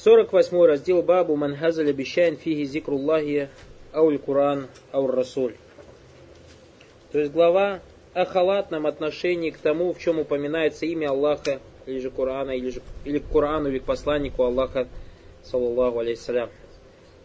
48 0.00 0.64
раздел 0.64 1.02
Бабу 1.02 1.36
Манхазаль 1.36 1.90
обещаен 1.90 2.36
фиги 2.36 2.64
зикруллахи 2.64 3.48
ауль 3.92 4.18
Куран 4.18 4.68
ауль 4.92 5.10
Расуль. 5.10 5.54
То 7.12 7.20
есть 7.20 7.32
глава 7.32 7.80
о 8.12 8.24
халатном 8.24 8.86
отношении 8.86 9.50
к 9.50 9.58
тому, 9.58 9.92
в 9.92 9.98
чем 9.98 10.18
упоминается 10.18 10.86
имя 10.86 11.10
Аллаха, 11.10 11.60
или 11.86 12.00
же 12.00 12.10
Корана, 12.10 12.50
или, 12.50 12.70
же, 12.70 12.82
или 13.04 13.18
к 13.18 13.28
Корану, 13.30 13.68
или 13.68 13.78
к 13.78 13.84
посланнику 13.84 14.42
Аллаха, 14.42 14.88
саллаллаху 15.44 16.00
алейхиссалям. 16.00 16.50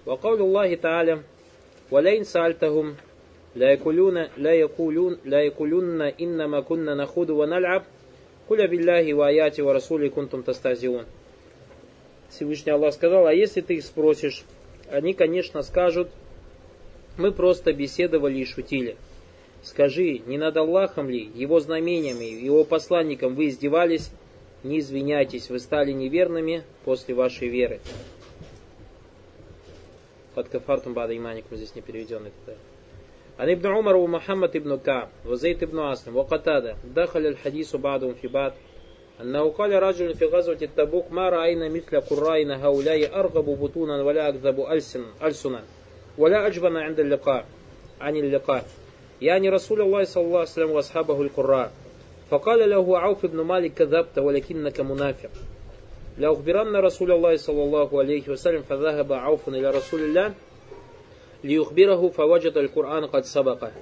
وقول 0.06 0.42
الله 0.42 0.76
تعالى 0.76 1.20
ولئن 1.92 2.24
سألتهم 2.24 2.96
لا 3.56 3.72
يقولون 3.72 4.28
لا 4.38 4.54
يقولون 4.54 5.18
لا 5.26 5.42
يقولون 5.42 6.02
إنما 6.02 6.60
كنا 6.62 6.96
نخوض 6.96 7.30
ونلعب 7.30 7.84
قل 8.50 8.68
بالله 8.68 9.14
وآياته 9.14 9.64
ورسوله 9.64 10.08
كنتم 10.08 10.42
تستهزئون 10.42 11.06
Всевышний 12.30 12.72
Аллах 12.72 12.94
сказал, 12.94 13.28
а 13.28 13.34
если 13.34 13.62
ты 13.62 13.76
их 13.76 13.84
спросишь, 13.84 14.44
они, 14.90 15.14
конечно, 15.14 15.62
скажут, 15.62 16.10
мы 17.18 17.32
просто 17.32 17.74
беседовали 17.74 18.40
и 18.40 18.46
шутили. 18.46 18.96
Скажи, 19.64 20.22
не 20.26 20.38
над 20.38 20.58
Аллахом 20.58 21.10
ли, 21.10 21.30
его 21.36 21.60
знамениями, 21.60 22.26
его 22.26 22.64
посланником 22.64 23.36
вы 23.36 23.48
издевались? 23.48 24.12
Не 24.64 24.80
извиняйтесь, 24.80 25.50
вы 25.50 25.60
стали 25.60 25.92
неверными 25.92 26.64
после 26.86 27.14
вашей 27.16 27.48
веры. 27.48 27.80
Под 30.36 30.50
кафартум 30.50 30.94
бада 30.94 31.16
иманикум 31.16 31.58
здесь 31.58 31.76
не 31.76 31.82
переведен 31.82 32.28
это. 32.28 32.58
عن 33.40 33.50
ابن 33.50 33.68
عمر 33.68 33.96
ومحمد 33.96 34.58
بن 34.58 34.78
كعب 34.78 35.10
وزيد 35.26 35.64
بن 35.64 35.80
عاصم 35.80 36.16
وقتادة 36.16 36.76
دخل 36.96 37.26
الحديث 37.26 37.76
بعضهم 37.76 38.14
في 38.14 38.28
بعض 38.28 38.54
أنه 39.21 39.51
قال 39.51 39.83
رجل 39.83 40.15
في 40.15 40.25
غزوة 40.25 40.59
التبوك 40.63 41.13
ما 41.13 41.29
رأينا 41.29 41.69
مثل 41.69 42.01
قرائنا 42.01 42.67
هؤلاء 42.67 43.21
أرغب 43.21 43.45
بطونا 43.45 44.03
ولا 44.03 44.29
أكذب 44.29 44.67
ألسنا 45.23 45.63
ولا 46.19 46.47
أجبن 46.47 46.77
عند 46.77 47.01
اللقاء 47.01 47.47
عن 48.01 48.17
اللقاء. 48.17 48.67
يعني 49.23 49.49
رسول 49.49 49.81
الله 49.81 50.05
صلى 50.05 50.25
الله 50.25 50.39
عليه 50.39 50.49
وسلم 50.49 50.71
وأصحابه 50.71 51.23
القراء. 51.23 51.73
فقال 52.31 52.71
له 52.71 52.99
عوف 52.99 53.27
بن 53.27 53.41
مالك 53.41 53.75
كذبت 53.75 54.19
ولكنك 54.19 54.81
منافق. 54.81 55.31
لأخبرن 56.19 56.77
رسول 56.77 57.13
الله 57.13 57.37
صلى 57.37 57.63
الله 57.63 57.99
عليه 57.99 58.29
وسلم 58.29 58.63
فذهب 58.63 59.13
عوف 59.13 59.49
إلى 59.49 59.71
رسول 59.71 60.01
الله 60.01 60.35
ليخبره 61.45 62.09
فوجد 62.09 62.57
القرآن 62.57 63.07
قد 63.07 63.25
سبقه 63.25 63.73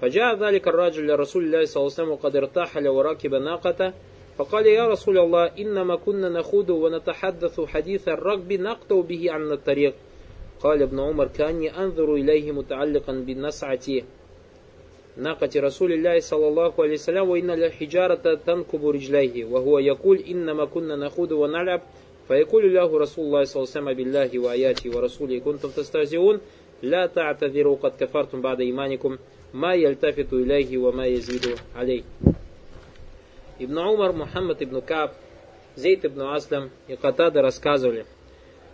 فجاء 0.00 0.36
ذلك 0.36 0.68
الرجل 0.68 1.06
لرسول 1.06 1.44
الله 1.44 1.64
صلى 1.64 1.80
الله 1.80 1.92
عليه 1.92 2.02
وسلم 2.02 2.10
وقد 2.10 2.36
ارتحل 2.36 2.88
وركب 2.88 3.34
ناقته 3.34 3.92
فقال 4.40 4.66
يا 4.66 4.88
رسول 4.88 5.18
الله 5.18 5.46
إنما 5.58 5.96
كنا 5.96 6.28
نخوض 6.28 6.70
ونتحدث 6.70 7.60
حديث 7.60 8.08
الركب 8.08 8.52
نقطع 8.52 9.00
به 9.00 9.32
عن 9.32 9.52
الطريق. 9.52 9.94
قال 10.60 10.82
ابن 10.82 11.00
عمر 11.00 11.26
كأني 11.26 11.78
أنظر 11.78 12.14
إليه 12.14 12.52
متعلقا 12.52 13.12
بالنسعة 13.12 13.86
ناقة 15.16 15.50
رسول 15.56 15.92
الله 15.92 16.20
صلى 16.20 16.48
الله 16.48 16.72
عليه 16.78 16.92
وسلم 16.92 17.28
وإن 17.30 17.50
الحجارة 17.50 18.34
تنكب 18.46 18.88
رجليه 18.88 19.44
وهو 19.44 19.78
يقول 19.78 20.18
إنما 20.18 20.64
كنا 20.64 20.96
نخوض 20.96 21.32
ونلعب. 21.32 21.82
فيقول 22.28 22.74
له 22.74 22.98
رسول 22.98 23.24
الله 23.24 23.44
صلى 23.44 23.62
الله 23.62 23.72
عليه 23.76 23.80
وسلم 23.80 23.92
بالله 23.92 24.38
وآياته 24.38 24.96
ورسوله 24.96 25.38
كنتم 25.38 25.68
تستهزئون؟ 25.68 26.40
لا 26.82 27.06
تعتذروا 27.06 27.76
قد 27.76 27.92
كفرتم 28.00 28.40
بعد 28.40 28.60
إيمانكم. 28.60 29.18
ما 29.54 29.74
يلتفت 29.74 30.32
إليه 30.32 30.78
وما 30.78 31.06
يزيد 31.06 31.46
عليه. 31.76 32.02
Ибн 33.60 33.78
Умар, 33.78 34.14
Мухаммад 34.14 34.62
ибн 34.62 34.80
Каб, 34.80 35.12
Зейд 35.76 36.06
ибн 36.06 36.22
Аслам 36.34 36.70
и 36.88 36.96
Катада 36.96 37.42
рассказывали. 37.42 38.06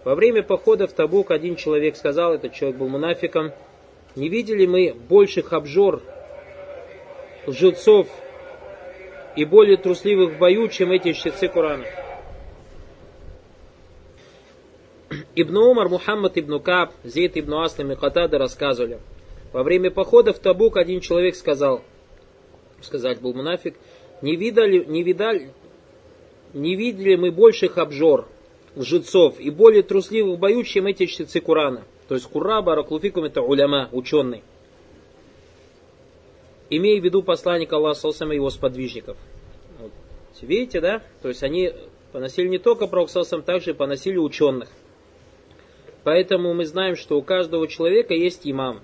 Во 0.05 0.15
время 0.15 0.45
похода 0.45 0.87
в 0.87 0.93
Табук 0.93 1.33
один 1.33 1.57
человек 1.57 1.97
сказал, 1.97 2.35
этот 2.35 2.53
человек 2.53 2.79
был 2.79 2.89
мунафиком, 2.89 3.51
не 4.15 4.29
видели 4.29 4.65
мы 4.65 4.95
больших 4.95 5.53
обжор, 5.53 6.03
лжецов 7.49 8.07
и 9.35 9.45
более 9.45 9.77
трусливых 9.77 10.35
в 10.35 10.39
бою, 10.39 10.69
чем 10.69 10.93
эти 10.93 11.13
щитцы 11.13 11.49
Корана. 11.49 11.85
Ибн 15.35 15.57
Умар, 15.57 15.89
Мухаммад 15.89 16.39
ибн 16.39 16.61
Каб, 16.61 16.93
Зейд 17.03 17.37
ибн 17.37 17.55
Аслам 17.55 17.91
и 17.91 17.97
Катада 17.97 18.39
рассказывали. 18.39 19.01
Во 19.53 19.65
время 19.65 19.91
похода 19.91 20.33
в 20.33 20.39
Табук 20.39 20.77
один 20.77 21.01
человек 21.01 21.35
сказал, 21.35 21.83
сказать 22.83 23.21
был 23.21 23.35
мунафик, 23.35 23.75
не 24.23 24.37
видали, 24.37 24.85
не 24.85 25.03
видали, 25.03 25.51
не 26.55 26.75
видели 26.75 27.17
мы 27.17 27.31
больших 27.31 27.79
обжор, 27.79 28.27
лжецов 28.75 29.39
и 29.41 29.51
более 29.51 29.83
трусливых 29.83 30.39
бою, 30.39 30.63
чем 30.65 30.87
эти 30.87 31.07
чтецы 31.07 31.41
Курана. 31.41 31.85
То 32.09 32.15
есть 32.15 32.27
Кура, 32.27 32.63
Бараклуфикум 32.63 33.25
это 33.25 33.43
уляма, 33.43 33.89
ученый. 33.93 34.43
Имея 36.71 37.01
в 37.01 37.05
виду 37.05 37.23
посланника 37.23 37.77
Аллаха 37.77 38.09
и 38.09 38.35
его 38.35 38.51
сподвижников. 38.51 39.17
Вот. 39.79 39.93
Видите, 40.41 40.81
да? 40.81 41.03
То 41.23 41.29
есть 41.29 41.43
они 41.43 41.73
поносили 42.13 42.49
не 42.49 42.59
только 42.59 42.87
Пророк 42.87 43.11
также 43.45 43.75
поносили 43.75 44.17
ученых. 44.17 44.69
Поэтому 46.03 46.55
мы 46.55 46.65
знаем, 46.65 46.97
что 46.97 47.19
у 47.19 47.23
каждого 47.23 47.67
человека 47.69 48.15
есть 48.15 48.43
имам. 48.45 48.81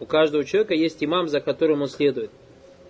У 0.00 0.06
каждого 0.06 0.44
человека 0.44 0.74
есть 0.74 1.02
имам, 1.02 1.28
за 1.28 1.40
которым 1.40 1.82
он 1.82 1.88
следует. 1.88 2.30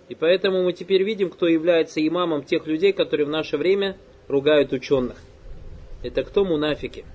И 0.09 0.15
поэтому 0.15 0.63
мы 0.63 0.73
теперь 0.73 1.03
видим, 1.03 1.29
кто 1.29 1.47
является 1.47 2.05
имамом 2.05 2.43
тех 2.43 2.67
людей, 2.67 2.93
которые 2.93 3.25
в 3.25 3.29
наше 3.29 3.57
время 3.57 3.97
ругают 4.27 4.73
ученых. 4.73 5.17
Это 6.03 6.23
кто 6.23 6.43
мунафики. 6.43 7.05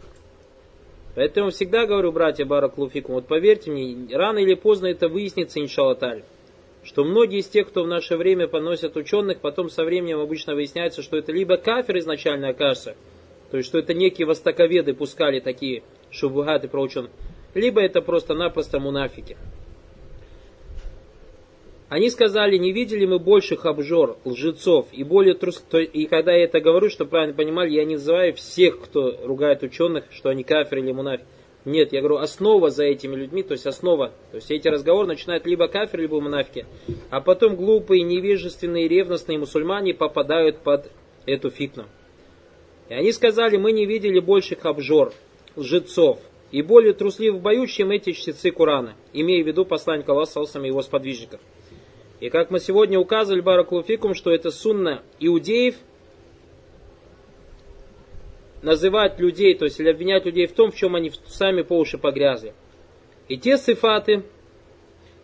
Поэтому 1.14 1.50
всегда 1.50 1.84
говорю, 1.84 2.12
братья 2.12 2.44
Бараклуфикум, 2.44 3.16
вот 3.16 3.26
поверьте 3.26 3.70
мне, 3.70 4.16
рано 4.16 4.38
или 4.38 4.54
поздно 4.54 4.86
это 4.86 5.08
выяснится, 5.08 5.60
иншалаталь, 5.60 6.22
что 6.84 7.04
многие 7.04 7.40
из 7.40 7.48
тех, 7.48 7.68
кто 7.68 7.82
в 7.82 7.88
наше 7.88 8.16
время 8.16 8.46
поносят 8.46 8.96
ученых, 8.96 9.40
потом 9.40 9.68
со 9.68 9.84
временем 9.84 10.20
обычно 10.20 10.54
выясняется, 10.54 11.02
что 11.02 11.16
это 11.16 11.32
либо 11.32 11.56
кафир 11.56 11.98
изначально 11.98 12.50
окажется, 12.50 12.94
то 13.50 13.56
есть 13.56 13.68
что 13.68 13.78
это 13.78 13.94
некие 13.94 14.26
востоковеды 14.26 14.94
пускали 14.94 15.40
такие 15.40 15.82
шубугаты 16.10 16.68
про 16.68 16.82
ученых, 16.82 17.10
либо 17.52 17.80
это 17.80 18.00
просто-напросто 18.00 18.78
мунафики. 18.78 19.36
Они 21.88 22.10
сказали, 22.10 22.58
не 22.58 22.72
видели 22.72 23.06
мы 23.06 23.18
больших 23.18 23.64
обжор, 23.64 24.18
лжецов 24.24 24.88
и 24.92 25.04
более 25.04 25.34
трус... 25.34 25.64
И 25.72 26.06
когда 26.06 26.34
я 26.34 26.44
это 26.44 26.60
говорю, 26.60 26.90
чтобы 26.90 27.10
правильно 27.12 27.34
понимали, 27.34 27.70
я 27.70 27.84
не 27.84 27.94
называю 27.94 28.34
всех, 28.34 28.80
кто 28.80 29.16
ругает 29.24 29.62
ученых, 29.62 30.04
что 30.10 30.28
они 30.28 30.44
кафир 30.44 30.78
или 30.78 30.92
мунафи. 30.92 31.24
Нет, 31.64 31.92
я 31.92 32.00
говорю, 32.00 32.18
основа 32.18 32.70
за 32.70 32.84
этими 32.84 33.16
людьми, 33.16 33.42
то 33.42 33.52
есть 33.52 33.66
основа. 33.66 34.12
То 34.30 34.36
есть 34.36 34.50
эти 34.50 34.68
разговоры 34.68 35.06
начинают 35.06 35.46
либо 35.46 35.66
кафир, 35.66 36.00
либо 36.00 36.20
мунафики. 36.20 36.66
А 37.08 37.22
потом 37.22 37.56
глупые, 37.56 38.02
невежественные, 38.02 38.86
ревностные 38.86 39.38
мусульмане 39.38 39.94
попадают 39.94 40.58
под 40.58 40.90
эту 41.24 41.48
фитну. 41.48 41.86
И 42.90 42.94
они 42.94 43.12
сказали, 43.12 43.56
мы 43.56 43.72
не 43.72 43.86
видели 43.86 44.20
больших 44.20 44.66
обжор, 44.66 45.14
лжецов 45.56 46.20
и 46.50 46.62
более 46.62 46.92
трусливых 46.92 47.42
в 47.42 47.66
чем 47.66 47.90
эти 47.90 48.12
чтецы 48.12 48.50
Курана, 48.50 48.94
имея 49.12 49.42
в 49.42 49.46
виду 49.46 49.64
посланника 49.64 50.12
Аллаха 50.12 50.40
и 50.40 50.66
его 50.66 50.82
сподвижников. 50.82 51.40
И 52.20 52.30
как 52.30 52.50
мы 52.50 52.58
сегодня 52.58 52.98
указывали, 52.98 53.40
Баракулуфикум, 53.40 54.14
что 54.14 54.30
это 54.32 54.50
сунна 54.50 55.02
иудеев, 55.20 55.76
называть 58.62 59.20
людей, 59.20 59.54
то 59.54 59.64
есть 59.64 59.78
или 59.78 59.88
обвинять 59.88 60.24
людей 60.26 60.46
в 60.46 60.52
том, 60.52 60.72
в 60.72 60.76
чем 60.76 60.96
они 60.96 61.12
сами 61.26 61.62
по 61.62 61.78
уши 61.78 61.96
погрязли. 61.96 62.54
И 63.28 63.36
те 63.36 63.56
сифаты, 63.56 64.24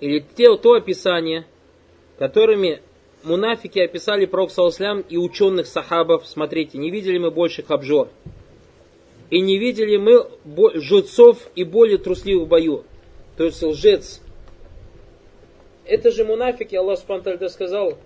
или 0.00 0.24
те, 0.36 0.56
то 0.56 0.74
описание, 0.74 1.46
которыми 2.18 2.80
мунафики 3.24 3.78
описали 3.78 4.26
Пророк 4.26 4.50
Саласлям 4.50 5.00
и 5.00 5.16
ученых 5.16 5.66
сахабов, 5.66 6.26
смотрите, 6.26 6.78
не 6.78 6.90
видели 6.90 7.18
мы 7.18 7.30
больших 7.30 7.70
обжор. 7.70 8.08
И 9.30 9.40
не 9.40 9.58
видели 9.58 9.96
мы 9.96 10.28
жрецов 10.80 11.48
и 11.56 11.64
более 11.64 11.98
трусливых 11.98 12.46
в 12.46 12.48
бою. 12.48 12.84
То 13.36 13.44
есть 13.44 13.62
лжец, 13.62 14.20
это 15.86 16.10
же 16.10 16.24
мунафики, 16.24 16.74
Аллах 16.74 16.98
Субтитры 16.98 17.48
сказал, 17.48 17.98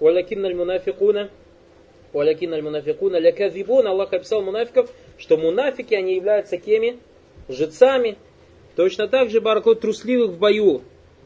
«Валякин 0.00 0.44
аль 0.44 0.54
мунафикуна, 0.54 1.30
валякин 2.12 2.54
аль 2.54 2.62
мунафикуна 2.62 3.18
ляказибун». 3.18 3.86
Аллах 3.86 4.12
описал 4.12 4.42
мунафиков, 4.42 4.90
что 5.16 5.36
мунафики, 5.36 5.94
они 5.94 6.14
являются 6.14 6.58
кеми? 6.58 6.98
Лжецами. 7.48 8.16
Точно 8.76 9.08
так 9.08 9.30
же, 9.30 9.40
баракло, 9.40 9.74
трусливых 9.74 10.32
в 10.32 10.38
бою. 10.38 10.82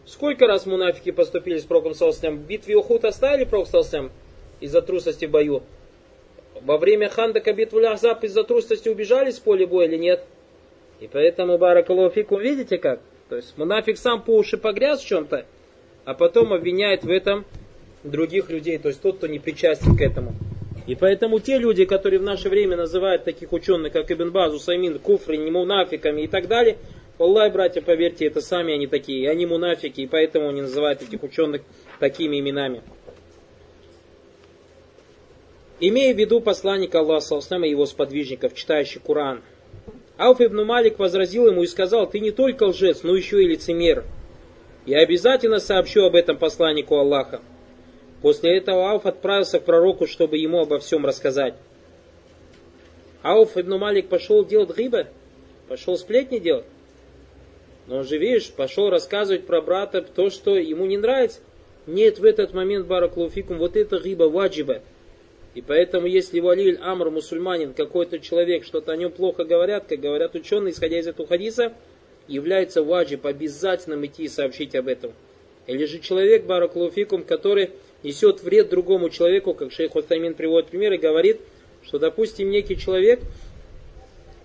Сколько 0.06 0.46
раз 0.46 0.66
мунафики 0.66 1.10
поступили 1.12 1.58
с 1.58 1.64
Пророком 1.64 1.94
Саласням? 1.94 2.38
В 2.38 2.46
битве 2.46 2.76
Ухуд 2.76 3.04
оставили 3.04 3.44
Пророк 3.44 3.68
Саласням 3.68 4.10
из-за 4.60 4.82
трусости 4.82 5.26
в 5.26 5.30
бою? 5.30 5.62
Во 6.60 6.78
время 6.78 7.08
Хандака 7.08 7.52
битвы 7.52 7.84
Ахзаб 7.86 8.24
из-за 8.24 8.44
трусости 8.44 8.88
убежали 8.88 9.30
с 9.30 9.38
поля 9.38 9.66
боя 9.66 9.86
или 9.86 9.96
нет? 9.96 10.24
И 11.00 11.08
поэтому, 11.08 11.58
Баракалуфику, 11.58 12.36
видите 12.36 12.78
как? 12.78 13.00
То 13.28 13.36
есть 13.36 13.56
мунафик 13.58 13.98
сам 13.98 14.22
по 14.22 14.36
уши 14.36 14.56
погряз 14.56 15.00
в 15.00 15.06
чем-то, 15.06 15.46
а 16.04 16.14
потом 16.14 16.52
обвиняет 16.52 17.04
в 17.04 17.10
этом 17.10 17.44
других 18.04 18.50
людей, 18.50 18.78
то 18.78 18.88
есть 18.88 19.00
тот, 19.00 19.18
кто 19.18 19.26
не 19.26 19.38
причастен 19.38 19.96
к 19.96 20.00
этому. 20.00 20.34
И 20.86 20.96
поэтому 20.96 21.38
те 21.38 21.58
люди, 21.58 21.84
которые 21.84 22.18
в 22.18 22.24
наше 22.24 22.48
время 22.48 22.76
называют 22.76 23.24
таких 23.24 23.52
ученых, 23.52 23.92
как 23.92 24.10
Ибн 24.10 24.30
Базу, 24.30 24.58
Самин, 24.58 24.98
Куфри, 24.98 25.38
немунафиками 25.38 26.22
и 26.22 26.26
так 26.26 26.48
далее, 26.48 26.76
Аллах, 27.18 27.52
братья, 27.52 27.80
поверьте, 27.82 28.26
это 28.26 28.40
сами 28.40 28.74
они 28.74 28.88
такие, 28.88 29.30
они 29.30 29.46
мунафики, 29.46 30.00
и 30.00 30.06
поэтому 30.08 30.48
они 30.48 30.62
называют 30.62 31.02
этих 31.02 31.22
ученых 31.22 31.62
такими 32.00 32.40
именами. 32.40 32.82
Имея 35.78 36.14
в 36.14 36.18
виду 36.18 36.40
посланника 36.40 37.00
Аллаха, 37.00 37.36
и 37.36 37.70
его 37.70 37.86
сподвижников, 37.86 38.54
читающих 38.54 39.02
Коран, 39.02 39.42
Ауф 40.16 40.40
ибн 40.40 40.64
Малик 40.64 40.98
возразил 40.98 41.46
ему 41.46 41.62
и 41.62 41.66
сказал, 41.66 42.08
ты 42.08 42.18
не 42.20 42.30
только 42.30 42.64
лжец, 42.64 43.02
но 43.02 43.14
еще 43.14 43.42
и 43.42 43.46
лицемер. 43.46 44.04
Я 44.84 44.98
обязательно 44.98 45.60
сообщу 45.60 46.02
об 46.02 46.16
этом 46.16 46.36
посланнику 46.36 46.96
Аллаха. 46.96 47.40
После 48.20 48.56
этого 48.56 48.90
Ауф 48.90 49.06
отправился 49.06 49.60
к 49.60 49.64
пророку, 49.64 50.06
чтобы 50.06 50.38
ему 50.38 50.60
обо 50.60 50.78
всем 50.80 51.06
рассказать. 51.06 51.54
Ауф 53.22 53.56
ибн 53.56 53.78
Малик 53.78 54.08
пошел 54.08 54.44
делать 54.44 54.76
гиба, 54.76 55.06
пошел 55.68 55.96
сплетни 55.96 56.38
делать. 56.38 56.64
Но 57.86 57.98
он 57.98 58.04
же, 58.04 58.18
видишь, 58.18 58.50
пошел 58.50 58.90
рассказывать 58.90 59.46
про 59.46 59.60
брата 59.60 60.02
то, 60.02 60.30
что 60.30 60.56
ему 60.56 60.86
не 60.86 60.96
нравится. 60.96 61.40
Нет 61.86 62.18
в 62.18 62.24
этот 62.24 62.52
момент, 62.52 62.86
бараклуфикум, 62.86 63.58
вот 63.58 63.76
это 63.76 63.98
гиба 63.98 64.24
ваджиба. 64.24 64.82
И 65.54 65.62
поэтому, 65.62 66.06
если 66.06 66.40
валиль 66.40 66.78
амр, 66.80 67.10
мусульманин, 67.10 67.74
какой-то 67.74 68.18
человек, 68.18 68.64
что-то 68.64 68.92
о 68.92 68.96
нем 68.96 69.12
плохо 69.12 69.44
говорят, 69.44 69.86
как 69.88 70.00
говорят 70.00 70.34
ученые, 70.34 70.72
исходя 70.72 70.98
из 70.98 71.06
этого 71.06 71.28
хадиса, 71.28 71.72
является 72.28 72.82
ваджиб 72.82 73.26
обязательным 73.26 74.04
идти 74.06 74.24
и 74.24 74.28
сообщить 74.28 74.74
об 74.74 74.88
этом. 74.88 75.12
Или 75.66 75.84
же 75.84 75.98
человек, 75.98 76.44
бараклуфикум, 76.44 77.22
который 77.24 77.70
несет 78.02 78.42
вред 78.42 78.68
другому 78.68 79.10
человеку, 79.10 79.54
как 79.54 79.72
шейх 79.72 79.94
Утамин 79.94 80.34
приводит 80.34 80.70
пример 80.70 80.92
и 80.92 80.98
говорит, 80.98 81.40
что, 81.82 81.98
допустим, 81.98 82.50
некий 82.50 82.76
человек 82.76 83.20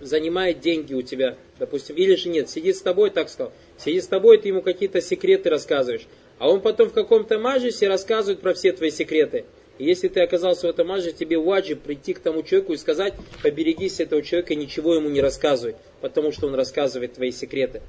занимает 0.00 0.60
деньги 0.60 0.94
у 0.94 1.02
тебя, 1.02 1.36
допустим, 1.58 1.96
или 1.96 2.14
же 2.14 2.28
нет, 2.28 2.48
сидит 2.48 2.76
с 2.76 2.82
тобой, 2.82 3.10
так 3.10 3.28
сказал, 3.28 3.52
сидит 3.78 4.04
с 4.04 4.06
тобой, 4.06 4.38
ты 4.38 4.48
ему 4.48 4.62
какие-то 4.62 5.00
секреты 5.00 5.50
рассказываешь, 5.50 6.06
а 6.38 6.48
он 6.48 6.60
потом 6.60 6.90
в 6.90 6.92
каком-то 6.92 7.38
мажисе 7.38 7.88
рассказывает 7.88 8.40
про 8.40 8.54
все 8.54 8.72
твои 8.72 8.90
секреты. 8.90 9.44
И 9.78 9.84
если 9.84 10.08
ты 10.08 10.20
оказался 10.20 10.66
в 10.66 10.70
этом 10.70 10.88
маже, 10.88 11.12
тебе 11.12 11.38
ваджи 11.38 11.76
прийти 11.76 12.12
к 12.12 12.18
тому 12.18 12.42
человеку 12.42 12.72
и 12.72 12.76
сказать, 12.76 13.14
поберегись 13.42 14.00
этого 14.00 14.22
человека, 14.22 14.56
ничего 14.56 14.94
ему 14.94 15.08
не 15.08 15.20
рассказывай, 15.20 15.76
потому 16.00 16.32
что 16.32 16.48
он 16.48 16.54
рассказывает 16.54 17.14
твои 17.14 17.30
секреты. 17.30 17.80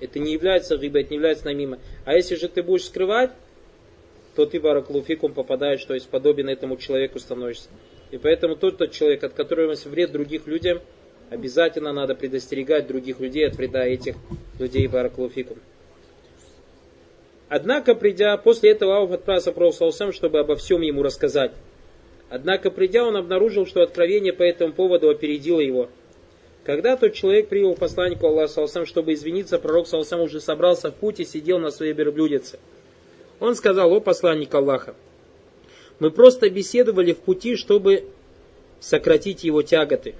Это 0.00 0.18
не 0.18 0.32
является 0.32 0.76
рыбой, 0.76 1.02
это 1.02 1.10
не 1.10 1.16
является 1.16 1.46
намима. 1.46 1.78
А 2.04 2.14
если 2.14 2.34
же 2.34 2.48
ты 2.48 2.62
будешь 2.62 2.84
скрывать, 2.84 3.30
то 4.34 4.44
ты 4.44 4.60
бараклуфикум 4.60 5.32
попадаешь, 5.32 5.84
то 5.84 5.94
есть 5.94 6.08
подобен 6.08 6.48
этому 6.48 6.76
человеку 6.76 7.18
становишься. 7.18 7.68
И 8.10 8.18
поэтому 8.18 8.56
тот, 8.56 8.78
тот 8.78 8.90
человек, 8.92 9.24
от 9.24 9.32
которого 9.32 9.74
вред 9.84 10.12
других 10.12 10.46
людям, 10.46 10.80
обязательно 11.30 11.92
надо 11.92 12.14
предостерегать 12.14 12.86
других 12.86 13.20
людей 13.20 13.46
от 13.46 13.56
вреда 13.56 13.86
этих 13.86 14.16
людей 14.58 14.86
бараклуфикум. 14.88 15.58
Однако, 17.48 17.94
придя, 17.94 18.36
после 18.36 18.72
этого 18.72 18.98
Ауф 18.98 19.12
отправился 19.12 19.52
к 19.52 19.92
сам, 19.94 20.12
чтобы 20.12 20.40
обо 20.40 20.56
всем 20.56 20.80
ему 20.80 21.02
рассказать. 21.02 21.52
Однако, 22.28 22.70
придя, 22.70 23.04
он 23.04 23.16
обнаружил, 23.16 23.66
что 23.66 23.82
откровение 23.82 24.32
по 24.32 24.42
этому 24.42 24.72
поводу 24.72 25.08
опередило 25.08 25.60
его. 25.60 25.88
Когда 26.64 26.96
тот 26.96 27.14
человек 27.14 27.48
привел 27.48 27.76
посланнику 27.76 28.26
Аллаха 28.26 28.52
Салсам, 28.52 28.86
чтобы 28.86 29.12
извиниться, 29.12 29.60
пророк 29.60 29.86
Салсам 29.86 30.20
уже 30.22 30.40
собрался 30.40 30.90
в 30.90 30.94
путь 30.96 31.20
и 31.20 31.24
сидел 31.24 31.60
на 31.60 31.70
своей 31.70 31.92
верблюдице. 31.92 32.58
Он 33.38 33.54
сказал, 33.54 33.92
о 33.92 34.00
посланник 34.00 34.52
Аллаха, 34.52 34.96
мы 36.00 36.10
просто 36.10 36.50
беседовали 36.50 37.12
в 37.12 37.18
пути, 37.18 37.54
чтобы 37.54 38.06
сократить 38.80 39.44
его 39.44 39.62
тяготы. 39.62 40.16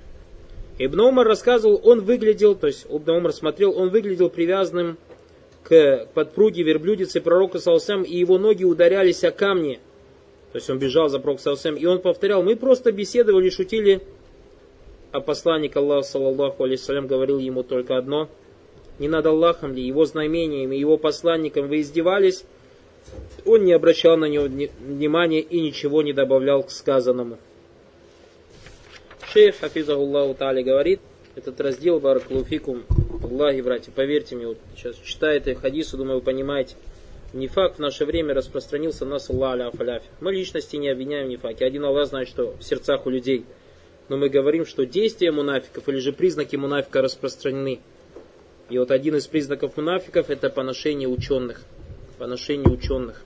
Ибн 0.79 1.01
Умар 1.01 1.27
рассказывал, 1.27 1.81
он 1.83 2.03
выглядел, 2.03 2.55
то 2.55 2.69
есть 2.69 2.87
Ибн 2.89 3.11
Умар 3.11 3.33
смотрел, 3.33 3.77
он 3.77 3.89
выглядел 3.89 4.31
привязанным 4.31 4.99
к 5.69 6.07
подпруге 6.15 6.63
верблюдицы 6.63 7.21
пророка 7.21 7.59
Салсам, 7.59 8.05
и 8.05 8.17
его 8.17 8.39
ноги 8.39 8.63
ударялись 8.63 9.25
о 9.25 9.33
камни. 9.33 9.81
То 10.53 10.59
есть 10.59 10.71
он 10.71 10.79
бежал 10.79 11.09
за 11.09 11.19
пророком 11.19 11.43
Салсам, 11.43 11.75
и 11.75 11.85
он 11.87 11.99
повторял, 11.99 12.45
мы 12.45 12.55
просто 12.55 12.93
беседовали, 12.93 13.51
шутили. 13.51 14.01
А 15.11 15.21
посланник 15.21 15.77
Аллаха, 15.77 16.07
саллаллаху 16.07 16.63
алейсалям, 16.63 17.09
говорил 17.09 17.41
ему 17.41 17.65
только 17.65 17.97
одно. 17.97 18.29
Не 19.01 19.09
над 19.09 19.27
Аллахом 19.27 19.75
ли, 19.75 19.83
его 19.83 20.05
знамениями, 20.05 20.77
его 20.77 20.99
посланником 20.99 21.67
вы 21.67 21.81
издевались? 21.81 22.45
Он 23.45 23.65
не 23.65 23.73
обращал 23.73 24.17
на 24.17 24.27
него 24.27 24.45
внимания 24.45 25.41
и 25.41 25.61
ничего 25.61 26.03
не 26.03 26.13
добавлял 26.13 26.63
к 26.63 26.71
сказанному. 26.71 27.39
Шейх 29.33 29.59
Хафизахуллаху 29.59 30.35
Тали 30.35 30.63
говорит, 30.63 31.01
этот 31.37 31.61
раздел 31.61 32.01
Баракулуфикум 32.01 32.85
Аллахи, 33.23 33.61
братья, 33.61 33.93
поверьте 33.93 34.35
мне, 34.35 34.49
вот 34.49 34.59
сейчас 34.75 34.97
читая 34.97 35.37
это 35.37 35.55
хадису, 35.55 35.97
думаю, 35.97 36.19
вы 36.19 36.25
понимаете, 36.25 36.75
Нифак 37.33 37.77
в 37.77 37.79
наше 37.79 38.07
время 38.07 38.35
распространился 38.35 39.05
на 39.05 39.17
Аллах 39.17 39.53
аля 39.53 39.71
фаляфи. 39.71 40.07
Мы 40.21 40.33
личности 40.33 40.77
не 40.77 40.89
обвиняем 40.89 41.29
нифаки. 41.29 41.65
Один 41.65 41.85
Аллах 41.85 42.07
знает, 42.09 42.29
что 42.29 42.57
в 42.57 42.63
сердцах 42.63 43.05
у 43.05 43.11
людей. 43.11 43.45
Но 44.09 44.17
мы 44.17 44.29
говорим, 44.29 44.65
что 44.65 44.87
действия 44.87 45.33
мунафиков 45.33 45.87
или 45.89 45.99
же 45.99 46.13
признаки 46.13 46.57
мунафика 46.57 47.03
распространены. 47.03 47.81
И 48.71 48.79
вот 48.79 48.91
один 48.91 49.17
из 49.17 49.27
признаков 49.27 49.77
мунафиков 49.77 50.31
это 50.31 50.49
поношение 50.49 51.09
ученых. 51.09 51.63
Поношение 52.17 52.73
ученых. 52.73 53.23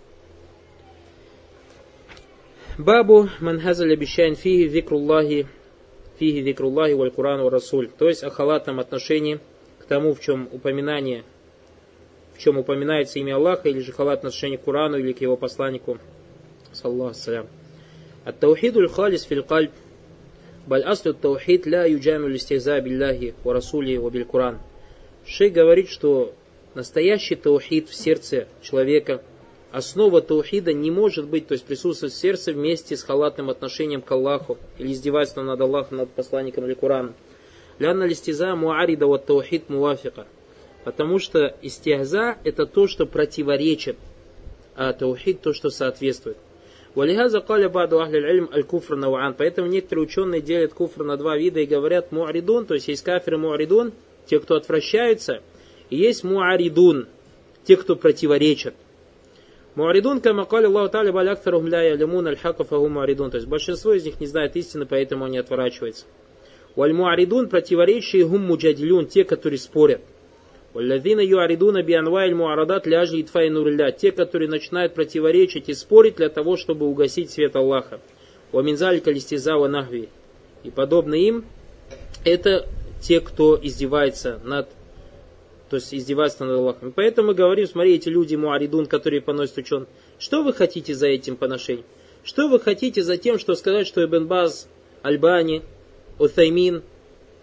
Бабу 2.79 3.29
манхазаль 3.41 3.93
обещаин 3.93 4.35
фиги 4.35 4.67
викруллахи 4.67 5.47
фиги 6.20 6.40
викруллахи 6.40 6.94
валь 6.94 7.12
Куран 7.12 7.46
расуль. 7.48 7.90
То 7.90 8.08
есть 8.08 8.24
о 8.24 8.30
халатном 8.30 8.80
отношении 8.80 9.40
тому, 9.88 10.14
в 10.14 10.20
чем 10.20 10.50
упоминание, 10.52 11.24
в 12.34 12.40
чем 12.40 12.58
упоминается 12.58 13.20
имя 13.20 13.36
Аллаха, 13.36 13.70
или 13.70 13.80
же 13.80 13.92
халат 13.92 14.20
отношение 14.20 14.58
к 14.58 14.64
Курану, 14.64 14.98
или 14.98 15.14
к 15.14 15.22
его 15.22 15.38
посланнику, 15.38 16.00
саллаху 16.74 17.16
салям. 17.16 17.48
التوحيد 18.28 18.78
الخالص 18.78 19.26
في 19.26 19.34
القلب 19.34 19.70
بل 20.68 20.82
أصل 20.82 21.10
التوحيد 21.10 21.68
لا 21.68 21.86
يجامل 21.86 22.26
الاستهزاء 22.26 22.80
بالله 22.80 23.34
ورسوله 23.44 24.00
وبالقرآن 24.00 24.58
Шей 25.28 25.50
говорит, 25.50 25.90
что 25.90 26.34
настоящий 26.76 27.36
таухид 27.36 27.90
в 27.90 27.96
сердце 27.96 28.48
человека, 28.62 29.22
основа 29.73 30.21
таухида 30.21 30.73
не 30.73 30.91
может 30.91 31.27
быть, 31.27 31.47
то 31.47 31.53
есть 31.53 31.65
присутствовать 31.65 32.15
в 32.15 32.19
сердце 32.19 32.53
вместе 32.53 32.97
с 32.97 33.03
халатным 33.03 33.51
отношением 33.51 34.03
к 34.03 34.11
Аллаху 34.11 34.59
или 34.79 34.93
издевательством 34.93 35.47
над 35.47 35.61
Аллахом, 35.61 35.99
над 35.99 36.11
посланником 36.11 36.67
или 36.67 36.75
Кураном. 36.75 37.15
Ляна 37.79 38.05
листиза 38.05 38.55
муарида 38.55 39.07
вот 39.07 39.27
таухид 39.27 39.69
муафика. 39.71 40.27
Потому 40.85 41.19
что 41.19 41.55
истиаза 41.63 42.37
это 42.45 42.67
то, 42.67 42.87
что 42.87 43.07
противоречит, 43.07 43.97
а 44.77 44.93
таухид 44.93 45.41
то, 45.43 45.53
что 45.53 45.71
соответствует. 45.71 46.37
Валихаза 46.95 47.41
каля 47.41 47.69
баду 47.69 48.01
ахлиль 48.01 48.27
ильм 48.27 48.51
аль 48.53 48.65
куфр. 48.65 48.99
Поэтому 49.37 49.69
некоторые 49.69 50.05
ученые 50.05 50.41
делят 50.41 50.75
куфр 50.75 51.05
на 51.05 51.17
два 51.17 51.37
вида 51.37 51.61
и 51.61 51.67
говорят 51.67 52.13
муаридун, 52.13 52.67
то 52.67 52.75
есть 52.75 52.89
есть 52.89 53.05
кафир 53.05 53.35
и 53.35 53.37
муаридун, 53.37 53.93
те, 54.27 54.41
кто 54.41 54.57
отвращаются, 54.57 55.43
и 55.91 55.97
есть 55.97 56.25
муаридун, 56.25 57.07
те, 57.65 57.77
кто 57.77 57.95
противоречат. 57.95 58.75
Муаридун, 59.77 60.21
кама 60.21 60.47
каля 60.47 60.67
Аллаху 60.67 60.93
та'аля 60.93 61.13
баль 61.13 61.29
актарухм 61.29 61.69
ля 61.69 61.79
аль 61.79 62.37
хака 62.37 62.65
муаридун. 62.71 63.31
То 63.31 63.37
есть 63.37 63.49
большинство 63.49 63.93
из 63.93 64.05
них 64.05 64.21
не 64.21 64.27
знает 64.27 64.57
истины, 64.57 64.85
поэтому 64.85 65.25
они 65.25 65.39
отворачиваются. 65.39 66.07
Вальмуаридун 66.77 67.49
противоречие 67.49 68.27
гум 68.27 68.43
муджадилюн, 68.47 69.07
те, 69.07 69.25
которые 69.25 69.59
спорят. 69.59 70.01
Валлазина 70.73 71.21
юаридуна 71.21 71.83
бианвайль 71.83 72.35
муарадат 72.35 72.87
ляжли 72.87 73.23
итфай 73.23 73.51
нурилля, 73.51 73.91
те, 73.93 74.13
которые 74.13 74.49
начинают 74.49 74.95
противоречить 74.95 75.69
и 75.69 75.75
спорить 75.75 76.17
для 76.17 76.29
того, 76.29 76.57
чтобы 76.57 76.87
угасить 76.87 77.31
свет 77.31 77.57
Аллаха. 77.57 78.01
Ваминзаль 78.53 79.01
калистизава 79.01 79.69
нахви. 79.69 80.09
И 80.63 80.71
подобно 80.71 81.15
им, 81.15 81.45
это 82.25 82.67
те, 83.01 83.21
кто 83.21 83.59
издевается 83.61 84.41
над 84.45 84.69
то 85.71 85.77
есть 85.77 85.95
издевается 85.95 86.45
над 86.45 86.59
Аллахом. 86.59 86.93
Поэтому 86.93 87.29
мы 87.29 87.35
говорим, 87.35 87.67
смотри, 87.67 87.95
эти 87.95 88.09
люди 88.09 88.35
муаридун, 88.35 88.87
которые 88.87 89.21
поносят 89.23 89.59
учен, 89.59 89.87
что 90.19 90.43
вы 90.43 90.53
хотите 90.53 90.95
за 90.95 91.07
этим 91.07 91.37
поношением? 91.37 91.87
Что 92.25 92.49
вы 92.49 92.59
хотите 92.59 93.03
за 93.05 93.17
тем, 93.17 93.39
что 93.39 93.55
сказать, 93.55 93.87
что 93.87 94.05
Ибн 94.05 94.27
Баз, 94.27 94.69
Альбани, 95.03 95.63
Утаймин, 96.19 96.83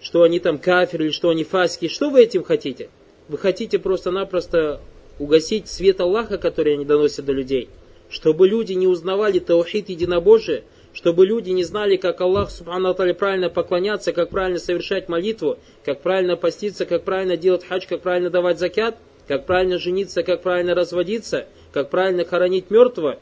что 0.01 0.23
они 0.23 0.39
там 0.39 0.59
кафир 0.59 1.01
или 1.01 1.11
что 1.11 1.29
они 1.29 1.45
фаски. 1.45 1.87
Что 1.87 2.09
вы 2.09 2.21
этим 2.21 2.43
хотите? 2.43 2.89
Вы 3.29 3.37
хотите 3.37 3.79
просто-напросто 3.79 4.81
угасить 5.19 5.69
свет 5.69 5.99
Аллаха, 6.01 6.37
который 6.37 6.73
они 6.73 6.85
доносят 6.85 7.25
до 7.25 7.31
людей. 7.31 7.69
Чтобы 8.09 8.47
люди 8.47 8.73
не 8.73 8.87
узнавали 8.87 9.39
таухид 9.39 9.89
единобожия, 9.89 10.63
чтобы 10.97 11.27
люди 11.27 11.51
не 11.51 11.63
знали, 11.63 11.95
как 11.95 12.21
Аллах 12.21 12.49
Субхану 12.49 12.91
правильно 12.95 13.51
поклоняться, 13.51 14.13
как 14.13 14.29
правильно 14.29 14.57
совершать 14.57 15.07
молитву, 15.09 15.59
как 15.85 16.01
правильно 16.01 16.35
поститься, 16.35 16.87
как 16.87 17.03
правильно 17.03 17.37
делать 17.37 17.63
хадж, 17.63 17.85
как 17.87 18.01
правильно 18.01 18.31
давать 18.31 18.57
закят, 18.57 18.97
как 19.27 19.45
правильно 19.45 19.77
жениться, 19.77 20.23
как 20.23 20.41
правильно 20.41 20.73
разводиться, 20.73 21.45
как 21.71 21.91
правильно 21.91 22.25
хоронить 22.25 22.71
мертвого, 22.71 23.19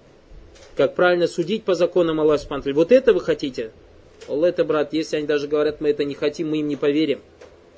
как 0.77 0.96
правильно 0.96 1.27
судить 1.27 1.65
по 1.65 1.75
законам 1.75 2.22
Аллаха 2.22 2.44
Субхану 2.44 2.74
Вот 2.75 2.94
это 2.94 3.13
вы 3.13 3.20
хотите? 3.20 3.72
Аллах 4.29 4.51
это, 4.51 4.63
брат, 4.63 4.94
если 4.94 5.17
они 5.17 5.27
даже 5.27 5.50
говорят, 5.50 5.82
мы 5.82 5.89
это 5.89 6.05
не 6.05 6.13
хотим, 6.13 6.51
мы 6.51 6.60
им 6.60 6.70
не 6.70 6.77
поверим. 6.77 7.20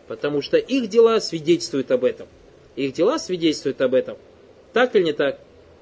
Потому 0.08 0.44
что 0.44 0.58
их 0.58 0.90
дела 0.90 1.20
свидетельствуют 1.20 1.90
об 1.90 2.06
этом. 2.06 2.28
Их 2.76 2.94
дела 2.94 3.18
свидетельствуют 3.18 3.82
об 3.82 3.96
этом. 3.96 4.16
Так 4.74 4.96
или 4.96 5.06
не 5.06 5.14
так? 5.14 5.40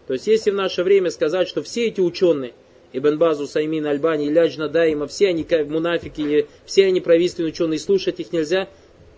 То 0.07 0.13
есть, 0.13 0.25
если 0.27 0.51
в 0.51 0.55
наше 0.55 0.83
время 0.83 1.11
сказать, 1.11 1.49
что 1.49 1.61
все 1.63 1.87
эти 1.87 1.99
ученые, 1.99 2.53
Ибн 2.97 3.17
Базу, 3.17 3.45
Саймин, 3.45 3.85
Альбани, 3.85 4.29
Ляджна, 4.29 4.69
Даима, 4.69 5.07
все 5.07 5.27
они 5.27 5.45
мунафики, 5.67 6.47
все 6.65 6.85
они 6.85 7.01
правительственные 7.01 7.51
ученые, 7.51 7.79
слушать 7.79 8.21
их 8.21 8.31
нельзя, 8.31 8.69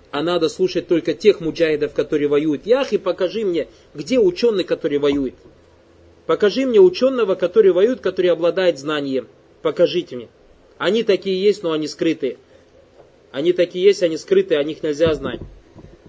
а 0.10 0.24
надо 0.24 0.50
слушать 0.50 0.88
только 0.88 1.14
тех 1.14 1.42
муджахидов, 1.42 1.94
которые 1.94 2.28
воюют. 2.28 2.66
Яхи, 2.66 2.98
покажи 2.98 3.46
мне, 3.46 3.68
где 3.94 4.18
ученый, 4.18 4.64
который 4.64 4.98
воюет. 4.98 5.36
Покажи 6.26 6.66
мне 6.66 6.80
ученого, 6.80 7.36
который 7.36 7.72
воюет, 7.72 8.02
который 8.02 8.32
обладает 8.32 8.80
знанием. 8.80 9.28
Покажите 9.62 10.16
мне. 10.16 10.30
Они 10.80 11.04
такие 11.04 11.40
есть, 11.40 11.62
но 11.62 11.72
они 11.72 11.88
скрытые. 11.88 12.38
Они 13.32 13.54
такие 13.54 13.86
есть, 13.86 14.02
они 14.02 14.18
скрытые, 14.18 14.60
о 14.60 14.64
них 14.64 14.82
нельзя 14.82 15.14
знать. 15.14 15.40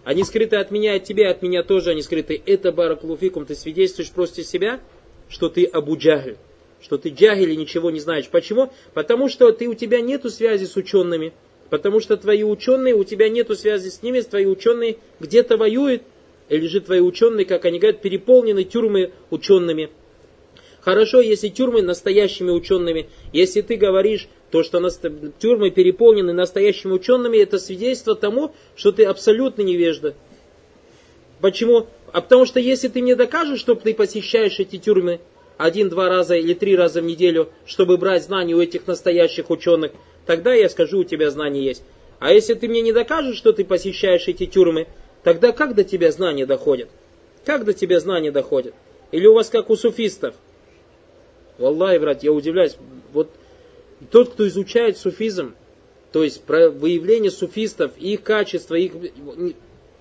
Они 0.04 0.24
скрыты 0.24 0.56
от 0.56 0.70
меня, 0.70 0.94
от 0.94 1.04
тебя, 1.04 1.30
от 1.30 1.42
меня 1.42 1.62
тоже 1.62 1.90
они 1.90 2.00
скрыты. 2.00 2.40
Это 2.46 2.72
баракулуфикум, 2.72 3.44
ты 3.44 3.54
свидетельствуешь 3.54 4.10
просто 4.10 4.42
себя, 4.42 4.80
что 5.28 5.50
ты 5.50 5.64
Абу 5.66 5.98
Джахль, 5.98 6.36
что 6.80 6.98
ты 6.98 7.10
джахиль 7.10 7.50
и 7.50 7.56
ничего 7.56 7.90
не 7.90 8.00
знаешь. 8.00 8.28
Почему? 8.28 8.72
Потому 8.94 9.28
что 9.28 9.50
ты, 9.52 9.66
у 9.68 9.74
тебя 9.74 10.00
нету 10.00 10.30
связи 10.30 10.64
с 10.64 10.76
учеными, 10.76 11.32
потому 11.70 12.00
что 12.00 12.16
твои 12.16 12.42
ученые, 12.42 12.94
у 12.94 13.04
тебя 13.04 13.28
нету 13.28 13.56
связи 13.56 13.88
с 13.88 14.02
ними, 14.02 14.20
твои 14.20 14.46
ученые 14.46 14.98
где-то 15.20 15.56
воюют, 15.56 16.02
или 16.48 16.66
же 16.66 16.80
твои 16.80 17.00
ученые, 17.00 17.44
как 17.44 17.64
они 17.64 17.78
говорят, 17.78 18.00
переполнены 18.00 18.64
тюрьмы 18.64 19.12
учеными. 19.30 19.90
Хорошо, 20.80 21.20
если 21.20 21.48
тюрьмы 21.48 21.82
настоящими 21.82 22.50
учеными, 22.50 23.08
если 23.32 23.60
ты 23.60 23.76
говоришь, 23.76 24.28
то, 24.50 24.62
что 24.62 24.80
тюрьмы 25.38 25.70
переполнены 25.70 26.32
настоящими 26.32 26.92
учеными, 26.92 27.36
это 27.36 27.58
свидетельство 27.58 28.14
тому, 28.14 28.54
что 28.76 28.92
ты 28.92 29.04
абсолютно 29.04 29.62
невежда. 29.62 30.14
Почему? 31.40 31.86
А 32.12 32.22
потому 32.22 32.46
что 32.46 32.58
если 32.58 32.88
ты 32.88 33.02
мне 33.02 33.14
докажешь, 33.14 33.60
что 33.60 33.74
ты 33.74 33.92
посещаешь 33.92 34.58
эти 34.58 34.78
тюрьмы 34.78 35.20
один-два 35.58 36.08
раза 36.08 36.36
или 36.36 36.54
три 36.54 36.76
раза 36.76 37.02
в 37.02 37.04
неделю, 37.04 37.50
чтобы 37.66 37.98
брать 37.98 38.24
знания 38.24 38.54
у 38.54 38.62
этих 38.62 38.86
настоящих 38.86 39.50
ученых, 39.50 39.92
тогда 40.24 40.54
я 40.54 40.68
скажу, 40.68 41.00
у 41.00 41.04
тебя 41.04 41.30
знания 41.30 41.62
есть. 41.62 41.82
А 42.20 42.32
если 42.32 42.54
ты 42.54 42.68
мне 42.68 42.80
не 42.80 42.92
докажешь, 42.92 43.36
что 43.36 43.52
ты 43.52 43.64
посещаешь 43.64 44.28
эти 44.28 44.46
тюрьмы, 44.46 44.86
тогда 45.22 45.52
как 45.52 45.74
до 45.74 45.84
тебя 45.84 46.10
знания 46.12 46.46
доходят? 46.46 46.88
Как 47.44 47.64
до 47.64 47.74
тебя 47.74 48.00
знания 48.00 48.30
доходят? 48.30 48.74
Или 49.10 49.26
у 49.26 49.34
вас 49.34 49.48
как 49.48 49.68
у 49.68 49.76
суфистов? 49.76 50.34
Валлахи, 51.58 51.98
брат, 51.98 52.22
я 52.22 52.32
удивляюсь. 52.32 52.76
Вот 53.12 53.28
тот, 54.10 54.30
кто 54.30 54.46
изучает 54.46 54.96
суфизм, 54.96 55.54
то 56.12 56.22
есть 56.22 56.42
про 56.44 56.70
выявление 56.70 57.32
суфистов, 57.32 57.92
их 57.98 58.22
качества, 58.22 58.76
их 58.76 58.92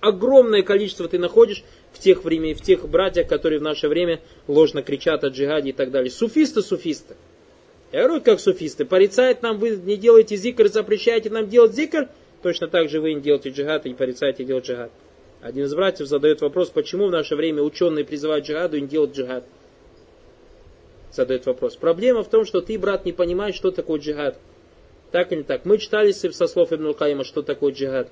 огромное 0.00 0.62
количество 0.62 1.08
ты 1.08 1.18
находишь 1.18 1.64
в 1.98 2.00
тех 2.00 2.24
времен, 2.24 2.54
в 2.54 2.62
тех 2.62 2.88
братьях, 2.88 3.28
которые 3.28 3.58
в 3.58 3.62
наше 3.62 3.88
время 3.88 4.20
ложно 4.46 4.82
кричат 4.82 5.24
о 5.24 5.28
джихаде 5.28 5.70
и 5.70 5.72
так 5.72 5.90
далее. 5.90 6.10
Суфисты, 6.10 6.62
суфисты. 6.62 7.16
Я 7.92 8.04
говорю, 8.04 8.22
как 8.22 8.40
суфисты. 8.40 8.84
Порицает 8.84 9.42
нам, 9.42 9.58
вы 9.58 9.70
не 9.76 9.96
делаете 9.96 10.36
зикр, 10.36 10.68
запрещаете 10.68 11.30
нам 11.30 11.48
делать 11.48 11.74
зикр, 11.74 12.08
точно 12.42 12.68
так 12.68 12.88
же 12.88 13.00
вы 13.00 13.14
не 13.14 13.20
делаете 13.20 13.50
джихад 13.50 13.86
и 13.86 13.90
не 13.90 13.94
порицаете 13.94 14.44
делать 14.44 14.66
джихад. 14.66 14.90
Один 15.40 15.64
из 15.64 15.74
братьев 15.74 16.06
задает 16.06 16.40
вопрос, 16.40 16.70
почему 16.70 17.06
в 17.06 17.10
наше 17.10 17.36
время 17.36 17.62
ученые 17.62 18.04
призывают 18.04 18.46
джихаду 18.46 18.76
и 18.76 18.80
не 18.80 18.88
делают 18.88 19.16
джихад 19.16 19.44
задает 21.12 21.46
вопрос. 21.46 21.76
Проблема 21.76 22.22
в 22.22 22.28
том, 22.28 22.44
что 22.44 22.60
ты, 22.60 22.78
брат, 22.78 23.04
не 23.04 23.12
понимаешь, 23.12 23.54
что 23.54 23.70
такое 23.70 24.00
джихад. 24.00 24.38
Так 25.10 25.32
или 25.32 25.38
не 25.38 25.44
так? 25.44 25.64
Мы 25.64 25.78
читали 25.78 26.12
со 26.12 26.46
слов 26.46 26.72
Ибн 26.72 26.92
Каима, 26.92 27.24
что 27.24 27.42
такое 27.42 27.72
джихад. 27.72 28.10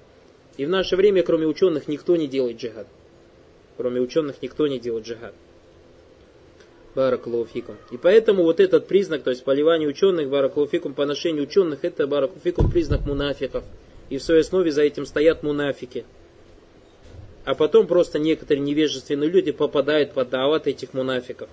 И 0.57 0.64
в 0.64 0.69
наше 0.69 0.97
время, 0.97 1.23
кроме 1.23 1.47
ученых, 1.47 1.88
никто 1.88 2.16
не 2.16 2.26
делает 2.26 2.59
джихад. 2.59 2.87
Кроме 3.76 4.00
ученых, 4.00 4.37
никто 4.42 4.66
не 4.66 4.78
делает 4.78 5.06
джихад. 5.06 5.35
Баракулуфикум. 6.95 7.76
И 7.90 7.99
поэтому 7.99 8.42
вот 8.42 8.59
этот 8.59 8.87
признак, 8.87 9.23
то 9.23 9.30
есть 9.30 9.45
поливание 9.45 9.88
ученых, 9.88 10.30
баракулуфикум, 10.30 10.95
поношение 10.95 11.42
ученых, 11.42 11.85
это 11.85 12.06
баракулуфикум 12.06 12.71
признак 12.71 13.04
мунафиков. 13.04 13.64
И 14.09 14.18
в 14.18 14.23
своей 14.23 14.40
основе 14.40 14.71
за 14.71 14.83
этим 14.83 15.04
стоят 15.04 15.42
мунафики. 15.42 16.04
А 17.45 17.54
потом 17.54 17.87
просто 17.87 18.18
некоторые 18.18 18.62
невежественные 18.62 19.28
люди 19.28 19.52
попадают 19.52 20.12
под 20.12 20.30
дават 20.30 20.66
этих 20.66 20.95
мунафиков 20.95 21.49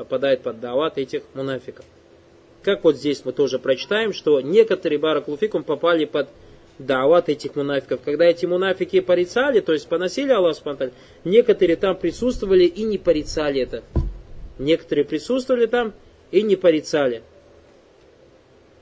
попадает 0.00 0.42
под 0.42 0.60
дават 0.60 0.96
этих 0.96 1.22
мунафиков. 1.34 1.84
Как 2.62 2.84
вот 2.84 2.96
здесь 2.96 3.22
мы 3.24 3.32
тоже 3.32 3.58
прочитаем, 3.58 4.14
что 4.14 4.40
некоторые 4.40 4.98
баракулуфикум 4.98 5.62
попали 5.62 6.06
под 6.06 6.28
дават 6.86 7.28
этих 7.28 7.56
мунафиков. 7.56 8.00
Когда 8.04 8.24
эти 8.24 8.46
мунафики 8.46 9.00
порицали, 9.00 9.60
то 9.60 9.72
есть 9.72 9.88
поносили 9.88 10.32
Аллах 10.32 10.56
Субтитры, 10.56 10.92
некоторые 11.24 11.76
там 11.76 11.96
присутствовали 11.96 12.64
и 12.64 12.82
не 12.82 12.98
порицали 12.98 13.60
это. 13.60 13.82
Некоторые 14.58 15.04
присутствовали 15.04 15.66
там 15.66 15.92
и 16.30 16.42
не 16.42 16.56
порицали. 16.56 17.22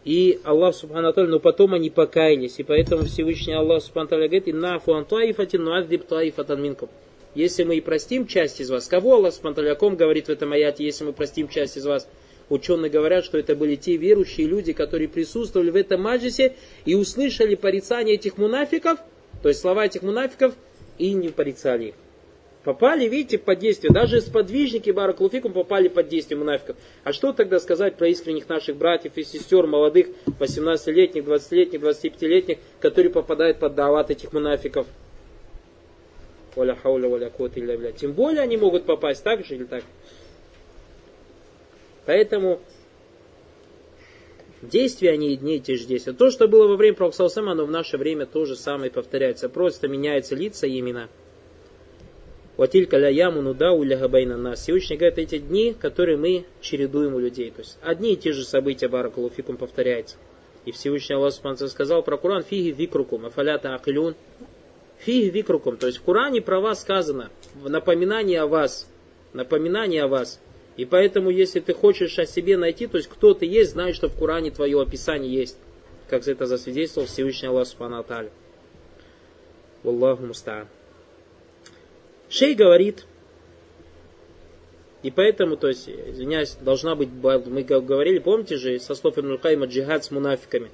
И 0.04 0.40
Аллах 0.44 0.74
Субхану 0.74 1.12
но 1.26 1.38
потом 1.38 1.74
они 1.74 1.90
покаялись. 1.90 2.58
И 2.58 2.62
поэтому 2.62 3.04
Всевышний 3.04 3.52
Аллах 3.52 3.82
Субхану 3.82 4.08
говорит, 4.08 4.48
«Инна 4.48 4.78
фуантуаифатин 4.78 5.62
нуаддиб 5.62 6.06
туаифатан 6.06 6.62
минкум» 6.62 6.88
если 7.34 7.62
мы 7.62 7.76
и 7.76 7.80
простим 7.80 8.26
часть 8.26 8.60
из 8.60 8.70
вас, 8.70 8.88
кого 8.88 9.14
Аллах 9.14 9.34
Субтитры 9.34 9.74
говорит 9.96 10.26
в 10.26 10.30
этом 10.30 10.52
аяте, 10.52 10.84
если 10.84 11.04
мы 11.04 11.12
простим 11.12 11.48
часть 11.48 11.76
из 11.76 11.86
вас, 11.86 12.08
ученые 12.48 12.90
говорят, 12.90 13.24
что 13.24 13.38
это 13.38 13.54
были 13.54 13.76
те 13.76 13.96
верующие 13.96 14.46
люди, 14.46 14.72
которые 14.72 15.08
присутствовали 15.08 15.70
в 15.70 15.76
этом 15.76 16.02
маджисе 16.02 16.54
и 16.84 16.94
услышали 16.94 17.54
порицание 17.54 18.14
этих 18.14 18.38
мунафиков, 18.38 18.98
то 19.42 19.48
есть 19.48 19.60
слова 19.60 19.86
этих 19.86 20.02
мунафиков, 20.02 20.54
и 20.98 21.12
не 21.12 21.28
порицали 21.28 21.86
их. 21.86 21.94
Попали, 22.64 23.08
видите, 23.08 23.38
под 23.38 23.60
действие. 23.60 23.92
Даже 23.92 24.20
сподвижники 24.20 24.90
Баракулуфикум 24.90 25.52
попали 25.52 25.88
под 25.88 26.08
действие 26.08 26.36
мунафиков. 26.36 26.76
А 27.04 27.12
что 27.12 27.32
тогда 27.32 27.60
сказать 27.60 27.94
про 27.94 28.08
искренних 28.08 28.48
наших 28.48 28.76
братьев 28.76 29.12
и 29.16 29.24
сестер, 29.24 29.66
молодых, 29.66 30.08
18-летних, 30.26 31.24
20-летних, 31.24 31.80
25-летних, 31.80 32.58
которые 32.80 33.10
попадают 33.10 33.58
под 33.58 33.74
дават 33.74 34.10
этих 34.10 34.32
мунафиков? 34.32 34.86
Тем 37.92 38.12
более 38.12 38.42
они 38.42 38.56
могут 38.56 38.84
попасть 38.84 39.22
так 39.22 39.46
же 39.46 39.54
или 39.54 39.64
так. 39.64 39.84
Поэтому 42.08 42.62
действия 44.62 45.10
они 45.10 45.34
одни 45.34 45.56
и 45.56 45.60
те 45.60 45.76
же 45.76 45.84
действия. 45.84 46.14
То, 46.14 46.30
что 46.30 46.48
было 46.48 46.66
во 46.66 46.76
время 46.76 46.96
Пророка 46.96 47.26
оно 47.36 47.66
в 47.66 47.70
наше 47.70 47.98
время 47.98 48.24
тоже 48.24 48.56
самое 48.56 48.90
повторяется. 48.90 49.50
Просто 49.50 49.88
меняются 49.88 50.34
лица 50.34 50.66
и 50.66 50.80
имена. 50.80 51.10
Ватилька 52.56 52.96
ля 52.96 53.10
яму 53.10 53.42
нудау 53.42 53.82
ля 53.82 53.98
габайна 53.98 54.38
нас. 54.38 54.62
Всевышний 54.62 54.96
говорит, 54.96 55.18
эти 55.18 55.36
дни, 55.36 55.76
которые 55.78 56.16
мы 56.16 56.46
чередуем 56.62 57.14
у 57.14 57.18
людей. 57.18 57.50
То 57.50 57.60
есть 57.60 57.76
одни 57.82 58.14
и 58.14 58.16
те 58.16 58.32
же 58.32 58.42
события 58.42 58.88
Баракулуфикум 58.88 59.58
повторяются. 59.58 60.16
И 60.64 60.72
Всевышний 60.72 61.14
Аллах 61.14 61.34
сказал 61.34 62.02
про 62.02 62.16
Коран, 62.16 62.42
фиги 62.42 62.70
викрукум, 62.70 63.26
афалята 63.26 63.74
акилюн, 63.74 64.14
Фиг 65.00 65.34
викрукум, 65.34 65.76
то 65.76 65.86
есть 65.86 65.98
в 65.98 66.02
Коране 66.04 66.40
про 66.40 66.58
вас 66.58 66.80
сказано, 66.80 67.28
напоминание 67.62 68.40
о 68.40 68.46
вас, 68.46 68.88
напоминание 69.34 70.04
о 70.04 70.08
вас. 70.08 70.40
И 70.78 70.84
поэтому, 70.84 71.28
если 71.28 71.58
ты 71.58 71.74
хочешь 71.74 72.20
о 72.20 72.24
себе 72.24 72.56
найти, 72.56 72.86
то 72.86 72.98
есть 72.98 73.08
кто 73.08 73.34
ты 73.34 73.46
есть, 73.46 73.72
знай, 73.72 73.92
что 73.92 74.08
в 74.08 74.16
Коране 74.16 74.52
твое 74.52 74.80
описание 74.80 75.30
есть. 75.30 75.58
Как 76.08 76.26
это 76.26 76.46
засвидетельствовал 76.46 77.08
Всевышний 77.08 77.48
Аллах 77.48 77.66
Субхану 77.66 77.98
Аталя. 77.98 78.30
Аллаху 79.82 80.22
муста'ан. 80.22 80.68
Шей 82.30 82.54
говорит, 82.54 83.06
и 85.02 85.10
поэтому, 85.10 85.56
то 85.56 85.66
есть, 85.66 85.88
извиняюсь, 85.88 86.56
должна 86.60 86.94
быть, 86.94 87.08
мы 87.10 87.62
говорили, 87.64 88.20
помните 88.20 88.56
же, 88.56 88.78
со 88.78 88.94
слов 88.94 89.18
Ибн 89.18 89.64
джихад 89.64 90.04
с 90.04 90.12
мунафиками. 90.12 90.70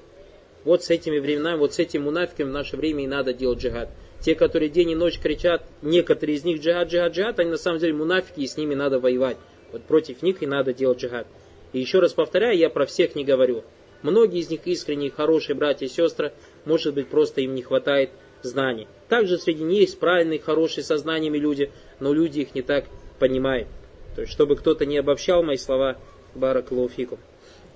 Вот 0.65 0.83
с 0.83 0.91
этими 0.91 1.17
временами, 1.17 1.57
вот 1.57 1.73
с 1.73 1.79
этим 1.79 2.03
мунафиками 2.03 2.49
в 2.49 2.53
наше 2.53 2.77
время 2.77 3.03
и 3.03 3.07
надо 3.07 3.33
делать 3.33 3.57
джихад. 3.57 3.89
Те, 4.21 4.35
которые 4.35 4.69
день 4.69 4.91
и 4.91 4.95
ночь 4.95 5.17
кричат, 5.17 5.63
некоторые 5.81 6.37
из 6.37 6.43
них 6.43 6.61
джихад, 6.61 6.89
джихад, 6.89 7.13
джихад, 7.13 7.39
они 7.39 7.49
на 7.49 7.57
самом 7.57 7.79
деле 7.79 7.93
мунафики, 7.93 8.41
и 8.41 8.47
с 8.47 8.55
ними 8.55 8.75
надо 8.75 8.99
воевать. 8.99 9.37
Вот 9.75 9.83
против 9.83 10.21
них 10.21 10.41
и 10.41 10.47
надо 10.47 10.73
делать 10.73 10.99
джихад. 10.99 11.27
И 11.73 11.81
еще 11.81 11.99
раз 11.99 12.13
повторяю, 12.13 12.57
я 12.57 12.69
про 12.69 12.85
всех 12.85 13.13
не 13.13 13.25
говорю. 13.25 13.65
Многие 14.03 14.39
из 14.39 14.49
них 14.49 14.61
искренние, 14.63 15.11
хорошие 15.11 15.53
братья 15.53 15.85
и 15.85 15.89
сестры, 15.89 16.31
может 16.63 16.93
быть, 16.93 17.09
просто 17.09 17.41
им 17.41 17.53
не 17.55 17.61
хватает 17.61 18.11
знаний. 18.41 18.87
Также 19.09 19.37
среди 19.37 19.63
них 19.63 19.81
есть 19.81 19.99
правильные, 19.99 20.39
хорошие 20.39 20.85
со 20.85 20.97
знаниями 20.97 21.37
люди, 21.37 21.73
но 21.99 22.13
люди 22.13 22.39
их 22.39 22.55
не 22.55 22.61
так 22.61 22.85
понимают. 23.19 23.67
То 24.15 24.21
есть, 24.21 24.31
чтобы 24.31 24.55
кто-то 24.55 24.85
не 24.85 24.97
обобщал 24.97 25.43
мои 25.43 25.57
слова, 25.57 25.97
барак 26.35 26.71
лауфикум. 26.71 27.19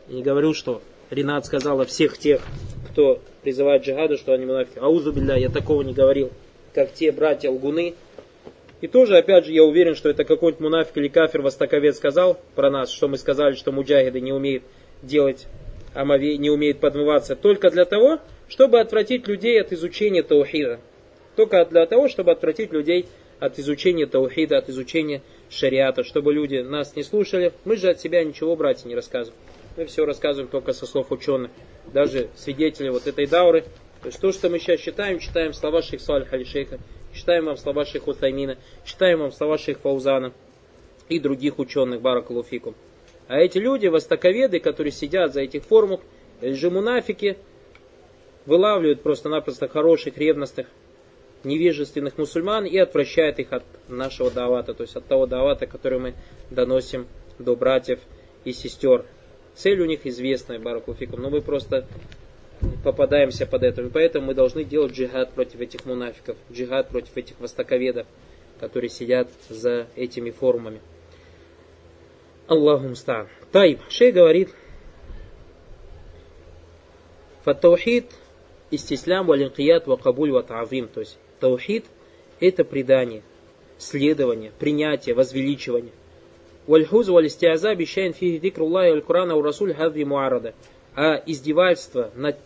Не 0.08 0.24
говорю, 0.24 0.54
что 0.54 0.82
Ренат 1.10 1.46
сказал 1.48 1.82
о 1.82 1.86
всех 1.86 2.18
тех, 2.18 2.42
кто 2.92 3.20
призывает 3.42 3.84
джихаду, 3.84 4.16
что 4.16 4.32
они 4.32 4.46
мунафики. 4.46 4.80
Аузу 4.80 5.12
билля, 5.12 5.36
я 5.36 5.50
такого 5.50 5.82
не 5.82 5.92
говорил, 5.92 6.32
как 6.74 6.94
те 6.94 7.12
братья 7.12 7.50
лгуны. 7.50 7.96
И 8.82 8.88
тоже, 8.88 9.18
опять 9.18 9.46
же, 9.46 9.52
я 9.52 9.64
уверен, 9.64 9.96
что 9.96 10.10
это 10.10 10.24
какой-нибудь 10.24 10.62
мунафик 10.62 10.98
или 10.98 11.10
кафир 11.10 11.42
востоковед 11.42 11.96
сказал 11.96 12.40
про 12.56 12.70
нас, 12.70 12.90
что 12.92 13.08
мы 13.08 13.18
сказали, 13.18 13.56
что 13.56 13.72
муджахиды 13.72 14.22
не 14.22 14.32
умеют 14.32 14.64
делать 15.02 15.48
омове, 15.94 16.38
не 16.38 16.50
умеет 16.50 16.80
подмываться, 16.80 17.36
только 17.36 17.70
для 17.72 17.86
того, 17.86 18.20
чтобы 18.48 18.80
отвратить 18.80 19.28
людей 19.28 19.60
от 19.62 19.74
изучения 19.74 20.24
таухида. 20.24 20.80
Только 21.36 21.66
для 21.66 21.86
того, 21.86 22.08
чтобы 22.08 22.32
отвратить 22.32 22.72
людей 22.72 23.08
от 23.40 23.60
изучения 23.60 24.06
таухида, 24.06 24.58
от 24.58 24.70
изучения 24.70 25.22
шариата, 25.50 26.04
чтобы 26.04 26.34
люди 26.34 26.58
нас 26.58 26.96
не 26.96 27.04
слушали. 27.04 27.54
Мы 27.66 27.78
же 27.78 27.90
от 27.90 28.00
себя 28.00 28.24
ничего, 28.24 28.56
братья, 28.56 28.88
не 28.88 28.96
рассказываем. 28.96 29.40
Мы 29.78 29.86
все 29.86 30.06
рассказываем 30.06 30.50
только 30.50 30.74
со 30.74 30.86
слов 30.86 31.12
ученых. 31.12 31.52
Даже 31.94 32.28
свидетели 32.36 32.90
вот 32.90 33.08
этой 33.08 33.28
дауры. 33.28 33.64
То 34.02 34.08
есть 34.08 34.20
то, 34.20 34.32
что 34.32 34.50
мы 34.50 34.60
сейчас 34.60 34.80
читаем, 34.80 35.20
читаем 35.20 35.54
слова 35.54 35.82
шейх 35.82 36.02
Салиха 36.02 36.36
или 36.38 36.44
шейха, 36.44 36.80
читаем 37.30 37.46
вам 37.46 37.58
слова 37.58 37.86
шейха 37.86 38.10
Утаймина, 38.10 38.58
читаем 38.84 39.20
вам 39.20 39.32
слова 39.32 39.60
шейха 39.60 39.82
Фаузана 39.82 40.34
и 41.10 41.20
других 41.20 41.60
ученых, 41.60 42.02
баракалуфикум. 42.02 42.74
А 43.28 43.38
эти 43.38 43.60
люди, 43.60 43.86
востоковеды, 43.86 44.60
которые 44.60 44.92
сидят 44.92 45.32
за 45.32 45.42
этих 45.42 45.64
форумах, 45.64 46.00
же 46.42 46.72
мунафики, 46.72 47.38
вылавливают 48.48 49.04
просто-напросто 49.04 49.68
хороших, 49.68 50.18
ревностных, 50.18 50.66
невежественных 51.44 52.18
мусульман 52.18 52.66
и 52.66 52.80
отвращают 52.80 53.38
их 53.38 53.54
от 53.54 53.64
нашего 53.88 54.32
давата, 54.32 54.74
то 54.74 54.82
есть 54.82 54.96
от 54.96 55.06
того 55.06 55.28
давата, 55.28 55.68
который 55.68 56.00
мы 56.00 56.16
доносим 56.50 57.06
до 57.38 57.56
братьев 57.56 58.00
и 58.44 58.54
сестер. 58.54 59.06
Цель 59.54 59.80
у 59.82 59.86
них 59.86 60.08
известная, 60.08 60.58
Баракулфикум, 60.58 61.22
но 61.22 61.30
мы 61.30 61.42
просто 61.42 61.86
попадаемся 62.84 63.46
под 63.46 63.64
это. 63.64 63.82
И 63.82 63.90
поэтому 63.90 64.28
мы 64.28 64.34
должны 64.34 64.64
делать 64.64 64.94
джихад 64.94 65.34
против 65.34 65.60
этих 65.60 65.86
мунафиков, 65.86 66.38
джихад 66.52 66.90
против 66.90 67.16
этих 67.16 67.40
востоковедов, 67.40 68.08
которые 68.60 68.90
сидят 68.90 69.30
за 69.50 69.88
этими 69.96 70.32
форумами. 70.32 70.82
Аллаху 72.48 72.88
мстан. 72.88 73.28
Тайб. 73.52 73.80
Шей 73.90 74.12
говорит, 74.12 74.50
Фаттаухид 77.44 78.12
истислям 78.72 79.26
валинкият 79.28 79.88
ва 79.88 79.96
кабуль 79.96 80.32
ва 80.32 80.42
та'авим. 80.42 80.88
То 80.88 81.02
есть 81.02 81.18
таухид 81.40 81.86
это 82.40 82.64
предание, 82.64 83.24
следование, 83.78 84.52
принятие, 84.60 85.16
возвеличивание. 85.16 85.94
Вальхуз 86.68 87.08
валистиаза 87.08 87.74
бишайн 87.76 88.14
фихи 88.14 88.40
дикруллахи 88.40 88.92
аль 88.92 89.02
Курана 89.02 89.36
у 89.36 89.42
Расуль 89.42 89.74
хадви 89.74 90.06
муарада. 90.06 90.54
А 90.96 91.16
издевательство 91.26 92.12
над 92.16 92.38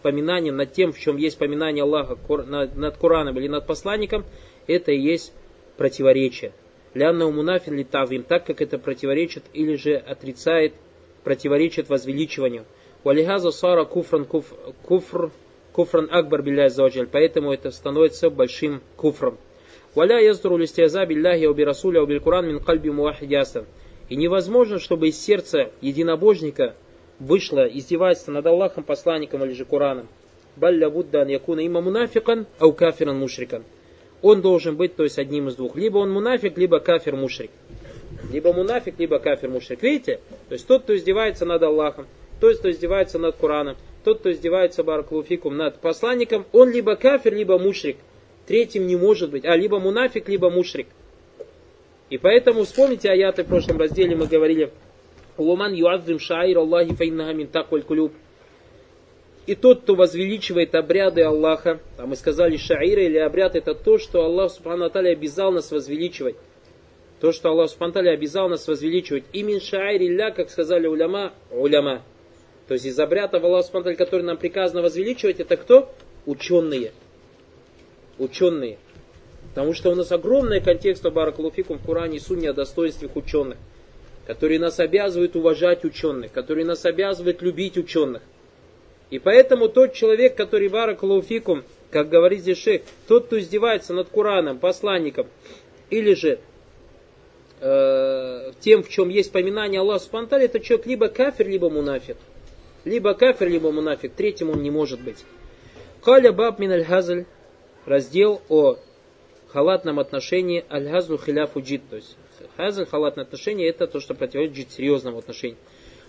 поминанием, 0.00 0.56
над 0.56 0.72
тем, 0.72 0.92
в 0.92 0.98
чем 0.98 1.16
есть 1.16 1.38
поминание 1.38 1.84
Аллаха 1.84 2.18
над 2.46 2.96
Кураном 2.96 3.38
или 3.38 3.48
над 3.48 3.66
посланником, 3.66 4.24
это 4.66 4.92
и 4.92 4.98
есть 4.98 5.32
противоречие. 5.76 6.52
Лянна 6.94 7.30
мунафин 7.30 7.76
ли 7.76 7.84
тавим, 7.84 8.24
так 8.24 8.44
как 8.44 8.60
это 8.60 8.78
противоречит 8.78 9.44
или 9.52 9.76
же 9.76 9.94
отрицает, 9.94 10.74
противоречит 11.24 11.88
возвеличиванию. 11.88 12.64
Валихаза 13.04 13.50
сара 13.50 13.84
куфран 13.84 14.24
куф, 14.24 14.52
куфр, 14.82 15.30
куфран 15.72 16.08
акбар 16.10 16.42
билляй 16.42 16.68
заваджаль, 16.68 17.06
поэтому 17.06 17.52
это 17.52 17.70
становится 17.70 18.28
большим 18.28 18.82
куфром. 18.96 19.38
Валя 19.94 20.20
яздуру 20.20 20.56
листиаза 20.56 21.06
билляхи 21.06 21.46
оби 21.46 21.62
расуля 21.62 22.02
оби 22.02 22.18
куран 22.18 22.46
мин 22.46 22.60
кальби 22.60 22.90
муахидясан. 22.90 23.66
И 24.08 24.16
невозможно, 24.16 24.78
чтобы 24.78 25.08
из 25.08 25.20
сердца 25.20 25.70
единобожника 25.80 26.74
вышло 27.20 27.64
издевательство 27.66 28.32
над 28.32 28.46
Аллахом, 28.46 28.82
посланником 28.82 29.44
или 29.44 29.52
же 29.52 29.64
Кураном. 29.64 30.08
Балля 30.56 30.90
буддан 30.90 31.28
якуна 31.28 31.60
има 31.60 31.80
мунафикан, 31.80 32.46
ау 32.58 32.72
кафиран 32.72 33.18
мушрикан 33.18 33.62
он 34.22 34.42
должен 34.42 34.76
быть, 34.76 34.96
то 34.96 35.04
есть 35.04 35.18
одним 35.18 35.48
из 35.48 35.56
двух. 35.56 35.76
Либо 35.76 35.98
он 35.98 36.10
мунафик, 36.10 36.58
либо 36.58 36.80
кафир 36.80 37.16
мушрик. 37.16 37.50
Либо 38.32 38.52
мунафик, 38.52 38.98
либо 38.98 39.18
кафир 39.18 39.48
мушрик. 39.48 39.82
Видите? 39.82 40.20
То 40.48 40.54
есть 40.54 40.66
тот, 40.66 40.82
кто 40.82 40.96
издевается 40.96 41.46
над 41.46 41.62
Аллахом, 41.62 42.06
тот, 42.40 42.58
кто 42.58 42.70
издевается 42.70 43.18
над 43.18 43.36
Кураном, 43.36 43.76
тот, 44.04 44.20
кто 44.20 44.32
издевается 44.32 44.84
бараклуфикум 44.84 45.56
над 45.56 45.78
посланником, 45.80 46.44
он 46.52 46.70
либо 46.70 46.96
кафир, 46.96 47.34
либо 47.34 47.58
мушрик. 47.58 47.96
Третьим 48.46 48.86
не 48.86 48.96
может 48.96 49.30
быть. 49.30 49.44
А 49.44 49.56
либо 49.56 49.78
мунафик, 49.78 50.28
либо 50.28 50.50
мушрик. 50.50 50.86
И 52.10 52.18
поэтому 52.18 52.64
вспомните 52.64 53.08
аяты 53.08 53.44
в 53.44 53.46
прошлом 53.46 53.78
разделе, 53.78 54.16
мы 54.16 54.26
говорили, 54.26 54.70
«Луман 55.42 55.72
юазрим 55.72 56.18
шаир 56.18 56.58
Аллахи 56.58 56.94
фаиннага 56.94 57.32
мин 57.32 57.48
такваль 57.48 57.82
кулюб». 57.82 58.12
И 59.46 59.54
тот, 59.54 59.82
кто 59.82 59.94
возвеличивает 59.94 60.74
обряды 60.74 61.22
Аллаха, 61.22 61.80
а 61.96 62.06
мы 62.06 62.14
сказали 62.14 62.56
шаира 62.56 63.02
или 63.02 63.18
обряд, 63.18 63.56
это 63.56 63.74
то, 63.74 63.98
что 63.98 64.24
Аллах 64.24 64.52
Субхану 64.52 64.84
Аталя 64.84 65.10
обязал 65.10 65.50
нас 65.50 65.70
возвеличивать. 65.72 66.36
То, 67.20 67.32
что 67.32 67.48
Аллах 67.48 67.70
Субхану 67.70 67.90
Аталя 67.90 68.12
обязал 68.12 68.48
нас 68.48 68.68
возвеличивать. 68.68 69.24
Имин 69.32 69.60
шаир 69.60 70.02
илля, 70.02 70.30
как 70.30 70.50
сказали 70.50 70.86
уляма, 70.86 71.32
уляма. 71.50 72.02
То 72.68 72.74
есть 72.74 72.86
из 72.86 72.98
обрядов 73.00 73.42
Аллаха 73.42 73.64
Субхану 73.64 73.82
Аталя, 73.82 73.96
который 73.96 74.22
нам 74.22 74.36
приказано 74.36 74.82
возвеличивать, 74.82 75.40
это 75.40 75.56
кто? 75.56 75.90
Ученые. 76.26 76.92
Ученые. 78.18 78.78
Потому 79.48 79.74
что 79.74 79.90
у 79.90 79.94
нас 79.96 80.12
огромный 80.12 80.60
контекст 80.60 81.02
Баракалуфикум 81.02 81.78
в 81.78 81.84
Коране 81.84 82.18
и 82.18 82.20
Сунне 82.20 82.50
о 82.50 82.52
достоинствах 82.52 83.16
ученых, 83.16 83.58
которые 84.30 84.60
нас 84.60 84.78
обязывают 84.78 85.34
уважать 85.34 85.84
ученых, 85.84 86.30
которые 86.30 86.64
нас 86.64 86.84
обязывают 86.84 87.42
любить 87.42 87.76
ученых. 87.76 88.22
И 89.10 89.18
поэтому 89.18 89.68
тот 89.68 89.92
человек, 89.92 90.36
который 90.36 90.68
баракалуфикум, 90.68 91.64
как 91.90 92.08
говорит 92.08 92.42
здесь 92.42 92.58
шейх, 92.58 92.82
тот, 93.08 93.26
кто 93.26 93.40
издевается 93.40 93.92
над 93.92 94.08
Кураном, 94.08 94.60
посланником, 94.60 95.26
или 95.90 96.14
же 96.14 96.38
э, 97.60 98.52
тем, 98.60 98.84
в 98.84 98.88
чем 98.88 99.08
есть 99.08 99.32
поминание 99.32 99.80
Аллаха 99.80 100.04
Субтитры, 100.04 100.44
это 100.44 100.60
человек 100.60 100.86
либо 100.86 101.08
кафир, 101.08 101.48
либо 101.48 101.68
мунафик. 101.68 102.16
Либо 102.84 103.14
кафир, 103.14 103.48
либо 103.48 103.72
мунафик. 103.72 104.12
Третьим 104.12 104.50
он 104.50 104.62
не 104.62 104.70
может 104.70 105.00
быть. 105.00 105.24
Каля 106.04 106.30
баб 106.30 106.60
мин 106.60 106.70
аль 106.70 107.24
раздел 107.84 108.42
о 108.48 108.76
халатном 109.48 109.98
отношении 109.98 110.64
аль-хазлу 110.70 111.18
хиляфу 111.18 111.62
джид. 111.62 111.82
То 111.90 111.96
есть 111.96 112.16
хазль, 112.56 112.86
халатное 112.86 113.24
отношение, 113.24 113.68
это 113.68 113.86
то, 113.86 114.00
что 114.00 114.14
противоречит 114.14 114.72
серьезному 114.72 115.18
отношению. 115.18 115.58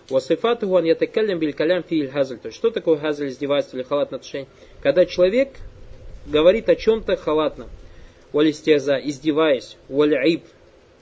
Васифатуху 0.09 0.75
ан 0.75 0.85
ятакалям 0.85 1.39
биль 1.39 1.53
калям 1.53 1.83
фи 1.83 2.07
хазль. 2.07 2.37
То 2.37 2.47
есть, 2.47 2.57
что 2.57 2.69
такое 2.69 2.97
хазль, 2.97 3.27
издевательство 3.27 3.77
или 3.77 3.83
халатное 3.83 4.17
отношение? 4.17 4.49
Когда 4.81 5.05
человек 5.05 5.49
говорит 6.25 6.69
о 6.69 6.75
чем-то 6.75 7.15
халатном. 7.15 7.69
Валистяза, 8.33 8.97
издеваясь. 8.97 9.77
Вал'иб, 9.89 10.43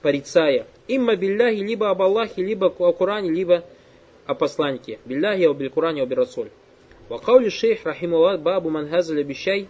порицая. 0.01 0.65
Имма 0.87 1.15
билляхи, 1.15 1.59
либо 1.59 1.89
об 1.89 2.01
Аллахе, 2.01 2.43
либо 2.43 2.65
о 2.65 2.91
Коране, 2.93 3.29
либо 3.29 3.63
о 4.25 4.33
посланнике. 4.33 4.99
Билляхи, 5.05 5.43
о 5.43 5.53
биль 5.53 5.69
Коране, 5.69 6.03
о 6.03 6.15
Расуль. 6.15 6.49
Вакаули 7.07 7.49
шейх, 7.49 7.85
рахимуллах, 7.85 8.39
бабу 8.39 8.69
ман 8.69 8.89
хазль 8.89 9.19
обещай. 9.19 9.63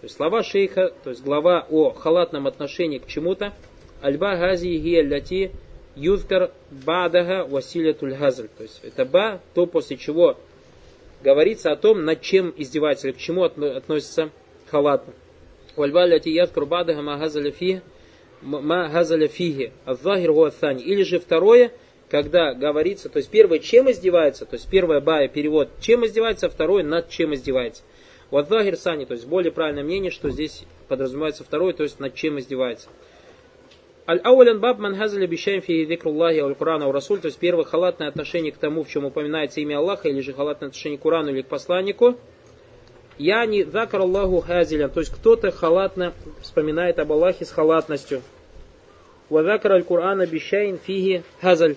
То 0.00 0.04
есть 0.04 0.16
слова 0.16 0.42
шейха, 0.42 0.92
то 1.04 1.10
есть 1.10 1.22
глава 1.22 1.66
о 1.70 1.90
халатном 1.90 2.46
отношении 2.46 2.98
к 2.98 3.06
чему-то. 3.06 3.52
Альба 4.02 4.36
хази 4.36 4.80
хия 4.80 5.02
ляти 5.02 5.50
юзкар 5.96 6.50
бадага 6.70 7.44
василятуль 7.44 8.14
хазль. 8.14 8.48
То 8.56 8.62
есть 8.62 8.80
это 8.82 9.04
ба, 9.04 9.40
то 9.54 9.66
после 9.66 9.96
чего 9.96 10.38
говорится 11.22 11.72
о 11.72 11.76
том, 11.76 12.04
над 12.04 12.22
чем 12.22 12.54
издевается, 12.56 13.12
к 13.12 13.18
чему 13.18 13.44
относится 13.44 14.30
халатно. 14.70 15.12
Вальба 15.76 16.06
ляти 16.06 16.30
ядкар 16.30 16.66
бадага 16.66 17.02
ма 17.02 17.18
хазаля 17.18 17.50
фихи, 17.50 17.82
ма 18.42 18.88
хазаля 18.88 19.28
фихи, 19.28 19.72
азахир 19.84 20.32
гуатани. 20.32 20.82
Или 20.82 21.02
же 21.02 21.18
второе, 21.18 21.72
когда 22.08 22.54
говорится, 22.54 23.08
то 23.08 23.18
есть 23.18 23.30
первое, 23.30 23.58
чем 23.58 23.90
издевается, 23.90 24.46
то 24.46 24.54
есть 24.56 24.68
первое 24.68 25.00
бая, 25.00 25.28
перевод, 25.28 25.68
чем 25.80 26.04
издевается, 26.06 26.46
а 26.46 26.50
второе, 26.50 26.82
над 26.82 27.08
чем 27.08 27.34
издевается. 27.34 27.82
Вадзахир 28.30 28.76
сани, 28.76 29.04
то 29.04 29.14
есть 29.14 29.26
более 29.26 29.52
правильное 29.52 29.82
мнение, 29.82 30.10
что 30.10 30.30
здесь 30.30 30.64
подразумевается 30.88 31.44
второе, 31.44 31.72
то 31.72 31.82
есть 31.82 31.98
над 32.00 32.14
чем 32.14 32.38
издевается. 32.38 32.88
Аль-Аулян 34.10 34.58
баб 34.58 34.80
ман 34.80 34.96
хазаля 34.96 35.28
бишаем 35.28 35.62
фи 35.62 35.84
викруллахи 35.84 36.40
аль 36.40 36.56
Курана 36.56 36.90
Расуль, 36.90 37.20
то 37.20 37.26
есть 37.26 37.38
первое 37.38 37.64
халатное 37.64 38.08
отношение 38.08 38.50
к 38.50 38.56
тому, 38.56 38.82
в 38.82 38.88
чем 38.88 39.04
упоминается 39.04 39.60
имя 39.60 39.78
Аллаха, 39.78 40.08
или 40.08 40.20
же 40.20 40.32
халатное 40.32 40.70
отношение 40.70 40.98
к 40.98 41.02
Курану 41.02 41.30
или 41.30 41.42
к 41.42 41.46
посланнику. 41.46 42.16
Я 43.18 43.46
не 43.46 43.62
закар 43.62 44.00
Аллаху 44.00 44.40
хазилян, 44.40 44.90
то 44.90 44.98
есть 44.98 45.14
кто-то 45.14 45.52
халатно 45.52 46.12
вспоминает 46.42 46.98
об 46.98 47.12
Аллахе 47.12 47.44
с 47.44 47.52
халатностью. 47.52 48.22
Вадакар 49.28 49.74
аль-Курана 49.74 50.26
бишайн 50.26 50.80
фиги 50.84 51.22
хазаль. 51.40 51.76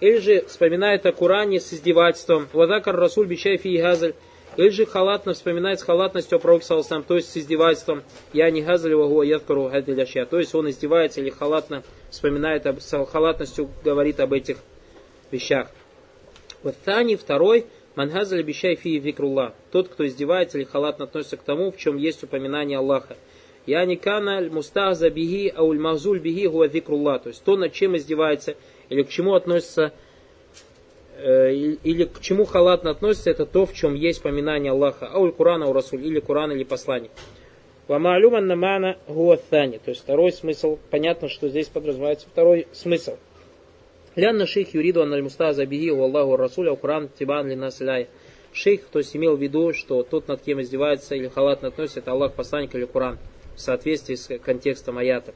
Или 0.00 0.20
же 0.20 0.46
вспоминает 0.46 1.04
о 1.04 1.12
Куране 1.12 1.60
с 1.60 1.70
издевательством. 1.74 2.48
Вадакар 2.54 2.96
Расуль 2.96 3.26
бишай 3.26 3.58
фиги 3.58 3.82
хазаль. 3.82 4.14
Или 4.56 4.68
же 4.68 4.86
халатно 4.86 5.34
вспоминает 5.34 5.80
с 5.80 5.82
халатностью 5.82 6.36
о 6.36 6.38
пророке 6.38 6.64
Саласам, 6.66 7.02
то 7.02 7.16
есть 7.16 7.30
с 7.30 7.36
издевательством. 7.36 8.02
Я 8.32 8.50
не 8.50 8.62
газали 8.62 8.94
вагу 8.94 9.22
ядкару 9.22 9.68
гадиляща. 9.68 10.26
То 10.26 10.38
есть 10.38 10.54
он 10.54 10.70
издевается 10.70 11.20
или 11.20 11.30
халатно 11.30 11.82
вспоминает, 12.10 12.66
об, 12.66 12.80
с 12.80 13.04
халатностью 13.06 13.68
говорит 13.82 14.20
об 14.20 14.32
этих 14.32 14.58
вещах. 15.30 15.68
Вот 16.62 16.76
Тани, 16.84 17.16
второй, 17.16 17.66
Мангазаль 17.96 18.40
обещай 18.40 18.74
фи 18.74 18.98
викрулла. 18.98 19.54
Тот, 19.70 19.88
кто 19.88 20.06
издевается 20.06 20.58
или 20.58 20.64
халатно 20.64 21.04
относится 21.04 21.36
к 21.36 21.42
тому, 21.42 21.70
в 21.70 21.76
чем 21.76 21.96
есть 21.96 22.22
упоминание 22.24 22.78
Аллаха. 22.78 23.16
Я 23.66 23.84
не 23.84 23.96
каналь 23.96 24.50
мустахза 24.50 25.10
биги 25.10 25.52
ауль 25.54 25.78
махзуль 25.78 26.18
биги 26.18 26.46
гуа 26.46 26.66
викрулла. 26.66 27.18
То 27.18 27.28
есть 27.28 27.42
то, 27.44 27.56
над 27.56 27.72
чем 27.72 27.96
издевается, 27.96 28.56
или 28.88 29.02
к 29.02 29.08
чему 29.08 29.34
относится 29.34 29.92
или 31.22 32.04
к 32.04 32.20
чему 32.20 32.44
халатно 32.44 32.90
относится, 32.90 33.30
это 33.30 33.46
то, 33.46 33.66
в 33.66 33.72
чем 33.72 33.94
есть 33.94 34.22
поминание 34.22 34.72
Аллаха, 34.72 35.06
ауль 35.06 35.32
Курана 35.32 35.66
у 35.66 35.72
Расуль, 35.72 36.04
или 36.04 36.20
Куран, 36.20 36.52
или 36.52 36.64
посланник. 36.64 37.10
Вамаалюман 37.86 38.46
намана 38.46 38.96
гуаthани. 39.06 39.78
То 39.78 39.90
есть 39.90 40.00
второй 40.00 40.32
смысл, 40.32 40.78
понятно, 40.90 41.28
что 41.28 41.48
здесь 41.48 41.68
подразумевается 41.68 42.26
второй 42.26 42.66
смысл. 42.72 43.16
Лянна 44.16 44.46
шейх 44.46 44.74
юриду 44.74 45.02
аналь 45.02 45.22
мустаза 45.22 45.66
биги 45.66 45.90
у 45.90 46.02
Аллаху 46.02 46.36
Расуля 46.36 46.72
у 46.72 46.76
Куран 46.76 47.08
тибан 47.08 47.48
ли 47.48 47.56
насляй. 47.56 48.08
Шейх, 48.52 48.82
то 48.84 49.00
есть 49.00 49.14
имел 49.16 49.36
в 49.36 49.42
виду, 49.42 49.72
что 49.72 50.02
тот, 50.02 50.28
над 50.28 50.40
кем 50.40 50.62
издевается 50.62 51.14
или 51.14 51.28
халатно 51.28 51.68
относится, 51.68 52.00
это 52.00 52.12
Аллах, 52.12 52.32
посланник 52.34 52.74
или 52.74 52.84
Куран, 52.84 53.18
в 53.56 53.60
соответствии 53.60 54.14
с 54.14 54.38
контекстом 54.38 54.98
аята. 54.98 55.34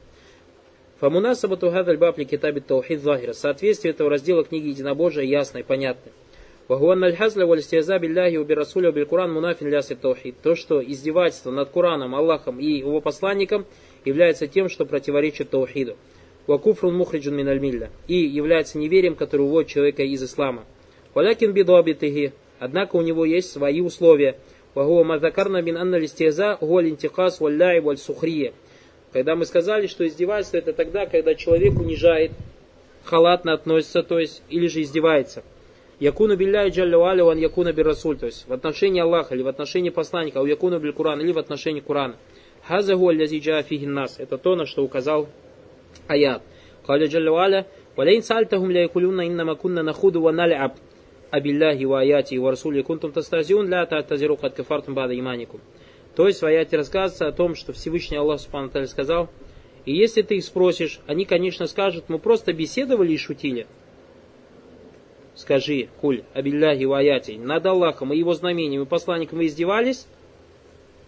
Фамунасабату 0.99 1.71
хадаль 1.71 1.97
бабли 1.97 2.25
китаби 2.25 2.59
таухид 2.59 3.01
захира. 3.01 3.31
Соответствие 3.31 3.93
этого 3.93 4.09
раздела 4.09 4.43
книги 4.43 4.67
единобожия 4.67 5.23
ясно 5.23 5.59
и 5.59 5.63
понятно. 5.63 6.11
Вагуан 6.67 7.01
аль-хазля 7.01 7.45
валистиаза 7.45 7.97
билляхи 7.99 8.35
уби 8.35 8.53
расуля 8.53 8.91
мунафин 8.91 9.69
ляси 9.69 9.95
таухид. 9.95 10.35
То, 10.43 10.55
что 10.55 10.83
издевательство 10.83 11.51
над 11.51 11.69
Кураном, 11.69 12.15
Аллахом 12.15 12.59
и 12.59 12.65
его 12.65 12.99
посланником 12.99 13.65
является 14.03 14.47
тем, 14.47 14.67
что 14.67 14.85
противоречит 14.85 15.49
таухиду. 15.51 15.95
Вакуфрун 16.47 16.95
мухриджун 16.95 17.35
мин 17.35 17.87
И 18.07 18.15
является 18.15 18.77
неверием, 18.77 19.15
который 19.15 19.43
уводит 19.43 19.69
человека 19.69 20.03
из 20.03 20.21
ислама. 20.21 20.65
Валякин 21.13 21.53
биду 21.53 21.75
абитыги. 21.75 22.33
Однако 22.59 22.97
у 22.97 23.01
него 23.01 23.23
есть 23.23 23.51
свои 23.51 23.79
условия. 23.79 24.35
Вагуа 24.75 25.05
мазакарна 25.05 25.61
бин 25.61 25.77
анна 25.77 25.95
листиаза 25.95 26.57
гуаль 26.59 26.93
валляй 27.39 27.79
валь 27.79 27.97
сухрия. 27.97 28.51
Когда 29.11 29.35
мы 29.35 29.45
сказали, 29.45 29.87
что 29.87 30.05
издевательство 30.07 30.57
это 30.57 30.73
тогда, 30.73 31.05
когда 31.05 31.33
человек 31.35 31.79
унижает, 31.79 32.31
халатно 33.03 33.53
относится, 33.53 34.03
то 34.03 34.19
есть, 34.19 34.43
или 34.49 34.67
же 34.67 34.81
издевается. 34.81 35.43
Якуну 35.99 36.37
билляй 36.37 36.69
джаллю 36.69 36.99
ван 36.99 37.37
якуна 37.37 37.73
бир 37.73 37.87
расуль, 37.87 38.17
то 38.17 38.27
есть 38.27 38.47
в 38.47 38.53
отношении 38.53 39.01
Аллаха 39.01 39.35
или 39.35 39.41
в 39.41 39.47
отношении 39.47 39.89
посланника, 39.89 40.37
у 40.37 40.45
якуну 40.45 40.79
биль 40.79 40.93
Куран 40.93 41.19
или 41.19 41.33
в 41.33 41.37
отношении 41.37 41.81
Курана. 41.81 42.15
Хаза 42.63 42.95
гуаллязи 42.95 43.39
джафихин 43.39 43.93
нас. 43.93 44.19
Это 44.19 44.37
то, 44.37 44.55
на 44.55 44.65
что 44.65 44.83
указал 44.83 45.27
аят. 46.07 46.41
Каля 46.85 47.07
джаллю 47.07 47.35
аля, 47.35 47.67
валейн 47.97 48.23
сальтахум 48.23 48.69
ля 48.71 48.83
якулюна 48.83 49.27
иннама 49.27 49.55
кунна 49.55 49.83
нахуду 49.83 50.21
ва 50.21 50.31
наляб. 50.31 50.73
Абилляхи 51.31 51.83
ва 51.83 51.99
аяти 51.99 52.37
ва 52.37 52.51
расули 52.51 52.81
кунтум 52.81 53.11
тастазиун 53.11 53.67
ля 53.67 53.85
та'тазиру 53.85 54.37
кад 54.37 54.53
кафартум 54.53 54.93
бада 54.93 55.13
иманикум. 55.13 55.59
То 56.19 56.27
есть 56.27 56.41
в 56.41 56.45
аяте 56.45 56.75
рассказывается 56.75 57.27
о 57.27 57.31
том, 57.31 57.55
что 57.55 57.71
Всевышний 57.71 58.17
Аллах 58.17 58.41
Субхану 58.41 58.85
сказал, 58.87 59.29
и 59.85 59.95
если 59.95 60.21
ты 60.21 60.35
их 60.35 60.43
спросишь, 60.43 60.99
они, 61.07 61.23
конечно, 61.23 61.65
скажут, 61.65 62.09
мы 62.09 62.19
просто 62.19 62.51
беседовали 62.51 63.13
и 63.13 63.17
шутили 63.17 63.67
скажи, 65.35 65.87
куль, 66.01 66.23
абилляхи 66.33 66.83
ваяти, 66.83 67.37
над 67.37 67.65
Аллахом 67.65 68.11
и 68.11 68.17
его 68.17 68.33
знамениями 68.33 68.83
и 68.83 68.85
посланником 68.85 69.37
вы 69.37 69.45
издевались, 69.45 70.07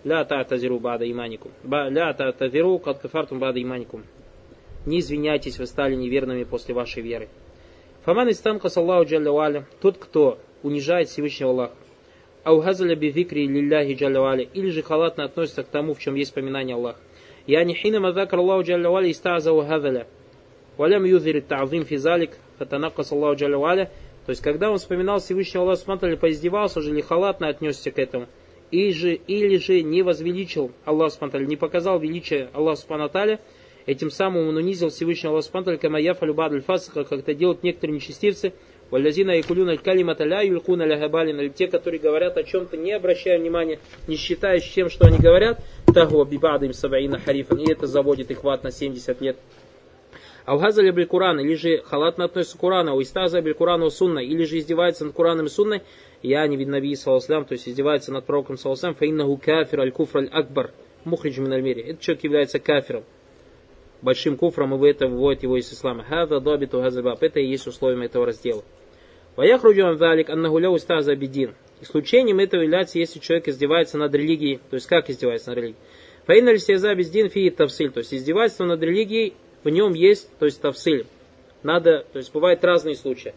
ля 0.05 0.23
татазиру 0.23 0.79
бада 0.79 1.03
иманикум, 1.11 1.51
ля 1.65 2.13
татазиру 2.13 2.79
кад 2.79 2.99
кафартум 2.99 3.39
бада 3.39 3.61
иманикум. 3.61 4.05
Не 4.85 4.99
извиняйтесь, 4.99 5.59
вы 5.59 5.65
стали 5.65 5.95
неверными 5.95 6.45
после 6.45 6.73
вашей 6.73 7.03
веры. 7.03 7.27
Фаман 8.05 8.31
истамка 8.31 8.69
саллаху 8.69 9.09
джалля 9.09 9.67
тот, 9.81 9.97
кто 9.97 10.39
унижает 10.63 11.09
Всевышнего 11.09 11.49
Аллаха, 11.49 11.75
аухазаля 12.43 12.95
бивикри 12.95 13.47
лилляхи 13.47 13.93
джалля 13.93 14.47
или 14.53 14.69
же 14.69 14.81
халатно 14.81 15.25
относится 15.25 15.63
к 15.63 15.67
тому, 15.67 15.93
в 15.93 15.99
чем 15.99 16.15
есть 16.15 16.33
поминание 16.33 16.75
Аллаха. 16.75 16.99
Я 17.47 17.63
не 17.63 17.73
хина 17.73 17.99
мазакар 17.99 18.39
Аллаху 18.39 18.63
джалля 18.63 18.89
валя 18.89 19.11
истаза 19.11 19.53
ухазаля. 19.53 20.07
Валям 20.77 21.03
юзир 21.03 21.41
та'зим 21.41 21.85
физалик, 21.85 22.31
фатанакас 22.57 23.11
Аллаху 23.11 23.35
джалля 23.35 23.89
то 24.25 24.29
есть, 24.29 24.41
когда 24.41 24.69
он 24.69 24.77
вспоминал 24.77 25.19
Всевышнего 25.19 25.63
Аллаха 25.63 25.81
Субтитры, 25.81 26.15
поиздевался 26.15 26.81
же 26.81 26.91
или 26.91 27.01
халатно 27.01 27.47
отнесся 27.47 27.91
к 27.91 27.97
этому, 27.97 28.27
или 28.69 28.91
же, 28.91 29.13
или 29.15 29.57
же 29.57 29.81
не 29.81 30.03
возвеличил 30.03 30.71
Аллах 30.85 31.11
Субтитры, 31.11 31.45
не 31.45 31.55
показал 31.55 31.99
величие 31.99 32.49
Аллаха 32.53 32.81
Субтитры, 32.81 33.39
этим 33.87 34.11
самым 34.11 34.49
он 34.49 34.57
унизил 34.57 34.89
Всевышнего 34.89 35.33
Аллаха 35.33 35.47
Субтитры, 35.47 35.77
камая 35.77 36.13
фалюбад 36.13 36.63
фасика, 36.63 37.03
как 37.03 37.19
это 37.19 37.33
делают 37.33 37.63
некоторые 37.63 37.95
нечестивцы, 37.95 38.53
Валязина 38.91 39.31
и 39.31 39.41
кулюна 39.41 39.77
калимата 39.77 40.25
ля 40.25 40.41
юлькуна 40.41 40.83
ля 40.83 40.97
габалина, 40.97 41.47
те, 41.49 41.67
которые 41.67 42.01
говорят 42.01 42.37
о 42.37 42.43
чем-то, 42.43 42.75
не 42.75 42.91
обращая 42.91 43.39
внимания, 43.39 43.79
не 44.07 44.17
считая 44.17 44.59
тем, 44.59 44.89
что 44.89 45.07
они 45.07 45.17
говорят, 45.17 45.63
того 45.93 46.25
бибада 46.25 46.65
им 46.65 46.73
сабаина 46.73 47.17
харифан, 47.17 47.59
и 47.59 47.71
это 47.71 47.87
заводит 47.87 48.31
их 48.31 48.43
в 48.43 48.49
ад 48.49 48.63
на 48.63 48.71
70 48.71 49.21
лет. 49.21 49.37
Алгазали 50.45 50.91
биль 50.91 51.05
Куран, 51.05 51.39
или 51.39 51.55
же 51.55 51.81
халатно 51.83 52.25
относится 52.25 52.57
к 52.57 52.59
Курану, 52.59 52.95
уистаза 52.95 53.41
биль 53.41 53.53
Курану 53.53 53.89
сунна, 53.89 54.19
или 54.19 54.43
же 54.43 54.57
издевается 54.57 55.05
над 55.05 55.13
Кураном 55.13 55.45
и 55.45 55.49
сунной, 55.49 55.83
я 56.21 56.45
не 56.47 56.57
видно 56.57 56.73
наби 56.73 56.93
саласлам, 56.95 57.45
то 57.45 57.53
есть 57.53 57.69
издевается 57.69 58.11
над 58.11 58.25
пророком 58.25 58.57
саласлам, 58.57 58.93
фаиннаху 58.93 59.37
кафир 59.37 59.79
аль 59.79 59.91
куфр 59.91 60.17
аль 60.17 60.29
акбар, 60.31 60.71
мухридж 61.05 61.39
мин 61.39 61.53
аль 61.53 61.61
мире. 61.61 61.81
Этот 61.83 62.01
человек 62.01 62.23
является 62.25 62.59
кафиром, 62.59 63.03
большим 64.01 64.35
куфром, 64.35 64.75
и 64.75 64.77
в 64.77 64.83
это 64.83 65.07
вводит 65.07 65.43
его 65.43 65.57
из 65.57 65.71
ислама. 65.71 66.03
Хаза 66.03 66.41
добиту 66.41 66.81
газабаб. 66.81 67.23
Это 67.23 67.39
и 67.39 67.47
есть 67.47 67.67
условием 67.67 68.01
этого 68.01 68.25
раздела. 68.25 68.63
Ваяхруджу 69.35 69.85
анвалик 69.85 70.29
аннаху 70.29 70.59
ля 70.59 70.69
устаза 70.69 71.15
бидин. 71.15 71.55
Исключением 71.81 72.39
этого 72.39 72.61
является, 72.61 72.99
если 72.99 73.19
человек 73.19 73.47
издевается 73.47 73.97
над 73.97 74.13
религией. 74.13 74.59
То 74.69 74.75
есть 74.75 74.87
как 74.87 75.09
издевается 75.09 75.49
над 75.49 75.57
религией? 75.57 75.79
Фаин 76.25 76.47
аль 76.47 76.59
стеза 76.59 76.93
бездин 76.93 77.29
фи 77.29 77.49
тавсиль. 77.49 77.91
То 77.91 77.99
есть 77.99 78.13
издевательство 78.13 78.65
над 78.65 78.81
религией 78.83 79.33
в 79.63 79.69
нем 79.69 79.93
есть, 79.93 80.29
то 80.37 80.45
есть 80.45 80.61
тавсиль. 80.61 81.05
Надо, 81.63 82.05
то 82.11 82.17
есть 82.17 82.31
бывают 82.31 82.63
разные 82.63 82.95
случаи. 82.95 83.33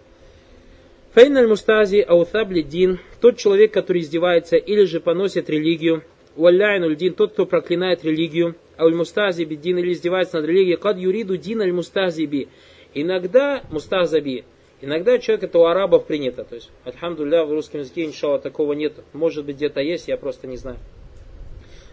Фейн 1.14 1.36
аль-мустази 1.36 2.00
аутабли 2.00 2.62
дин, 2.62 2.98
тот 3.20 3.36
человек, 3.36 3.72
который 3.72 4.02
издевается 4.02 4.56
или 4.56 4.84
же 4.84 4.98
поносит 4.98 5.48
религию, 5.48 6.02
уалляйн 6.34 6.92
дин, 6.96 7.14
тот, 7.14 7.32
кто 7.32 7.46
проклинает 7.46 8.04
религию, 8.04 8.56
ауль-мустази 8.76 9.44
дин 9.44 9.78
или 9.78 9.92
издевается 9.92 10.40
над 10.40 10.46
религией, 10.46 10.76
кад 10.76 10.98
юриду 10.98 11.36
дин 11.36 11.60
аль-мустази 11.60 12.24
би. 12.24 12.48
Иногда 12.94 13.62
мустазаби, 13.70 14.44
иногда 14.84 15.18
человек 15.18 15.44
это 15.44 15.58
у 15.58 15.64
арабов 15.64 16.06
принято, 16.06 16.44
то 16.44 16.54
есть, 16.54 16.70
альхамдулля, 16.84 17.44
в 17.44 17.50
русском 17.52 17.80
языке, 17.80 18.04
иншалла, 18.04 18.38
такого 18.38 18.72
нет. 18.74 18.92
Может 19.12 19.44
быть, 19.44 19.56
где-то 19.56 19.80
есть, 19.80 20.08
я 20.08 20.16
просто 20.16 20.46
не 20.46 20.56
знаю. 20.56 20.78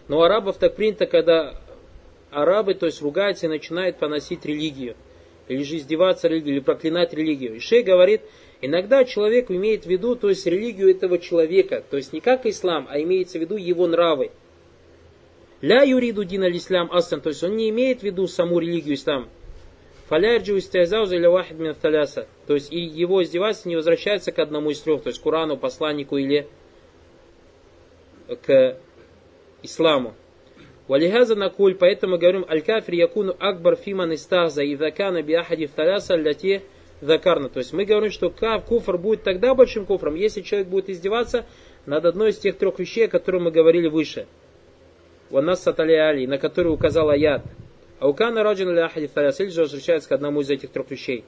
Но 0.08 0.18
у 0.18 0.22
арабов 0.22 0.58
так 0.58 0.76
принято, 0.76 1.06
когда 1.06 1.54
арабы, 2.30 2.74
то 2.74 2.86
есть 2.86 3.02
ругаются 3.02 3.46
и 3.46 3.48
начинают 3.48 3.98
поносить 3.98 4.44
религию. 4.44 4.96
Или 5.48 5.62
же 5.64 5.76
издеваться 5.76 6.28
религию, 6.28 6.54
или 6.54 6.60
проклинать 6.60 7.12
религию. 7.12 7.56
И 7.56 7.60
шей 7.60 7.82
говорит, 7.82 8.22
иногда 8.60 9.04
человек 9.04 9.50
имеет 9.50 9.84
в 9.84 9.88
виду, 9.88 10.16
то 10.16 10.28
есть 10.28 10.46
религию 10.46 10.90
этого 10.90 11.18
человека, 11.18 11.82
то 11.88 11.96
есть 11.96 12.12
не 12.12 12.20
как 12.20 12.46
ислам, 12.46 12.86
а 12.88 13.00
имеется 13.00 13.38
в 13.38 13.40
виду 13.40 13.56
его 13.56 13.86
нравы. 13.86 14.30
Ля 15.60 15.82
юриду 15.82 16.24
дин 16.24 16.44
аль-ислам 16.44 16.90
асан, 16.92 17.20
то 17.20 17.28
есть 17.28 17.42
он 17.42 17.56
не 17.56 17.70
имеет 17.70 18.00
в 18.00 18.02
виду 18.02 18.26
саму 18.26 18.58
религию 18.58 18.94
ислам. 18.94 19.28
Фалярджу 20.12 20.58
истязауза 20.58 21.16
или 21.16 21.24
вахид 21.24 21.58
мин 21.58 21.74
таляса. 21.74 22.26
То 22.46 22.52
есть 22.52 22.70
и 22.70 22.78
его 22.78 23.22
издевательство 23.22 23.70
не 23.70 23.76
возвращается 23.76 24.30
к 24.30 24.38
одному 24.40 24.68
из 24.68 24.78
трех, 24.82 25.02
то 25.02 25.08
есть 25.08 25.18
к 25.18 25.22
Курану, 25.22 25.56
посланнику 25.56 26.18
или 26.18 26.46
к 28.28 28.76
исламу. 29.62 30.12
Валихаза 30.86 31.34
накуль, 31.34 31.76
поэтому 31.76 32.18
говорим, 32.18 32.44
аль-кафир 32.46 32.94
якуну 32.94 33.34
акбар 33.40 33.76
фиман 33.76 34.12
истаза 34.12 34.62
и 34.62 34.76
закана 34.76 35.22
биахади 35.22 35.64
вталяса 35.64 36.14
ляте 36.14 36.60
закарна. 37.00 37.48
То 37.48 37.60
есть 37.60 37.72
мы 37.72 37.86
говорим, 37.86 38.10
что 38.10 38.28
куфр 38.28 38.98
будет 38.98 39.22
тогда 39.22 39.54
большим 39.54 39.86
куфром, 39.86 40.14
если 40.14 40.42
человек 40.42 40.68
будет 40.68 40.90
издеваться 40.90 41.46
над 41.86 42.04
одной 42.04 42.32
из 42.32 42.38
тех 42.38 42.58
трех 42.58 42.78
вещей, 42.78 43.06
о 43.06 43.08
которых 43.08 43.40
мы 43.40 43.50
говорили 43.50 43.88
выше. 43.88 44.26
Ванас 45.30 45.62
сатали 45.62 45.94
али, 45.94 46.26
на 46.26 46.36
который 46.36 46.68
указал 46.68 47.08
аят. 47.08 47.46
Аукана 48.02 48.42
раджан 48.42 48.74
ляхади 48.74 49.06
вталяса, 49.06 49.44
или 49.44 49.50
же 49.50 49.60
возвращается 49.60 50.08
к 50.08 50.12
одному 50.12 50.40
из 50.40 50.50
этих 50.50 50.70
трех 50.70 50.90
вещей. 50.90 51.24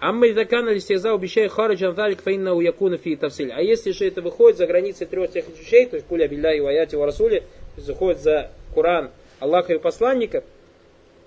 Амма 0.00 0.28
идакана 0.28 0.68
листеза 0.68 1.14
убещай 1.14 1.48
хараджан 1.48 1.94
далик 1.94 2.20
фаинна 2.20 2.52
уякуна 2.52 2.98
фи 2.98 3.16
тавсиль. 3.16 3.50
А 3.50 3.62
если 3.62 3.92
же 3.92 4.06
это 4.06 4.20
выходит 4.20 4.58
за 4.58 4.66
границы 4.66 5.06
трех 5.06 5.30
тех 5.30 5.46
вещей, 5.48 5.86
то 5.86 5.96
есть 5.96 6.06
куля 6.06 6.28
билля 6.28 6.54
и 6.54 6.60
ваяти 6.60 6.94
ва 6.94 7.06
расули, 7.06 7.44
за 7.78 8.50
Коран 8.74 9.10
Аллаха 9.38 9.72
и 9.72 9.78
посланника, 9.78 10.44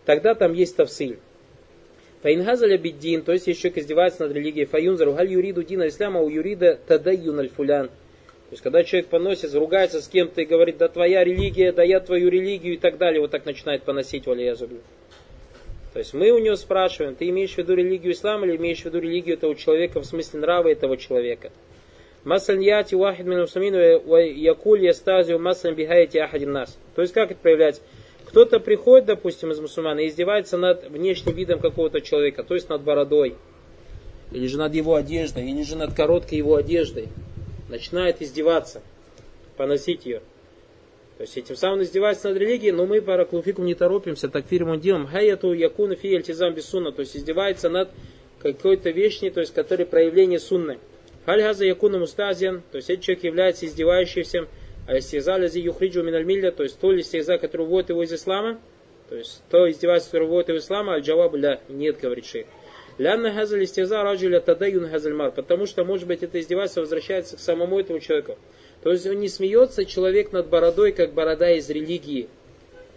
тогда 0.06 0.36
там 0.36 0.54
есть 0.54 0.76
тавсиль. 0.76 1.18
Фаингазаля 2.22 2.78
биддин, 2.78 3.24
то 3.24 3.32
есть 3.32 3.46
человек 3.46 3.80
издевается 3.80 4.28
над 4.28 4.32
религией, 4.32 4.66
фаюнзару 4.66 5.14
галь 5.14 5.32
юриду 5.32 5.64
дина 5.64 5.88
ислама 5.88 6.22
у 6.22 6.30
юрида 6.30 6.80
тадайюн 6.88 7.40
аль 7.40 7.50
фулян. 7.50 7.90
То 8.54 8.56
есть, 8.56 8.64
когда 8.66 8.84
человек 8.84 9.10
поносит, 9.10 9.56
ругается 9.56 10.00
с 10.00 10.08
кем-то 10.08 10.42
и 10.42 10.46
говорит, 10.46 10.78
да 10.78 10.88
твоя 10.88 11.24
религия, 11.24 11.72
да 11.72 11.82
я 11.82 12.00
твою 12.00 12.30
религию 12.30 12.76
и 12.76 12.78
так 12.78 13.00
далее, 13.00 13.20
вот 13.20 13.32
так 13.32 13.48
начинает 13.48 13.82
поносить 13.82 14.28
валя 14.28 14.54
зубли. 14.54 14.78
То 15.92 15.98
есть 15.98 16.14
мы 16.14 16.30
у 16.30 16.38
него 16.38 16.56
спрашиваем, 16.56 17.16
ты 17.16 17.30
имеешь 17.30 17.56
в 17.56 17.58
виду 17.58 17.74
религию 17.74 18.14
ислама 18.14 18.46
или 18.46 18.58
имеешь 18.58 18.82
в 18.82 18.86
виду 18.86 19.00
религию 19.00 19.38
этого 19.38 19.56
человека 19.56 20.02
в 20.02 20.06
смысле 20.06 20.42
нрава 20.42 20.68
этого 20.68 20.98
человека? 20.98 21.50
Маслен 22.26 22.60
яти 22.60 22.94
вахид 22.94 23.26
мин 23.26 23.40
якуль 23.40 24.86
ястазию 24.86 25.40
маслен 25.40 25.74
бихаяти 25.74 26.20
ахадин 26.20 26.52
нас. 26.52 26.78
То 26.96 27.02
есть 27.02 27.12
как 27.16 27.32
это 27.32 27.40
проявляется? 27.42 27.82
Кто-то 28.26 28.60
приходит, 28.60 29.08
допустим, 29.08 29.52
из 29.52 29.60
мусульман 29.60 29.98
и 29.98 30.10
издевается 30.10 30.60
над 30.60 30.92
внешним 30.92 31.34
видом 31.34 31.58
какого-то 31.58 32.02
человека, 32.02 32.44
то 32.44 32.54
есть 32.54 32.70
над 32.70 32.84
бородой. 32.84 33.36
или 34.32 34.46
же 34.46 34.60
над 34.60 34.76
его 34.76 34.94
одеждой, 34.94 35.50
или 35.50 35.64
же 35.64 35.76
над 35.76 35.96
короткой 35.96 36.38
его 36.38 36.56
одеждой, 36.56 37.08
начинает 37.70 38.22
издеваться, 38.22 38.82
поносить 39.58 40.06
ее. 40.06 40.22
То 41.18 41.24
есть 41.24 41.38
этим 41.38 41.56
самым 41.56 41.84
издевается 41.84 42.30
над 42.30 42.38
религией, 42.38 42.72
но 42.72 42.86
мы 42.86 43.02
по 43.02 43.16
Раклуфику 43.16 43.62
не 43.62 43.76
торопимся, 43.76 44.30
так 44.30 44.46
фирму 44.48 44.78
делаем. 44.78 45.08
Хаяту 45.08 45.54
якуна 45.54 45.96
фи 45.96 46.16
альтизам 46.16 46.54
бисунна, 46.54 46.92
то 46.92 47.02
есть 47.02 47.16
издевается 47.16 47.70
над 47.70 47.92
какой-то 48.40 48.90
вещью, 48.90 49.32
то 49.32 49.40
есть 49.40 49.54
который 49.54 49.86
проявление 49.86 50.40
сунны. 50.40 50.80
Хальгаза 51.26 51.66
якуна 51.66 52.00
мустазиан, 52.00 52.64
то 52.72 52.78
есть 52.78 52.90
этот 52.90 53.06
человек 53.06 53.24
является 53.24 53.66
издевающимся, 53.66 54.48
а 54.88 54.98
истеза 54.98 55.36
лази 55.36 55.62
юхриджу 55.62 56.04
минальмилья, 56.04 56.52
то 56.52 56.64
есть 56.64 56.80
то 56.80 56.92
ли 56.92 57.02
истеза, 57.02 57.38
который 57.38 57.66
вводит 57.66 57.90
его 57.92 58.04
из 58.04 58.12
ислама, 58.12 58.60
то 59.08 59.16
есть 59.16 59.42
то 59.50 59.70
издевательство, 59.70 60.18
которое 60.18 60.26
вводит 60.28 60.50
его 60.50 60.58
из 60.58 60.66
ислама, 60.66 60.94
аль-джаваб 60.94 61.36
ля, 61.36 61.62
нет, 61.70 62.00
говорит 62.02 62.26
шейх. 62.26 62.48
Лянна 62.98 63.34
хазаль 63.34 63.64
истеза 63.64 64.04
раджуля 64.04 64.40
тадаюн 64.40 64.90
хазальмар, 64.90 65.32
потому 65.32 65.66
что, 65.66 65.84
может 65.84 66.08
быть, 66.08 66.22
это 66.22 66.40
издевательство 66.40 66.82
возвращается 66.82 67.38
к 67.38 67.40
самому 67.40 67.80
этому 67.80 68.00
человеку. 68.00 68.38
То 68.84 68.92
есть 68.92 69.08
он 69.08 69.20
не 69.20 69.30
смеется 69.30 69.86
человек 69.86 70.32
над 70.32 70.48
бородой, 70.48 70.92
как 70.92 71.14
борода 71.14 71.50
из 71.52 71.70
религии, 71.70 72.28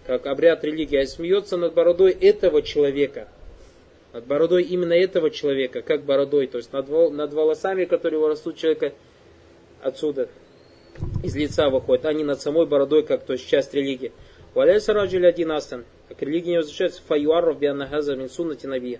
как 0.06 0.26
обряд 0.26 0.64
религии, 0.64 0.98
а 0.98 1.06
смеется 1.06 1.56
над 1.56 1.72
бородой 1.72 2.10
этого 2.12 2.60
человека. 2.60 3.28
Над 4.12 4.26
бородой 4.26 4.64
именно 4.64 4.92
этого 4.92 5.30
человека, 5.30 5.82
как 5.82 6.04
бородой, 6.04 6.46
то 6.46 6.58
есть 6.58 6.72
над, 6.72 6.88
над 6.88 7.32
волосами, 7.32 7.84
которые 7.84 8.18
его 8.18 8.28
растут 8.28 8.56
человека 8.56 8.92
отсюда, 9.82 10.28
из 11.22 11.34
лица 11.36 11.70
выходят, 11.70 12.04
а 12.06 12.12
не 12.12 12.24
над 12.24 12.40
самой 12.40 12.66
бородой, 12.66 13.02
как 13.02 13.24
то 13.24 13.32
есть 13.32 13.48
часть 13.48 13.72
религии. 13.72 14.12
Валяйся 14.54 14.92
раджуля 14.92 15.28
один 15.28 15.52
астан. 15.52 15.84
К 16.08 16.22
религии 16.22 16.50
не 16.50 16.56
возвращается 16.58 17.02
фаюаров 17.02 17.58
бианнахаза 17.58 18.14
мин 18.14 18.28
суннати 18.28 18.66
наби. 18.66 18.98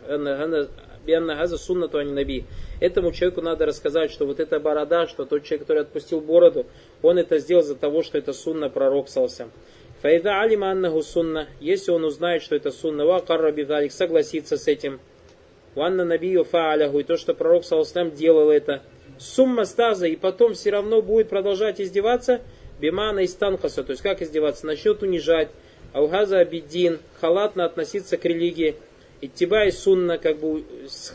Бианнахаза 1.06 1.56
суннату 1.56 1.98
ани 1.98 2.12
наби. 2.12 2.44
Этому 2.80 3.12
человеку 3.12 3.40
надо 3.42 3.64
рассказать, 3.66 4.10
что 4.10 4.26
вот 4.26 4.40
эта 4.40 4.58
борода, 4.58 5.06
что 5.06 5.24
тот 5.24 5.44
человек, 5.44 5.62
который 5.62 5.82
отпустил 5.82 6.20
бороду, 6.20 6.66
он 7.02 7.18
это 7.18 7.38
сделал 7.38 7.62
за 7.62 7.76
того, 7.76 8.02
что 8.02 8.18
это 8.18 8.32
сунна 8.32 8.68
пророк 8.68 9.08
салсам. 9.08 9.52
Файда 10.02 10.40
алима 10.40 10.72
аннаху 10.72 11.02
сунна. 11.02 11.48
Если 11.60 11.92
он 11.92 12.04
узнает, 12.04 12.42
что 12.42 12.56
это 12.56 12.70
сунна, 12.70 13.06
ва 13.06 13.20
карра 13.20 13.52
бидалик, 13.52 13.92
согласится 13.92 14.56
с 14.56 14.66
этим. 14.66 15.00
Ванна 15.76 16.04
набию 16.04 16.44
фааляху. 16.44 16.98
И 16.98 17.04
то, 17.04 17.16
что 17.16 17.34
пророк 17.34 17.64
салсам 17.64 18.10
делал 18.10 18.50
это. 18.50 18.82
Сумма 19.18 19.64
стаза. 19.64 20.06
И 20.06 20.16
потом 20.16 20.54
все 20.54 20.70
равно 20.70 21.02
будет 21.02 21.28
продолжать 21.28 21.80
издеваться. 21.80 22.40
Бимана 22.80 23.20
и 23.20 23.26
станхаса. 23.26 23.84
То 23.84 23.92
есть 23.92 24.02
как 24.02 24.22
издеваться? 24.22 24.66
Начнет 24.66 25.02
унижать. 25.02 25.48
Аугаза 25.96 26.40
абиддин. 26.40 26.98
Халатно 27.20 27.64
относиться 27.64 28.18
к 28.18 28.24
религии. 28.26 28.76
Иттиба 29.22 29.64
и 29.64 29.70
сунна, 29.70 30.18
как 30.18 30.38
бы 30.38 30.62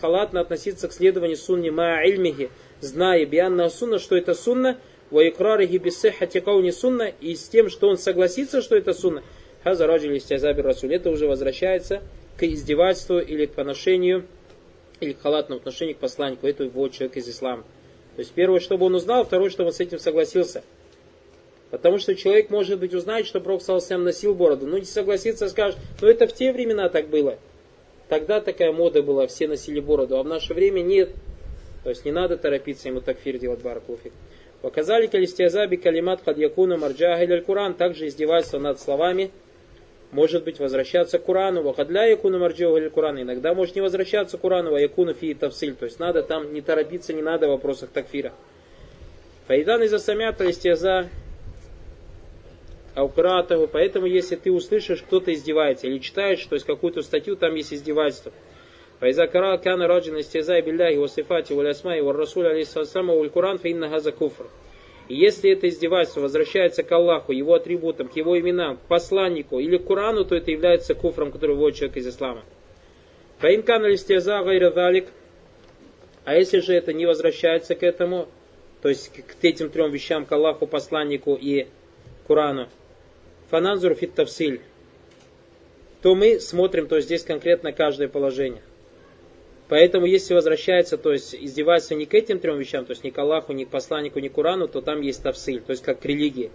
халатно 0.02 0.41
относиться 0.41 0.88
к 0.88 0.94
следованию 0.94 1.38
сунни 1.38 1.70
ма 1.70 2.04
ильмихи, 2.04 2.50
зная 2.80 3.24
бианна 3.28 3.70
сунна, 3.70 4.00
что 4.00 4.17
это 4.17 4.34
сунна, 4.34 4.80
wa 5.12 5.22
икрарихи 5.28 5.78
биссихати 5.78 6.39
кауни 6.39 6.72
сунна, 6.72 7.04
и 7.04 7.36
с 7.36 7.48
тем, 7.48 7.70
что 7.70 7.89
он 7.89 8.00
согласится, 8.00 8.63
что 8.63 8.76
это 8.76 8.94
сунна, 8.94 9.22
хаза 9.63 9.86
раджили 9.86 10.17
стязаби 10.17 10.62
расуль, 10.62 10.96
это 10.96 11.12
уже 11.12 11.28
возвращается 11.28 12.02
к 12.38 12.44
издевательству 12.44 13.20
или 13.20 13.46
к 13.46 13.52
поношению, 13.52 14.26
или 15.00 15.13
к 15.13 15.22
халатному 15.22 15.60
отношению 15.60 15.96
к 15.96 16.00
посланнику, 16.00 16.48
это 16.48 16.63
его 16.63 16.88
человек 16.88 17.17
из 17.17 17.30
ислама. 17.30 17.62
То 18.15 18.22
есть 18.22 18.32
первое, 18.32 18.60
чтобы 18.60 18.88
он 18.88 18.96
узнал, 18.96 19.26
второе, 19.26 19.52
чтобы 19.52 19.67
он 19.67 19.74
с 19.74 19.80
этим 19.80 20.00
согласился. 20.00 20.63
Потому 21.72 21.98
что 22.00 22.16
человек, 22.16 22.50
может 22.50 22.80
быть, 22.80 22.94
узнает, 22.94 23.26
что 23.26 23.40
Пророк 23.40 23.62
Салсам 23.62 24.04
носил 24.04 24.36
бороду, 24.36 24.68
но 24.68 24.78
не 24.78 24.86
согласится, 24.86 25.48
скажет, 25.48 25.80
ну 26.02 26.08
это 26.08 26.28
в 26.28 26.34
те 26.34 26.52
времена 26.52 26.90
так 26.90 27.08
было. 27.08 27.40
Тогда 28.10 28.42
такая 28.42 28.74
мода 28.74 29.02
была, 29.02 29.26
все 29.28 29.48
носили 29.48 29.80
бороду, 29.80 30.18
а 30.18 30.24
в 30.24 30.28
наше 30.28 30.54
время 30.54 30.82
нет. 30.82 31.12
То 31.86 31.90
есть 31.90 32.04
не 32.04 32.12
надо 32.12 32.38
торопиться 32.38 32.90
ему 32.90 33.00
такфир 33.00 33.38
делать 33.40 33.62
баракуфик. 33.62 34.12
Показали 34.62 35.08
калистиазаби 35.08 35.78
калимат 35.78 36.22
хадьякуна 36.24 36.78
марджаха 36.78 37.24
или 37.24 37.40
Куран. 37.40 37.74
Также 37.74 38.08
издевательство 38.08 38.60
над 38.60 38.80
словами 38.80 39.32
может 40.12 40.44
быть 40.44 40.60
возвращаться 40.60 41.18
к 41.18 41.24
Курану. 41.24 41.64
Вахадля 41.64 42.06
якуна 42.06 42.38
марджаха 42.38 42.78
или 42.78 42.90
Куран. 42.90 43.20
Иногда 43.20 43.54
может 43.56 43.76
не 43.76 43.82
возвращаться 43.82 44.38
к 44.38 44.42
Курану, 44.42 44.76
а 44.76 44.80
якуна 44.80 45.14
фи 45.14 45.34
тавсиль. 45.34 45.74
То 45.74 45.86
есть 45.86 46.00
надо 46.00 46.22
там 46.22 46.54
не 46.54 46.62
торопиться, 46.62 47.14
не 47.14 47.22
надо 47.24 47.48
в 47.48 47.52
вопросах 47.52 47.90
такфира. 47.90 48.34
Файдан 49.48 49.82
из-за 49.84 49.98
самята 49.98 50.48
истяза 50.52 51.10
аукратаху. 52.95 53.67
Поэтому, 53.67 54.06
если 54.06 54.36
ты 54.36 54.51
услышишь, 54.51 55.01
кто-то 55.01 55.34
издевается, 55.34 55.88
или 55.88 55.99
читаешь, 55.99 56.43
то 56.45 56.56
есть 56.56 56.65
какую-то 56.65 57.01
статью, 57.01 57.36
там 57.36 57.56
есть 57.56 57.73
издевательство. 57.73 58.32
Файза 58.99 59.25
кара 59.27 59.58
кана 59.58 59.88
раджин 59.88 60.19
истязай 60.19 60.62
билляхи 60.62 60.97
васифати 60.97 61.54
валясмай 61.54 62.01
ва 62.01 62.13
расуль 62.13 62.47
алейсалама 62.47 63.13
уль 63.13 63.30
куран 63.30 63.58
фаинна 63.58 63.89
газа 63.89 64.12
куфр. 64.12 64.45
И 65.08 65.15
если 65.15 65.51
это 65.51 65.67
издевательство 65.67 66.21
возвращается 66.21 66.84
к 66.84 66.91
Аллаху, 66.91 67.32
его 67.32 67.56
атрибутам, 67.56 68.08
к 68.08 68.15
его 68.15 68.39
именам, 68.39 68.77
к 68.77 68.82
посланнику 68.82 69.60
или 69.60 69.77
к 69.77 69.86
Курану, 69.86 70.23
то 70.23 70.36
это 70.36 70.51
является 70.51 70.93
куфром, 70.93 71.32
который 71.32 71.56
вводит 71.56 71.80
человек 71.80 71.97
из 71.97 72.08
ислама. 72.08 72.43
Фаинкан 73.39 73.84
алистяза 73.84 74.43
гайра 74.43 74.71
А 76.23 76.36
если 76.36 76.60
же 76.60 76.73
это 76.73 76.93
не 76.93 77.08
возвращается 77.08 77.73
к 77.75 77.84
этому, 77.84 78.27
то 78.82 78.89
есть 78.89 79.12
к 79.12 79.43
этим 79.43 79.69
трем 79.69 79.91
вещам, 79.91 80.25
к 80.25 80.32
Аллаху, 80.32 80.67
посланнику 80.67 81.36
и 81.36 81.67
Курану, 82.27 82.69
фананзур 83.52 83.94
фит 83.94 84.16
тавсиль, 84.16 84.62
то 86.02 86.16
мы 86.16 86.40
смотрим, 86.40 86.88
то 86.88 86.96
есть 86.96 87.08
здесь 87.08 87.24
конкретно 87.24 87.74
каждое 87.74 88.08
положение. 88.08 88.62
Поэтому, 89.68 90.06
если 90.06 90.34
возвращается, 90.34 90.98
то 90.98 91.14
есть 91.14 91.36
издевается 91.36 91.96
не 91.96 92.06
к 92.06 92.14
этим 92.14 92.40
трем 92.40 92.58
вещам, 92.58 92.86
то 92.86 92.92
есть 92.92 93.04
ни 93.04 93.10
к 93.10 93.18
Аллаху, 93.20 93.54
ни 93.54 93.64
к 93.66 93.70
посланнику, 93.70 94.20
ни 94.20 94.28
к 94.28 94.34
Курану, 94.34 94.68
то 94.68 94.82
там 94.82 95.02
есть 95.02 95.22
тавсиль, 95.22 95.62
то 95.62 95.72
есть 95.72 95.84
как 95.84 96.00
к 96.00 96.06
религии. 96.06 96.50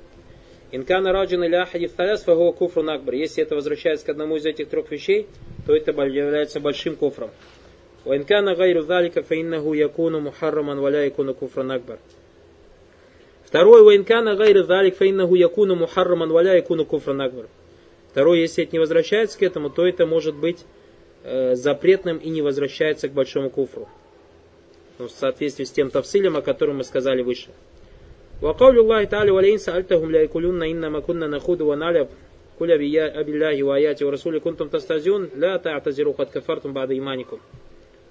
Инкана 0.73 1.13
раджан 1.13 1.45
или 1.45 1.55
ахади 1.55 1.87
вталяс 1.87 2.25
фагуа 2.25 2.53
куфру 2.53 2.83
накбар. 2.83 3.15
Если 3.15 3.43
это 3.43 3.55
возвращается 3.55 4.07
к 4.07 4.09
одному 4.09 4.37
из 4.37 4.45
этих 4.45 4.69
трех 4.69 4.91
вещей, 4.91 5.27
то 5.65 5.75
это 5.75 5.93
является 5.93 6.61
большим 6.61 6.97
куфром. 6.97 7.31
Уинкана 8.05 8.57
гайру 8.57 8.83
залика 8.83 9.23
фаиннаху 9.23 9.73
якуну 9.75 10.21
мухарраман 10.21 10.81
валя 10.81 11.05
якуну 11.05 11.35
куфру 11.35 11.63
накбар. 11.63 11.99
Второй, 13.46 13.84
ваинкана 13.84 14.36
гайра 14.36 14.64
залик 14.64 14.96
фаиннаху 14.96 15.36
якуну 15.36 15.76
мухарраман 15.76 16.32
валя 16.32 16.56
якуну 16.56 16.86
куфран 16.86 17.22
акбар. 17.22 17.48
Второй, 18.12 18.40
если 18.40 18.64
это 18.64 18.74
не 18.74 18.80
возвращается 18.80 19.38
к 19.38 19.44
этому, 19.44 19.70
то 19.70 19.86
это 19.86 20.06
может 20.06 20.36
быть 20.36 20.66
э, 21.24 21.56
запретным 21.56 22.18
и 22.18 22.30
не 22.30 22.42
возвращается 22.42 23.08
к 23.08 23.14
большому 23.14 23.50
куфру. 23.50 23.88
Ну, 25.00 25.08
в 25.08 25.12
соответствии 25.12 25.64
с 25.66 25.72
тем 25.72 25.90
тавсилем, 25.90 26.38
о 26.38 26.42
котором 26.42 26.78
мы 26.78 26.84
сказали 26.84 27.22
выше. 27.22 27.50
وقول 28.42 28.80
الله 28.80 29.04
تعالى 29.04 29.32
ولئن 29.32 29.58
سألتهم 29.58 30.12
ليقولون 30.12 30.64
إنما 30.64 31.00
كنا 31.00 31.28
نخوض 31.28 31.62
ونلعب 31.62 32.08
قل 32.60 32.72
أبي 32.72 33.32
الله 33.32 33.64
وآياته 33.64 34.06
ورسوله 34.06 34.40
كنتم 34.40 34.68
تستهزئون 34.68 35.30
لا 35.36 35.58
تعتذروا 35.58 36.14
قد 36.14 36.26
كفرتم 36.26 36.74
بعد 36.74 36.92
إيمانكم. 36.92 37.40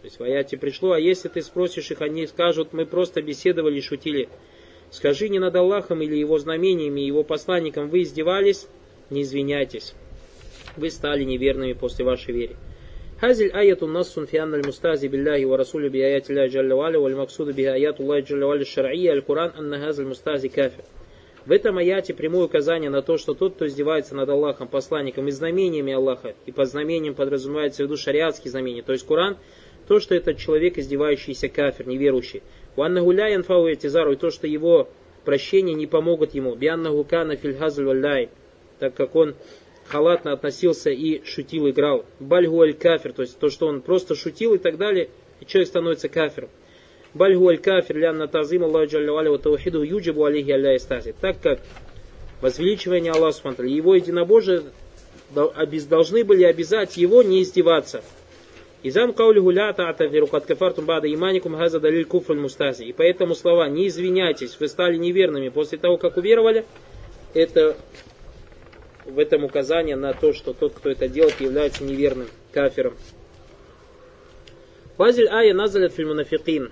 То 0.02 0.06
есть 0.06 0.18
в 0.18 0.22
аяте 0.22 0.56
пришло, 0.56 0.92
а 0.92 1.00
если 1.00 1.28
ты 1.28 1.42
спросишь 1.42 1.90
их, 1.90 2.00
они 2.00 2.26
скажут, 2.26 2.72
мы 2.72 2.86
просто 2.86 3.20
беседовали 3.20 3.78
и 3.78 3.82
шутили. 3.82 4.28
Скажи 4.91 5.29
не 5.29 5.39
над 5.39 5.55
Аллахом 5.55 6.01
или 6.01 6.15
его 6.15 6.37
знамениями, 6.39 7.01
его 7.01 7.23
посланником 7.23 7.89
вы 7.89 8.03
издевались, 8.03 8.67
не 9.09 9.23
извиняйтесь. 9.23 9.93
Вы 10.77 10.89
стали 10.89 11.23
неверными 11.23 11.73
после 11.73 12.05
вашей 12.05 12.33
веры. 12.33 12.55
Хазиль 13.19 13.51
аяту 13.51 13.87
нассун 13.87 14.27
фи 14.27 14.37
анналь 14.37 14.65
мустази 14.65 15.07
биллахи 15.07 15.45
ва 15.45 15.57
расулю 15.57 15.89
би 15.89 16.01
аяти 16.01 16.33
Аллахи 16.33 16.53
джалла 16.53 16.75
валя 16.75 16.99
валь 16.99 17.15
максуду 17.15 17.53
би 17.53 17.63
аяту 17.63 18.03
Аллахи 18.03 18.27
джалла 18.27 18.47
валя 18.47 18.65
шар'ия 18.65 19.11
аль 19.13 19.21
Куран 19.21 19.53
анна 19.57 19.79
хазаль 19.79 20.05
мустази 20.05 20.49
кафир. 20.49 20.83
В 21.45 21.51
этом 21.51 21.77
аяте 21.77 22.13
прямое 22.13 22.45
указание 22.45 22.89
на 22.89 23.01
то, 23.01 23.17
что 23.17 23.35
тот, 23.35 23.53
кто 23.53 23.67
издевается 23.67 24.15
над 24.15 24.27
Аллахом, 24.29 24.67
посланником 24.67 25.27
и 25.27 25.31
знамениями 25.31 25.93
Аллаха, 25.93 26.33
и 26.45 26.51
под 26.51 26.67
знамением 26.67 27.13
подразумевается 27.13 27.83
в 27.83 27.85
виду 27.85 27.97
шариатские 27.97 28.51
знамения, 28.51 28.81
то 28.81 28.91
есть 28.91 29.05
Коран, 29.05 29.37
то, 29.87 29.99
что 29.99 30.15
этот 30.15 30.37
человек 30.37 30.77
издевающийся 30.77 31.47
кафир, 31.47 31.87
неверующий, 31.87 32.41
Уанна 32.75 33.01
гуля 33.01 33.27
янфау 33.27 33.71
этизару, 33.71 34.13
и 34.13 34.15
то, 34.15 34.31
что 34.31 34.47
его 34.47 34.89
прощения 35.23 35.73
не 35.73 35.87
помогут 35.87 36.33
ему. 36.33 36.55
Бианна 36.55 36.91
гукана 36.91 37.35
фильхазль 37.35 37.83
валляй, 37.83 38.29
так 38.79 38.93
как 38.93 39.15
он 39.15 39.35
халатно 39.87 40.31
относился 40.33 40.89
и 40.89 41.23
шутил, 41.25 41.69
играл. 41.69 42.05
Бальгу 42.19 42.61
аль 42.61 42.73
кафир, 42.73 43.13
то 43.13 43.21
есть 43.21 43.37
то, 43.39 43.49
что 43.49 43.67
он 43.67 43.81
просто 43.81 44.15
шутил 44.15 44.53
и 44.53 44.57
так 44.57 44.77
далее, 44.77 45.09
и 45.39 45.45
человек 45.45 45.69
становится 45.69 46.09
кафиром. 46.09 46.49
Бальгу 47.13 47.47
аль 47.47 47.57
кафир 47.57 47.97
лянна 47.97 48.27
тазим 48.27 48.63
Аллаху 48.63 48.91
джалля 48.91 49.31
ва 49.31 49.39
таухиду 49.39 49.83
юджибу 49.83 50.25
алейхи 50.25 50.51
алля 50.51 50.77
Так 51.21 51.39
как 51.41 51.61
возвеличивание 52.41 53.11
Аллаха 53.11 53.63
его 53.63 53.95
единобожие 53.95 54.63
должны 55.33 56.23
были 56.23 56.43
обязать 56.43 56.97
его 56.97 57.23
не 57.23 57.41
издеваться. 57.41 58.03
Изам 58.87 59.13
каулиху 59.13 59.49
ля 59.49 59.73
та'тазиру 59.73 60.27
кад 60.27 60.45
кафартум 60.45 60.85
бада 60.85 61.07
иманикум 61.11 61.57
газа 61.57 61.79
далиль 61.79 62.05
куфруль 62.05 62.37
мустази. 62.39 62.83
И 62.83 62.93
поэтому 62.93 63.33
слова 63.33 63.67
«не 63.67 63.87
извиняйтесь, 63.87 64.59
вы 64.59 64.67
стали 64.67 64.95
неверными 64.97 65.49
после 65.49 65.79
того, 65.79 65.97
как 65.97 66.17
уверовали», 66.17 66.65
это 67.33 67.75
в 69.05 69.17
этом 69.17 69.43
указание 69.43 69.95
на 69.95 70.13
то, 70.13 70.33
что 70.33 70.53
тот, 70.53 70.73
кто 70.73 70.91
это 70.91 71.07
делает, 71.07 71.41
является 71.41 71.83
неверным 71.83 72.27
кафиром. 72.51 72.93
Вазиль 74.97 75.29
ая 75.29 75.55
назалят 75.55 75.91
фильм 75.91 76.09
мунафикин. 76.09 76.71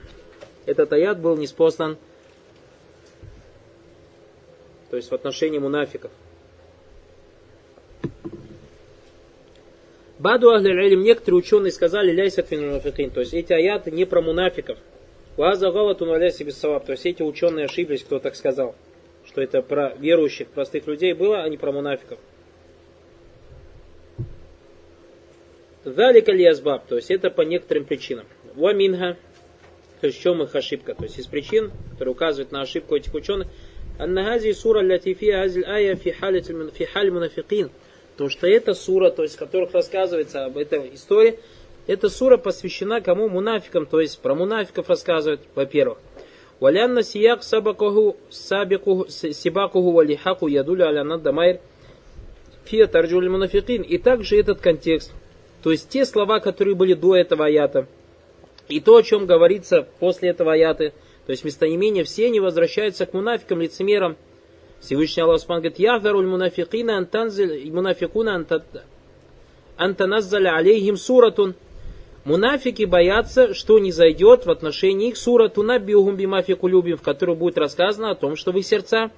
Этот 0.67 0.93
аят 0.93 1.19
был 1.19 1.36
неспослан, 1.36 1.97
то 4.91 4.97
есть 4.97 5.10
в 5.10 5.15
отношении 5.15 5.58
мунафиков. 5.58 6.12
Баду 10.23 10.51
ахлиль 10.51 10.95
некоторые 11.01 11.39
ученые 11.39 11.73
сказали 11.73 12.13
ляйсат 12.13 12.47
фин 12.47 12.65
мунафикин, 12.65 13.09
то 13.09 13.19
есть 13.19 13.33
эти 13.33 13.51
аяты 13.51 13.91
не 13.91 14.05
про 14.05 14.21
мунафиков. 14.21 14.77
Ваза 15.36 15.69
галатун 15.69 16.07
валяйся 16.07 16.45
без 16.45 16.57
саваб, 16.57 16.86
то 16.86 16.93
есть 16.93 17.05
эти 17.05 17.21
ученые 17.21 17.65
ошиблись, 17.65 18.03
кто 18.03 18.19
так 18.19 18.38
сказал, 18.38 18.73
что 19.25 19.41
это 19.41 19.62
про 19.62 19.93
верующих, 19.99 20.47
простых 20.47 20.88
людей 20.88 21.12
было, 21.12 21.43
а 21.43 21.49
не 21.49 21.57
про 21.57 21.73
мунафиков. 21.73 22.19
Залика 25.83 26.31
ли 26.31 26.45
азбаб, 26.45 26.88
то 26.88 26.95
есть 26.95 27.12
это 27.12 27.29
по 27.29 27.41
некоторым 27.41 27.83
причинам. 27.83 28.25
Ваминга, 28.55 29.17
то 29.99 30.07
есть 30.07 30.19
в 30.19 30.21
чем 30.21 30.41
их 30.41 30.55
ошибка, 30.55 30.95
то 30.95 31.03
есть 31.03 31.19
из 31.19 31.27
причин, 31.27 31.69
которые 31.91 32.13
указывают 32.13 32.53
на 32.53 32.62
ошибку 32.62 32.95
этих 32.95 33.13
ученых, 33.13 33.49
Аннагази 33.99 34.53
сура 34.53 34.81
латифия 34.81 35.41
азиль 35.41 35.65
ая 35.65 35.97
фи 35.97 36.12
халь 36.12 37.12
мунафикин, 37.12 37.71
то 38.17 38.30
что 38.30 38.47
эта 38.47 38.73
сура, 38.73 39.10
то 39.10 39.23
есть 39.23 39.36
в 39.36 39.39
которых 39.39 39.73
рассказывается 39.73 40.45
об 40.45 40.58
этой 40.58 40.93
истории, 40.93 41.39
эта 41.88 42.10
сура 42.10 42.38
посвящена 42.38 43.02
кому? 43.02 43.28
Мунафикам, 43.28 43.86
то 43.86 43.99
есть 43.99 44.19
про 44.19 44.36
мунафиков 44.36 44.89
рассказывает, 44.89 45.41
во-первых. 45.56 45.97
Валянна 46.60 47.04
сияк 47.04 47.43
сабакуху 47.43 48.15
сибакуху 48.30 49.91
валихаку 49.91 50.47
ядуля 50.47 50.86
аля 50.86 51.04
наддамайр 51.04 51.60
фия 52.63 52.88
тарджуль 52.88 53.28
мунафикин. 53.28 53.82
И 53.82 53.97
также 53.97 54.39
этот 54.39 54.62
контекст, 54.62 55.12
то 55.62 55.71
есть 55.71 55.89
те 55.89 56.06
слова, 56.06 56.39
которые 56.39 56.76
были 56.76 56.93
до 56.93 57.15
этого 57.15 57.45
аята, 57.45 57.88
и 58.69 58.80
то, 58.80 58.95
о 58.95 59.04
чем 59.04 59.26
говорится 59.26 59.88
после 59.99 60.30
этого 60.30 60.54
аяты, 60.54 60.93
то 61.26 61.32
есть 61.32 61.43
местоимения, 61.43 62.04
все 62.04 62.28
они 62.28 62.39
возвращаются 62.39 63.06
к 63.06 63.13
мунафикам, 63.13 63.62
лицемерам, 63.62 64.15
Всевышний 64.84 65.24
Аллах 65.24 65.39
Субхану 65.39 65.62
говорит, 65.62 65.80
«Яхдаруль 65.80 66.28
мунафикина 66.28 66.98
антанзиль, 66.98 67.72
мунафикуна 67.72 68.46
антаназзаля 69.78 70.58
алейхим 70.58 70.98
суратун». 70.98 71.56
Мунафики 72.26 72.84
боятся, 72.84 73.54
что 73.54 73.80
не 73.80 73.91
зайдет 73.91 74.46
в 74.46 74.52
отношении 74.52 75.10
их 75.10 75.17
сурату 75.17 75.63
на 75.63 75.80
биухум 75.80 76.15
бимафику 76.15 76.67
любим, 76.67 76.98
в 76.98 77.02
которой 77.02 77.36
будет 77.36 77.58
рассказано 77.58 78.12
о 78.12 78.15
том, 78.15 78.36
что 78.36 78.52
вы 78.52 78.62
сердца. 78.62 79.12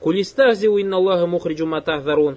Кулистахзиу 0.00 0.76
инна 0.76 0.96
Аллаха 0.96 1.26
мухриджу 1.26 1.66
матахдарун. 1.66 2.36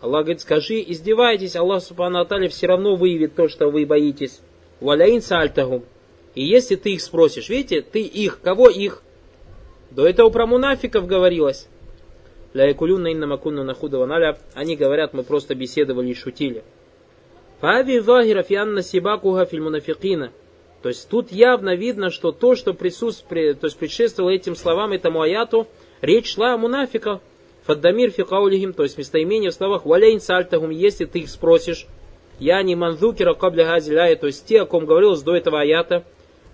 Аллах 0.00 0.24
говорит, 0.24 0.40
скажи, 0.40 0.82
издевайтесь, 0.86 1.56
Аллах 1.56 1.82
Субхану 1.82 2.20
Аталя 2.20 2.48
все 2.48 2.66
равно 2.66 2.96
выявит 2.96 3.34
то, 3.34 3.48
что 3.48 3.70
вы 3.70 3.86
боитесь. 3.86 4.40
Валяин 4.80 5.22
сальтахум. 5.22 5.84
И 6.34 6.44
если 6.44 6.76
ты 6.76 6.94
их 6.94 7.02
спросишь, 7.02 7.48
видите, 7.48 7.82
ты 7.82 8.00
их, 8.00 8.40
кого 8.40 8.68
их? 8.68 9.02
До 9.90 10.06
этого 10.06 10.30
про 10.30 10.46
мунафиков 10.46 11.06
говорилось. 11.06 11.68
Ля 12.54 12.66
якулюна 12.66 13.08
инна 13.08 13.26
макунна 13.26 13.64
нахудава 13.64 14.06
наля. 14.06 14.38
Они 14.54 14.76
говорят, 14.76 15.14
мы 15.14 15.22
просто 15.22 15.54
беседовали 15.54 16.10
и 16.10 16.14
шутили. 16.14 16.62
Фави 17.60 18.00
вахира 18.00 18.42
фианна 18.42 18.82
сибакуха 18.82 19.46
фильмунафикина. 19.46 20.32
То 20.82 20.88
есть 20.88 21.08
тут 21.08 21.30
явно 21.30 21.76
видно, 21.76 22.10
что 22.10 22.32
то, 22.32 22.56
что 22.56 22.74
присутствует, 22.74 23.60
то 23.60 23.66
есть 23.66 23.78
предшествовало 23.78 24.30
этим 24.30 24.56
словам, 24.56 24.92
этому 24.92 25.22
аяту, 25.22 25.68
речь 26.00 26.34
шла 26.34 26.54
о 26.54 26.58
мунафиках. 26.58 27.20
Фаддамир 27.64 28.10
фикаулихим, 28.10 28.72
то 28.72 28.82
есть 28.82 28.98
местоимение 28.98 29.52
в 29.52 29.54
словах 29.54 29.86
валяйн 29.86 30.20
сальтахум, 30.20 30.70
если 30.70 31.04
ты 31.04 31.20
их 31.20 31.30
спросишь, 31.30 31.86
я 32.40 32.60
не 32.64 32.74
манзукира 32.74 33.34
кабля 33.34 33.64
газиляя, 33.66 34.16
то 34.16 34.26
есть 34.26 34.44
те, 34.44 34.62
о 34.62 34.66
ком 34.66 34.84
говорилось 34.84 35.22
до 35.22 35.36
этого 35.36 35.60
аята, 35.60 36.02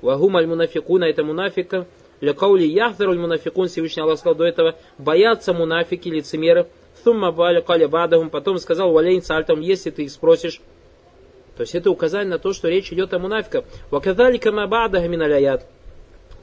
вагум 0.03 0.37
аль 0.37 0.47
мунафикуна, 0.47 1.05
это 1.05 1.25
мунафика, 1.25 1.87
для 2.21 2.35
каули 2.35 2.65
яхдару 2.65 3.15
мунафикун, 3.15 3.69
Всевышний 3.69 4.03
Аллах 4.03 4.19
сказал 4.19 4.35
до 4.35 4.45
этого, 4.45 4.75
боятся 4.99 5.53
мунафики, 5.53 6.09
лицемеры. 6.09 6.67
Сумма 7.05 7.31
бадахум, 7.31 8.29
потом 8.29 8.59
сказал 8.59 8.91
валейн 8.91 9.23
сальтам, 9.23 9.61
если 9.61 9.91
ты 9.91 10.05
их 10.05 10.11
спросишь. 10.11 10.61
То 11.57 11.63
есть 11.63 11.75
это 11.75 11.91
указание 11.91 12.31
на 12.31 12.39
то, 12.39 12.53
что 12.53 12.69
речь 12.69 12.93
идет 12.93 13.15
о 13.15 13.19
мунафиках. 13.19 13.65
Ваказалика 13.91 14.51
мабадаха 14.51 15.07
миналяят. 15.07 15.67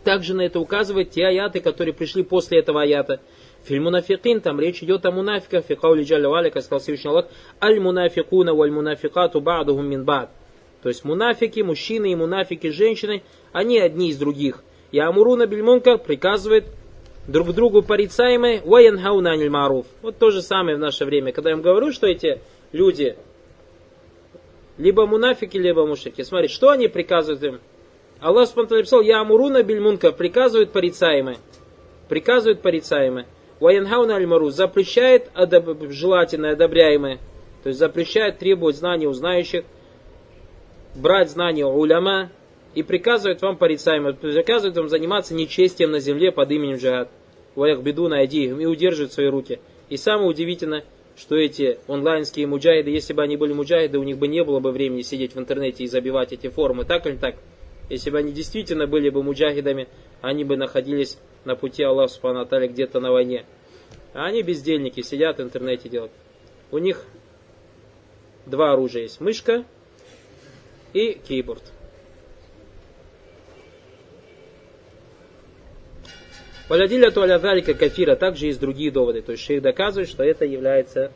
Также 0.06 0.34
на 0.34 0.42
это 0.42 0.60
указывают 0.60 1.12
те 1.12 1.26
аяты, 1.26 1.60
которые 1.60 1.94
пришли 1.94 2.24
после 2.24 2.60
этого 2.60 2.84
аята. 2.84 3.20
Фильм 3.64 3.86
мунафикин, 3.86 4.40
там 4.40 4.60
речь 4.60 4.84
идет 4.84 5.06
о 5.06 5.12
мунафиках. 5.12 5.66
Фикаули 5.66 6.04
джалля 6.04 6.30
валика, 6.30 6.62
сказал 6.62 6.80
Всевышний 6.80 7.10
Аллах, 7.10 7.26
аль 7.62 7.80
мунафикуна 7.80 8.54
валь 8.54 8.72
мунафикату 8.72 9.42
ба'духум 9.42 9.88
мин 9.88 10.06
бад. 10.06 10.30
То 10.84 10.90
есть 10.90 11.04
мунафики, 11.04 11.62
мужчины 11.62 12.12
и 12.12 12.16
мунафики, 12.16 12.70
женщины, 12.70 13.24
они 13.52 13.80
одни 13.80 14.10
из 14.10 14.18
других. 14.18 14.64
И 14.92 15.00
Амуруна 15.00 15.46
Бельмункар 15.46 15.98
приказывает 15.98 16.66
друг 17.28 17.54
другу 17.54 17.82
порицаемые 17.82 18.62
Ваянхауна 18.64 19.32
Аниль 19.32 19.50
Маруф. 19.50 19.88
Вот 20.02 20.18
то 20.18 20.32
же 20.32 20.42
самое 20.42 20.78
в 20.78 20.80
наше 20.80 21.06
время. 21.06 21.32
Когда 21.32 21.50
я 21.50 21.56
им 21.56 21.62
говорю, 21.62 21.92
что 21.92 22.08
эти 22.08 22.40
люди 22.72 23.16
либо 24.78 25.06
мунафики, 25.06 25.58
либо 25.58 25.86
мушрики. 25.86 26.22
Смотри, 26.22 26.48
что 26.48 26.70
они 26.70 26.88
приказывают 26.88 27.44
им? 27.44 27.60
Аллах 28.20 28.48
Субтитры 28.48 28.78
написал, 28.78 29.02
Я 29.02 29.22
Амуруна 29.22 29.64
Бельмункар 29.64 30.14
приказывает 30.14 30.72
порицаемые. 30.72 31.38
Приказывает 32.10 32.62
порицаемые. 32.62 33.26
Ваянхауна 33.60 34.16
Аль 34.16 34.28
Маруф 34.28 34.54
запрещает 34.54 35.30
одоб... 35.34 35.90
желательное, 35.90 36.54
одобряемое. 36.54 37.20
То 37.64 37.70
есть 37.70 37.80
запрещает 37.80 38.38
требовать 38.38 38.76
знаний 38.76 39.08
у 39.08 39.14
знающих, 39.14 39.64
брать 40.94 41.32
знания 41.32 41.66
у 41.66 41.72
уляма, 41.72 42.30
и 42.76 42.84
приказывает 42.84 43.42
вам 43.42 43.58
порицаемо, 43.58 44.14
приказывает 44.14 44.78
вам 44.78 44.90
заниматься 44.90 45.34
нечестием 45.34 45.92
на 45.92 46.00
земле 46.00 46.32
под 46.32 46.52
именем 46.52 46.76
джихад. 46.76 47.10
Ваях 47.56 47.82
беду 47.82 48.10
найди 48.10 48.46
и 48.46 48.66
удерживает 48.66 49.14
свои 49.14 49.28
руки. 49.28 49.60
И 49.90 49.96
самое 49.96 50.28
удивительное, 50.28 50.84
что 51.16 51.38
эти 51.38 51.80
онлайнские 51.88 52.48
муджахиды, 52.48 52.92
если 52.92 53.14
бы 53.14 53.24
они 53.24 53.38
были 53.38 53.54
муджахиды, 53.54 53.98
у 53.98 54.04
них 54.04 54.18
бы 54.18 54.28
не 54.28 54.44
было 54.44 54.60
бы 54.60 54.72
времени 54.72 55.02
сидеть 55.02 55.36
в 55.36 55.40
интернете 55.40 55.86
и 55.86 55.88
забивать 55.88 56.34
эти 56.34 56.50
форумы, 56.50 56.84
так 56.84 57.08
или 57.08 57.16
так. 57.16 57.36
Если 57.90 58.10
бы 58.10 58.18
они 58.18 58.34
действительно 58.34 58.88
были 58.88 59.10
бы 59.10 59.24
муджахидами, 59.24 59.88
они 60.22 60.44
бы 60.44 60.58
находились 60.58 61.18
на 61.46 61.56
пути 61.56 61.82
Аллаха 61.84 62.14
Субхану 62.14 62.46
где-то 62.46 63.00
на 63.00 63.12
войне. 63.12 63.46
А 64.14 64.26
они 64.26 64.42
бездельники, 64.42 65.02
сидят 65.02 65.38
в 65.38 65.42
интернете 65.42 65.88
делают. 65.88 66.12
У 66.72 66.78
них 66.80 67.06
два 68.46 68.74
оружия 68.74 69.04
есть. 69.04 69.22
Мышка 69.22 69.64
и 70.94 71.14
кейборд. 71.14 71.75
Валядиля 76.68 77.12
туалядалика 77.12 77.76
кафира, 77.76 78.16
также 78.16 78.48
есть 78.48 78.60
другие 78.60 78.92
доводы. 78.92 79.22
То 79.22 79.34
есть 79.34 79.44
шейх 79.44 79.62
доказывает, 79.62 80.10
что 80.10 80.24
это 80.24 80.46
является, 80.46 81.12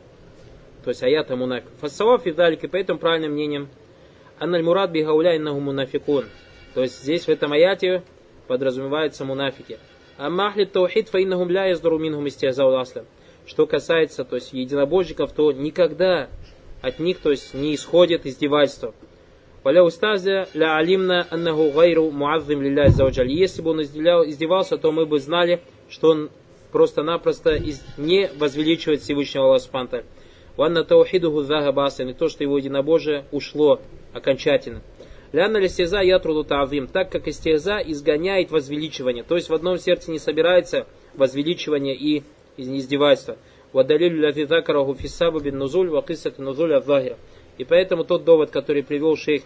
то 0.84 0.90
есть 0.90 1.02
аята 1.02 1.34
мунафик. 1.34 1.68
Фасаваф 1.80 2.26
и 2.26 2.32
далики, 2.32 2.66
поэтому 2.66 3.00
правильным 3.00 3.32
мнением, 3.32 3.68
анналь 4.38 4.62
мурад 4.62 4.90
бигауля 4.90 5.36
иннаху 5.36 5.58
мунафикун. 5.58 6.26
То 6.74 6.82
есть 6.82 7.02
здесь 7.02 7.24
в 7.24 7.28
этом 7.28 7.52
аяте 7.52 8.04
подразумеваются 8.46 9.24
мунафики. 9.24 9.78
Аммахли 10.16 10.66
таухид 10.66 11.08
фаиннахум 11.08 11.50
ля 11.50 11.66
яздару 11.66 11.98
минхум 11.98 12.28
истязау. 12.28 12.84
Что 13.46 13.66
касается, 13.66 14.24
то 14.24 14.36
есть 14.36 14.52
единобожников, 14.52 15.32
то 15.32 15.50
никогда 15.50 16.28
от 16.80 17.00
них, 17.00 17.18
то 17.18 17.30
есть 17.32 17.54
не 17.54 17.74
исходит 17.74 18.24
издевательство. 18.24 18.94
Валя 19.62 19.82
устазя 19.82 20.48
ля 20.54 20.76
алимна 20.78 21.26
аннаху 21.30 21.70
гайру 21.70 22.10
муаззим 22.10 22.62
лилля 22.62 22.88
зауджаль. 22.88 23.30
Если 23.30 23.60
бы 23.60 23.70
он 23.70 23.82
издевался, 23.82 24.78
то 24.78 24.90
мы 24.90 25.04
бы 25.04 25.20
знали, 25.20 25.60
что 25.90 26.10
он 26.10 26.30
просто-напросто 26.72 27.58
не 27.98 28.30
возвеличивает 28.38 29.02
Всевышнего 29.02 29.46
Аллаха 29.46 29.64
Субхану 29.64 30.04
Ванна 30.56 30.84
таухидуху 30.84 31.42
захабасан, 31.42 32.08
и 32.08 32.14
то, 32.14 32.28
что 32.28 32.42
его 32.42 32.58
единобожие 32.58 33.24
ушло 33.32 33.80
окончательно. 34.12 34.82
Ляна 35.32 35.58
листеза 35.58 36.00
я 36.00 36.18
труду 36.18 36.42
тавим, 36.42 36.86
так 36.86 37.10
как 37.10 37.28
истеза 37.28 37.78
изгоняет 37.78 38.50
возвеличивание. 38.50 39.24
То 39.24 39.36
есть 39.36 39.48
в 39.48 39.54
одном 39.54 39.78
сердце 39.78 40.10
не 40.10 40.18
собирается 40.18 40.86
возвеличивание 41.14 41.94
и 41.94 42.24
издевательство. 42.56 43.36
Вадалилю 43.72 44.26
латитакараху 44.26 44.94
фисабу 44.94 45.38
бин 45.38 45.58
нузуль 45.58 45.88
вакисат 45.88 46.38
нузуль 46.38 46.74
авзахира. 46.74 47.16
И 47.60 47.64
поэтому 47.64 48.04
тот 48.04 48.24
довод, 48.24 48.50
который 48.50 48.82
привел 48.82 49.18
шейх 49.18 49.42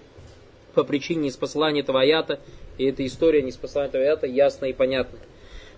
по 0.72 0.84
причине 0.84 1.22
неспослания 1.22 1.80
этого 1.80 2.00
аята, 2.00 2.38
и 2.78 2.84
эта 2.84 3.04
история 3.04 3.42
неспослания 3.42 3.88
этого 3.88 4.04
аята 4.04 4.28
ясна 4.28 4.66
и 4.66 4.72
понятна. 4.72 5.18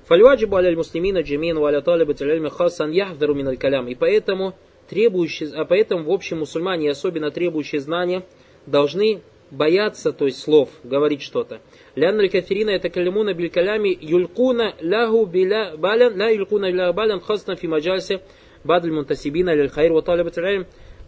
Фальваджибу 0.04 0.54
аляль 0.56 0.76
муслимина 0.76 1.22
джамин 1.22 1.58
валя 1.58 1.80
талиба 1.80 2.12
таляльми 2.12 2.50
хасан 2.50 2.90
яхдару 2.90 3.34
миналь 3.34 3.56
калям. 3.56 3.88
И 3.88 3.94
поэтому 3.94 4.52
требующие, 4.90 5.48
а 5.54 5.64
поэтому 5.64 6.04
в 6.04 6.10
общем 6.10 6.40
мусульмане, 6.40 6.90
особенно 6.90 7.30
требующие 7.30 7.80
знания, 7.80 8.22
должны 8.66 9.22
бояться, 9.50 10.12
то 10.12 10.26
есть 10.26 10.38
слов, 10.38 10.68
говорить 10.84 11.22
что-то. 11.22 11.62
Лянна 11.94 12.28
кафирина 12.28 12.68
это 12.68 12.90
калимуна 12.90 13.32
биль 13.32 13.48
калями 13.48 13.96
юлькуна 13.98 14.74
ляху 14.80 15.24
биля 15.24 15.74
балян, 15.78 16.14
ля 16.14 16.28
юлькуна 16.28 16.70
ля 16.70 16.92
балян 16.92 17.18
хасна 17.18 17.56
фи 17.56 17.66
маджальсе 17.66 18.20
бадль 18.62 18.92
мунтасибина 18.92 19.54
лиль 19.54 19.70
хайр 19.70 19.94
ва 19.94 20.02
талибат 20.02 20.36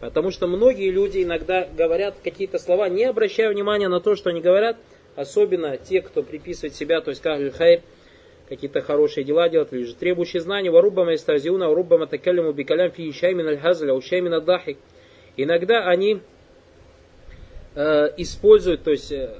Потому 0.00 0.30
что 0.30 0.46
многие 0.46 0.90
люди 0.90 1.22
иногда 1.22 1.66
говорят 1.76 2.14
какие-то 2.22 2.58
слова, 2.58 2.88
не 2.88 3.04
обращая 3.04 3.50
внимания 3.50 3.88
на 3.88 4.00
то, 4.00 4.14
что 4.14 4.30
они 4.30 4.40
говорят, 4.40 4.76
особенно 5.16 5.76
те, 5.76 6.00
кто 6.00 6.22
приписывает 6.22 6.74
себя, 6.74 7.00
то 7.00 7.10
есть 7.10 7.20
как 7.20 7.54
хайр, 7.56 7.82
какие-то 8.48 8.80
хорошие 8.80 9.24
дела 9.24 9.48
делать, 9.48 9.72
или 9.72 9.82
же 9.82 9.94
требующие 9.94 10.40
знаний, 10.40 10.70
варуббама 10.70 11.14
истазиуна, 11.14 11.68
варуббама 11.68 12.06
такаляму 12.06 12.52
бикалям 12.52 12.92
фи 12.92 13.12
шаймин 13.12 13.48
аль-хазля, 13.48 13.92
ушаймин 13.92 14.34
ад-дахик. 14.34 14.78
Иногда 15.36 15.88
они 15.88 16.20
э, 17.74 18.08
используют, 18.16 18.84
то 18.84 18.92
есть 18.92 19.10
э, 19.10 19.34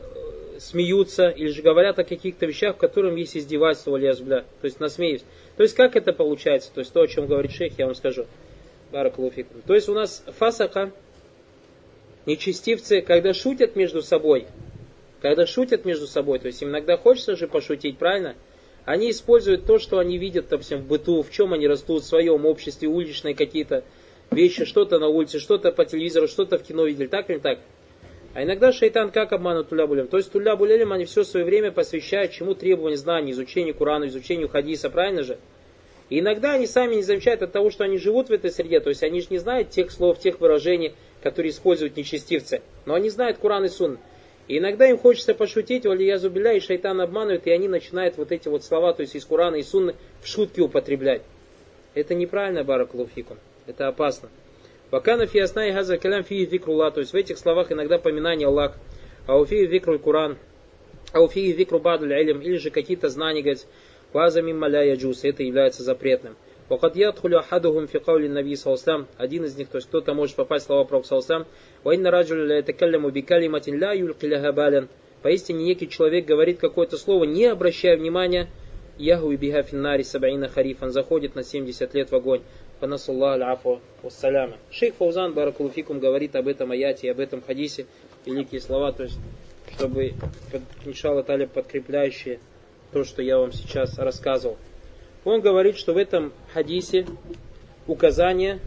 смеются, 0.58 1.28
или 1.28 1.48
же 1.48 1.62
говорят 1.62 2.00
о 2.00 2.04
каких-то 2.04 2.46
вещах, 2.46 2.74
в 2.74 2.78
которых 2.78 3.16
есть 3.16 3.36
издевательство, 3.36 3.98
то 3.98 4.44
есть 4.64 4.80
насмеюсь. 4.80 5.22
То 5.56 5.62
есть 5.62 5.76
как 5.76 5.94
это 5.94 6.12
получается? 6.12 6.72
То 6.74 6.80
есть 6.80 6.92
то, 6.92 7.00
о 7.00 7.06
чем 7.06 7.26
говорит 7.26 7.52
шейх, 7.52 7.78
я 7.78 7.86
вам 7.86 7.94
скажу. 7.94 8.26
Баракулуфикум. 8.92 9.62
То 9.66 9.74
есть 9.74 9.88
у 9.88 9.94
нас 9.94 10.24
фасака, 10.26 10.92
нечестивцы, 12.26 13.00
когда 13.00 13.34
шутят 13.34 13.76
между 13.76 14.02
собой, 14.02 14.46
когда 15.20 15.46
шутят 15.46 15.84
между 15.84 16.06
собой, 16.06 16.38
то 16.38 16.46
есть 16.46 16.62
им 16.62 16.70
иногда 16.70 16.96
хочется 16.96 17.36
же 17.36 17.48
пошутить, 17.48 17.98
правильно? 17.98 18.36
Они 18.84 19.10
используют 19.10 19.66
то, 19.66 19.78
что 19.78 19.98
они 19.98 20.16
видят, 20.16 20.48
допустим, 20.48 20.78
в 20.78 20.86
быту, 20.86 21.22
в 21.22 21.30
чем 21.30 21.52
они 21.52 21.66
растут, 21.68 22.02
в 22.02 22.06
своем 22.06 22.46
обществе, 22.46 22.88
уличные 22.88 23.34
какие-то 23.34 23.84
вещи, 24.30 24.64
что-то 24.64 24.98
на 24.98 25.08
улице, 25.08 25.40
что-то 25.40 25.72
по 25.72 25.84
телевизору, 25.84 26.28
что-то 26.28 26.58
в 26.58 26.62
кино 26.62 26.86
видели, 26.86 27.06
так 27.06 27.28
или 27.28 27.38
так. 27.38 27.58
А 28.34 28.42
иногда 28.42 28.72
шайтан 28.72 29.10
как 29.10 29.32
обманут 29.32 29.68
туля 29.68 29.86
булем? 29.86 30.06
То 30.06 30.16
есть 30.16 30.30
туля 30.30 30.54
булем 30.56 30.92
они 30.92 31.04
все 31.04 31.24
свое 31.24 31.44
время 31.44 31.72
посвящают 31.72 32.32
чему 32.32 32.54
требования 32.54 32.96
знаний, 32.96 33.32
изучению 33.32 33.74
Курана, 33.74 34.06
изучению 34.06 34.48
хадиса, 34.48 34.90
правильно 34.90 35.22
же? 35.22 35.38
И 36.10 36.20
иногда 36.20 36.54
они 36.54 36.66
сами 36.66 36.96
не 36.96 37.02
замечают 37.02 37.42
от 37.42 37.52
того, 37.52 37.70
что 37.70 37.84
они 37.84 37.98
живут 37.98 38.28
в 38.28 38.32
этой 38.32 38.50
среде, 38.50 38.80
то 38.80 38.88
есть 38.88 39.02
они 39.02 39.20
же 39.20 39.26
не 39.30 39.38
знают 39.38 39.70
тех 39.70 39.90
слов, 39.90 40.18
тех 40.18 40.40
выражений, 40.40 40.94
которые 41.22 41.50
используют 41.50 41.96
нечестивцы, 41.96 42.62
но 42.86 42.94
они 42.94 43.10
знают 43.10 43.38
Куран 43.38 43.64
и 43.64 43.68
Сун. 43.68 43.98
И 44.46 44.58
иногда 44.58 44.88
им 44.88 44.96
хочется 44.96 45.34
пошутить, 45.34 45.84
я 45.84 46.18
зубиля, 46.18 46.54
и 46.54 46.60
шайтан 46.60 47.02
обманывает, 47.02 47.46
и 47.46 47.50
они 47.50 47.68
начинают 47.68 48.16
вот 48.16 48.32
эти 48.32 48.48
вот 48.48 48.64
слова, 48.64 48.94
то 48.94 49.02
есть 49.02 49.14
из 49.14 49.24
Курана 49.26 49.56
и 49.56 49.62
Сунны, 49.62 49.94
в 50.22 50.26
шутки 50.26 50.60
употреблять. 50.60 51.20
Это 51.94 52.14
неправильно, 52.14 52.64
баракулуфикум. 52.64 53.36
Это 53.66 53.88
опасно. 53.88 54.30
Вакана 54.90 55.26
фи 55.26 55.40
асна 55.40 55.68
и 55.68 55.72
газа 55.72 55.98
калям 55.98 56.24
фи 56.24 56.46
викрула, 56.46 56.90
то 56.90 57.00
есть 57.00 57.12
в 57.12 57.16
этих 57.16 57.36
словах 57.36 57.70
иногда 57.70 57.98
поминание 57.98 58.48
Аллах, 58.48 58.78
а 59.26 59.36
у 59.36 59.44
фи 59.44 59.66
викру 59.66 59.98
Куран, 59.98 60.38
а 61.12 61.20
у 61.20 61.28
фи 61.28 61.52
викру 61.52 61.78
бадль 61.78 62.14
илм, 62.14 62.40
или 62.40 62.56
же 62.56 62.70
какие-то 62.70 63.10
знания, 63.10 63.42
говорит, 63.42 63.66
ваза 64.12 64.42
мимма 64.42 64.68
ля 64.68 64.82
яджус, 64.82 65.24
это 65.24 65.42
является 65.42 65.82
запретным. 65.82 66.36
Вакад 66.68 66.96
ядхулю 66.96 67.38
ахадухум 67.38 67.86
фи 67.86 67.98
каули 67.98 68.28
наби 68.28 68.54
салсам, 68.56 69.06
один 69.16 69.44
из 69.44 69.56
них, 69.56 69.68
то 69.68 69.76
есть 69.76 69.88
кто-то 69.88 70.14
может 70.14 70.36
попасть 70.36 70.64
в 70.64 70.66
слова 70.66 70.84
пророка 70.84 71.08
салсам, 71.08 71.46
ва 71.84 71.94
инна 71.94 72.10
раджуля 72.10 72.44
ля 72.44 72.56
ятакалляму 72.58 73.10
би 73.10 73.22
калиматин 73.22 73.78
ля 73.78 74.52
балян, 74.52 74.88
Поистине 75.22 75.64
некий 75.64 75.88
человек 75.88 76.26
говорит 76.26 76.58
какое-то 76.58 76.96
слово, 76.96 77.24
не 77.24 77.46
обращая 77.46 77.96
внимания, 77.96 78.48
Яху 78.98 79.30
и 79.30 79.36
биха 79.36 79.62
финнари 79.62 80.02
сабаина 80.02 80.48
харифан 80.48 80.90
заходит 80.90 81.36
на 81.36 81.44
70 81.44 81.94
лет 81.94 82.10
в 82.10 82.16
огонь. 82.16 82.42
Панасуллах 82.80 83.34
аль-афу 83.34 83.80
вассаляма. 84.02 84.56
Шейх 84.70 84.94
Фаузан 84.94 85.34
Баракулуфикум 85.34 86.00
говорит 86.00 86.34
об 86.34 86.48
этом 86.48 86.72
аяте 86.72 87.06
и 87.06 87.10
об 87.10 87.20
этом 87.20 87.40
хадисе. 87.40 87.86
Великие 88.26 88.60
слова, 88.60 88.92
то 88.92 89.04
есть, 89.04 89.18
чтобы, 89.76 90.14
иншалла 90.84 91.22
таля, 91.22 91.46
подкрепляющие 91.46 92.40
то, 92.92 93.04
что 93.04 93.22
я 93.22 93.38
вам 93.38 93.52
сейчас 93.52 93.98
рассказывал. 93.98 94.56
Он 95.24 95.40
говорит, 95.40 95.76
что 95.76 95.92
в 95.92 95.96
этом 95.96 96.32
хадисе 96.52 97.06
указание, 97.86 98.60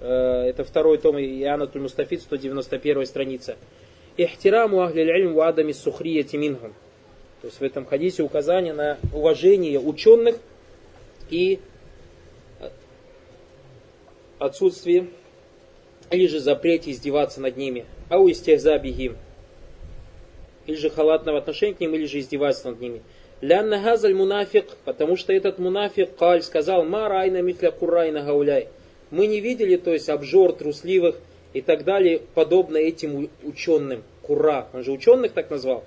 э, 0.00 0.06
это 0.06 0.64
второй 0.64 0.98
том 0.98 1.18
Иоанна 1.18 1.66
Туль-Мустафид, 1.66 2.20
191 2.20 3.06
страница. 3.06 3.56
Ихтираму 4.16 4.82
ахлиль 4.82 5.28
ва 5.28 5.48
адами 5.48 5.72
сухрияти. 5.72 6.36
То 6.36 7.48
есть 7.48 7.60
в 7.60 7.62
этом 7.62 7.84
хадисе 7.86 8.22
указание 8.22 8.72
на 8.72 8.98
уважение 9.12 9.78
ученых 9.78 10.36
и 11.30 11.60
отсутствие 14.38 15.08
или 16.10 16.26
же 16.26 16.40
запрете 16.40 16.90
издеваться 16.90 17.40
над 17.40 17.56
ними, 17.56 17.86
а 18.08 18.18
у 18.18 18.30
истязабихим, 18.30 19.16
или 20.66 20.76
же 20.76 20.90
халатного 20.90 21.38
отношения 21.38 21.74
к 21.74 21.80
ним, 21.80 21.94
или 21.94 22.06
же 22.06 22.20
издевательства 22.20 22.70
над 22.70 22.80
ними. 22.80 23.02
Лянна 23.40 23.80
газаль 23.80 24.14
мунафик, 24.14 24.76
потому 24.84 25.16
что 25.16 25.32
этот 25.32 25.58
мунафик 25.58 26.16
Каль 26.16 26.42
сказал, 26.42 26.84
ма 26.84 27.08
райна 27.08 27.42
митля 27.42 27.70
курайна 27.70 28.22
гауляй. 28.22 28.68
Мы 29.10 29.26
не 29.26 29.40
видели, 29.40 29.76
то 29.76 29.92
есть 29.92 30.08
обжор 30.08 30.52
трусливых 30.52 31.16
и 31.52 31.60
так 31.60 31.84
далее, 31.84 32.22
подобно 32.34 32.78
этим 32.78 33.28
ученым. 33.42 34.02
Кура, 34.22 34.68
он 34.72 34.82
же 34.82 34.92
ученых 34.92 35.32
так 35.32 35.50
назвал. 35.50 35.84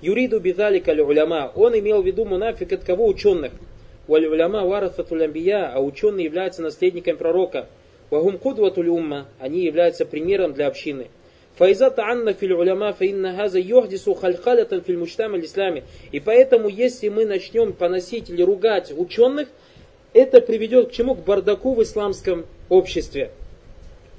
Юриду 0.00 0.40
бидали 0.40 0.78
каль 0.78 1.00
уляма, 1.00 1.52
он 1.54 1.78
имел 1.78 2.02
в 2.02 2.06
виду 2.06 2.24
мунафик 2.24 2.72
от 2.72 2.84
кого 2.84 3.06
ученых? 3.06 3.52
Валь 4.08 4.26
уляма 4.26 4.64
варафатуль 4.64 5.24
а 5.52 5.80
ученые 5.80 6.24
являются 6.24 6.62
наследниками 6.62 7.16
пророка. 7.16 7.68
Вагум 8.10 8.38
кудватуль 8.38 8.88
умма, 8.88 9.28
они 9.38 9.64
являются 9.64 10.06
примером 10.06 10.54
для 10.54 10.66
общины. 10.66 11.08
Файза 11.58 11.90
таанна 11.90 12.34
филь 12.34 12.52
уляма 12.52 12.92
фаинна 12.92 13.32
газа 13.32 13.58
йохдису 13.58 14.14
хальхалятан 14.14 14.80
филь 14.80 14.96
мучтам. 14.96 15.34
И 16.12 16.20
поэтому, 16.20 16.68
если 16.68 17.08
мы 17.08 17.26
начнем 17.26 17.72
поносить 17.72 18.30
или 18.30 18.42
ругать 18.42 18.92
ученых, 18.96 19.48
это 20.12 20.40
приведет 20.40 20.90
к 20.90 20.92
чему? 20.92 21.16
К 21.16 21.24
бардаку 21.24 21.74
в 21.74 21.82
исламском 21.82 22.46
обществе. 22.68 23.32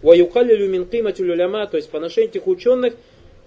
Ваюкалилю 0.01 0.69
мин 0.69 0.85
киматюль 0.85 1.31
уляма, 1.31 1.65
то 1.67 1.77
есть 1.77 1.89
поношение 1.89 2.29
этих 2.29 2.45
ученых, 2.45 2.95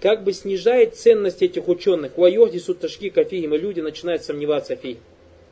как 0.01 0.25
бы 0.25 0.33
снижает 0.33 0.97
ценность 0.97 1.43
этих 1.43 1.69
ученых. 1.69 2.17
Вайохдису 2.17 2.75
ташки 2.75 3.11
кафигим, 3.11 3.55
и 3.55 3.59
люди 3.59 3.81
начинают 3.81 4.25
сомневаться 4.25 4.75
фи. 4.75 4.97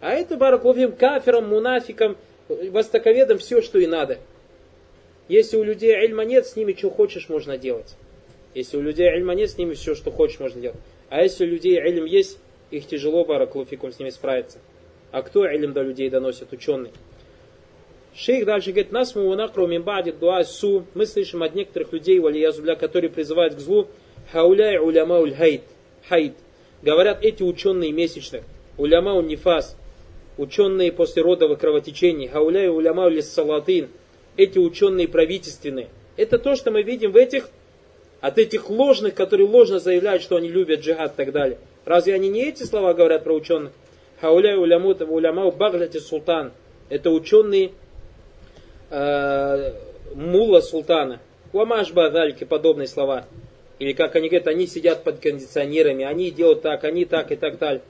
А 0.00 0.12
это 0.12 0.38
баракловим 0.38 0.92
каферам, 0.92 1.48
мунафикам, 1.48 2.16
востоковедам 2.48 3.36
все, 3.36 3.60
что 3.60 3.78
и 3.78 3.86
надо. 3.86 4.16
Если 5.28 5.58
у 5.58 5.62
людей 5.62 5.94
ильма 6.06 6.24
нет, 6.24 6.46
с 6.46 6.56
ними 6.56 6.72
что 6.72 6.88
хочешь 6.88 7.28
можно 7.28 7.58
делать. 7.58 7.96
Если 8.54 8.76
у 8.76 8.80
людей 8.80 9.08
ильма 9.08 9.34
нет, 9.34 9.50
с 9.50 9.58
ними 9.58 9.74
все, 9.74 9.94
что 9.94 10.10
хочешь 10.10 10.40
можно 10.40 10.60
делать. 10.60 10.78
А 11.08 11.22
если 11.22 11.44
у 11.44 11.48
людей 11.48 11.76
ильм 11.78 12.04
есть, 12.04 12.38
их 12.70 12.86
тяжело, 12.86 13.24
бараклуфикум, 13.24 13.92
с 13.92 13.98
ними 13.98 14.10
справиться. 14.10 14.58
А 15.12 15.22
кто 15.22 15.44
ильм 15.44 15.72
до 15.72 15.82
людей 15.82 16.08
доносит? 16.08 16.52
Ученый. 16.52 16.90
Шейх 18.14 18.44
дальше 18.44 18.72
говорит, 18.72 18.92
нас 18.92 19.14
мы 19.14 19.34
накру 19.36 19.66
мимбади 19.66 20.12
дуа 20.12 20.42
су. 20.44 20.84
Мы 20.94 21.06
слышим 21.06 21.42
от 21.42 21.54
некоторых 21.54 21.92
людей, 21.92 22.18
валиязубля, 22.18 22.74
которые 22.74 23.10
призывают 23.10 23.54
к 23.54 23.60
злу, 23.60 23.86
хауляй 24.32 24.78
уляма 24.78 25.18
уль 25.18 25.34
хайд. 25.34 25.62
хайд. 26.08 26.34
Говорят 26.82 27.22
эти 27.22 27.42
ученые 27.42 27.92
месячных. 27.92 28.42
Уляма 28.78 29.14
уль 29.14 29.26
нифас. 29.26 29.76
Ученые 30.38 30.92
после 30.92 31.22
родовых 31.22 31.60
кровотечений. 31.60 32.28
Хауляй 32.28 32.68
уляма 32.68 33.06
уль 33.06 33.22
салатин 33.22 33.88
эти 34.36 34.58
ученые 34.58 35.08
правительственные. 35.08 35.88
Это 36.16 36.38
то, 36.38 36.56
что 36.56 36.70
мы 36.70 36.82
видим 36.82 37.12
в 37.12 37.16
этих, 37.16 37.48
от 38.21 38.37
этих 38.37 38.69
ложных, 38.69 39.13
которые 39.13 39.47
ложно 39.47 39.79
заявляют, 39.79 40.23
что 40.23 40.35
они 40.37 40.49
любят 40.49 40.81
джихад 40.81 41.13
и 41.13 41.15
так 41.15 41.31
далее. 41.31 41.57
Разве 41.85 42.15
они 42.15 42.29
не 42.29 42.49
эти 42.49 42.63
слова 42.63 42.93
говорят 42.93 43.23
про 43.23 43.33
ученых? 43.33 43.71
Хауляй 44.21 44.55
улямут 44.55 45.01
улямау 45.01 45.51
багляти 45.51 45.97
султан. 45.97 46.51
Это 46.89 47.11
ученые 47.11 47.71
э, 48.89 49.73
мула 50.15 50.61
султана. 50.61 51.19
Уамаш 51.53 51.91
бадальки, 51.91 52.43
подобные 52.43 52.87
слова. 52.87 53.25
Или 53.77 53.93
как 53.93 54.15
они 54.15 54.29
говорят, 54.29 54.47
они 54.47 54.67
сидят 54.67 55.03
под 55.03 55.19
кондиционерами, 55.19 56.05
они 56.05 56.31
делают 56.31 56.61
так, 56.61 56.83
они 56.83 57.05
так 57.05 57.31
и 57.31 57.35
так 57.35 57.59
далее. 57.59 57.81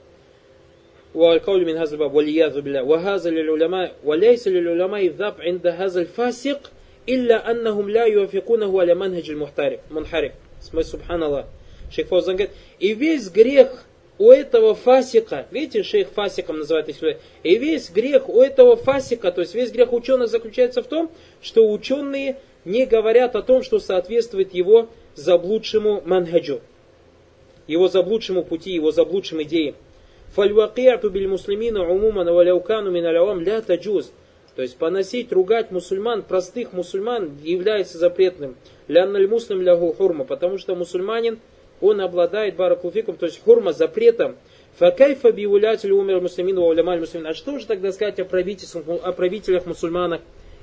والقول 1.14 1.64
من 1.64 1.76
هذا 1.76 1.92
الباب 1.92 2.14
والعياذ 2.14 2.60
بالله 2.60 2.82
وهذا 2.82 3.30
للعلماء 3.30 3.94
وليس 4.04 4.48
للعلماء 4.48 5.06
الذهب 5.06 5.34
عند 5.40 5.66
هذا 5.66 6.00
الفاسق 6.00 6.70
إلا 7.08 7.50
أنهم 7.50 7.90
لا 7.90 8.04
يوافقونه 8.04 8.80
على 8.80 8.94
منهج 8.94 9.30
المحترف 9.30 9.80
منحرف 9.90 10.32
سبحان 10.60 11.22
الله 11.22 11.44
Шейх 11.88 12.08
Фаузан 12.08 12.34
говорит, 12.34 12.54
и 12.80 12.94
весь 12.94 13.28
грех 13.30 13.84
у 14.18 14.30
этого 14.30 14.74
фасика, 14.74 15.46
видите, 15.52 15.84
шейх 15.84 16.08
фасиком 16.08 16.58
называет 16.58 16.88
их 16.88 16.96
и 17.44 17.58
весь 17.58 17.90
грех 17.90 18.28
у 18.28 18.40
этого 18.40 18.76
фасика, 18.76 19.30
то 19.30 19.40
есть 19.42 19.54
весь 19.54 19.70
грех 19.70 19.92
ученых 19.92 20.28
заключается 20.28 20.82
в 20.82 20.86
том, 20.86 21.12
что 21.40 21.70
ученые 21.70 22.38
не 22.64 22.86
говорят 22.86 23.36
о 23.36 23.42
том, 23.42 23.62
что 23.62 23.78
соответствует 23.78 24.52
его 24.52 24.88
заблудшему 25.14 26.02
манхаджу, 26.04 26.60
его 27.68 27.88
заблудшему 27.88 28.42
пути, 28.42 28.72
его 28.72 28.90
заблудшим 28.90 29.42
идеям. 29.44 29.76
Фальвакиату 30.34 31.08
биль 31.10 31.28
муслимина 31.28 31.88
умуман 31.88 32.28
валяукану 32.32 32.90
мин 32.90 33.06
алявам 33.06 33.40
ля 33.40 33.60
таджуз. 33.62 34.12
то 34.55 34.61
есть 34.61 34.77
поносить, 34.77 35.31
ругать 35.31 35.71
мусульман, 35.71 36.23
простых 36.23 36.73
мусульман 36.73 37.37
является 37.41 37.97
запретным. 37.97 38.55
Лянналь 38.87 39.27
муслим 39.27 39.61
лягу 39.61 39.93
хурма, 39.93 40.25
потому 40.25 40.57
что 40.57 40.75
мусульманин, 40.75 41.39
он 41.79 42.01
обладает 42.01 42.55
баракулфиком, 42.55 43.15
то 43.15 43.25
есть 43.25 43.41
хурма 43.41 43.73
запретом. 43.73 44.35
Факайфа 44.77 45.31
биулятель 45.31 45.91
умер 45.91 46.21
муслимин 46.21 46.57
ва 46.57 46.65
улямаль 46.65 46.99
муслимин. 46.99 47.27
А 47.27 47.33
что 47.33 47.59
же 47.59 47.65
тогда 47.65 47.91
сказать 47.91 48.19
о, 48.19 48.23
о 48.23 49.11
правителях 49.13 49.65
мусульманах 49.65 50.21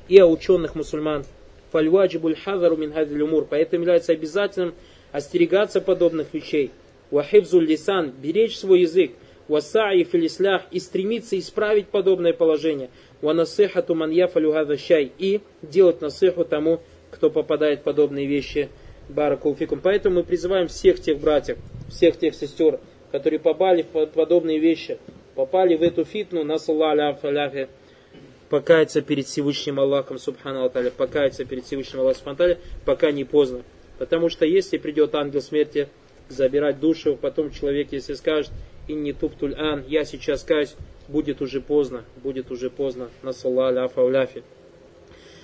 и 0.09 0.18
о 0.18 0.26
ученых 0.26 0.74
мусульман? 0.74 1.24
Фальваджибуль 1.72 2.36
хазару 2.36 2.76
мин 2.76 2.93
умур. 3.22 3.47
Поэтому 3.49 3.82
является 3.82 4.12
обязательным 4.12 4.74
остерегаться 5.12 5.80
подобных 5.80 6.32
вещей. 6.32 6.70
Вахибзуль 7.11 7.66
лисан, 7.66 8.12
беречь 8.22 8.59
свой 8.59 8.80
язык, 8.80 9.12
васаи 9.49 10.05
филислях 10.05 10.62
и 10.70 10.78
стремиться 10.78 11.39
исправить 11.39 11.89
подобное 11.89 12.32
положение, 12.32 12.91
ванасыхату 13.20 13.94
ман 13.94 14.10
яфалю 14.10 14.54
шай 14.78 15.12
и 15.18 15.40
делать 15.62 16.00
насыху 16.00 16.44
тому, 16.44 16.80
кто 17.10 17.30
попадает 17.30 17.80
в 17.80 17.82
подобные 17.82 18.26
вещи. 18.26 18.68
Баракулфикум. 19.08 19.80
Поэтому 19.82 20.16
мы 20.16 20.24
призываем 20.24 20.68
всех 20.68 21.00
тех 21.00 21.18
братьев, 21.18 21.56
всех 21.88 22.18
тех 22.18 22.34
сестер, 22.34 22.78
которые 23.10 23.40
попали 23.40 23.82
в 23.82 24.06
подобные 24.06 24.58
вещи, 24.58 24.98
попали 25.34 25.76
в 25.76 25.82
эту 25.82 26.04
фитну, 26.04 26.44
на 26.44 26.56
аляфе, 26.56 27.68
покаяться 28.50 29.00
перед 29.00 29.26
Всевышним 29.26 29.80
Аллахом, 29.80 30.18
Субхану 30.18 30.64
Аталя, 30.64 30.90
покаяться 30.90 31.44
перед 31.44 31.64
Всевышним 31.64 32.00
Аллахом, 32.00 32.36
Субхану 32.36 32.56
пока 32.84 33.10
не 33.10 33.24
поздно. 33.24 33.62
Потому 33.98 34.28
что 34.28 34.44
если 34.44 34.78
придет 34.78 35.14
ангел 35.14 35.40
смерти, 35.40 35.88
забирать 36.28 36.78
душу, 36.78 37.16
потом 37.20 37.50
человек, 37.50 37.88
если 37.92 38.14
скажет, 38.14 38.52
и 38.89 38.95
не 38.95 39.12
туптуль 39.12 39.55
ан, 39.55 39.84
я 39.86 40.05
сейчас 40.05 40.43
каюсь, 40.43 40.74
будет 41.07 41.41
уже 41.41 41.61
поздно, 41.61 42.05
будет 42.16 42.51
уже 42.51 42.70
поздно. 42.70 43.11
Насалла 43.22 43.68
аляфа 43.68 44.03
уляфи. 44.03 44.43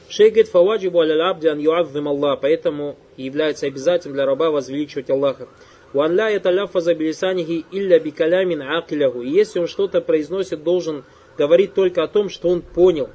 Шейх 0.08 0.32
говорит, 0.32 0.48
фаваджибу 0.48 1.00
аля 1.00 1.30
абдиан 1.30 1.58
юадзим 1.58 2.08
Аллах, 2.08 2.40
поэтому 2.40 2.96
является 3.16 3.66
обязательным 3.66 4.14
для 4.14 4.26
раба 4.26 4.50
возвеличивать 4.50 5.10
Аллаха. 5.10 5.48
Ван 5.92 6.14
ля 6.14 6.28
яталяфаза 6.28 6.94
билисанихи 6.94 7.64
илля 7.70 7.98
бикалямин 7.98 8.62
акиляху. 8.62 9.22
И 9.22 9.30
если 9.30 9.60
он 9.60 9.66
что-то 9.66 10.00
произносит, 10.00 10.62
должен 10.62 11.04
говорить 11.38 11.74
только 11.74 12.02
о 12.02 12.08
том, 12.08 12.28
что 12.28 12.48
он 12.48 12.62
понял. 12.62 13.08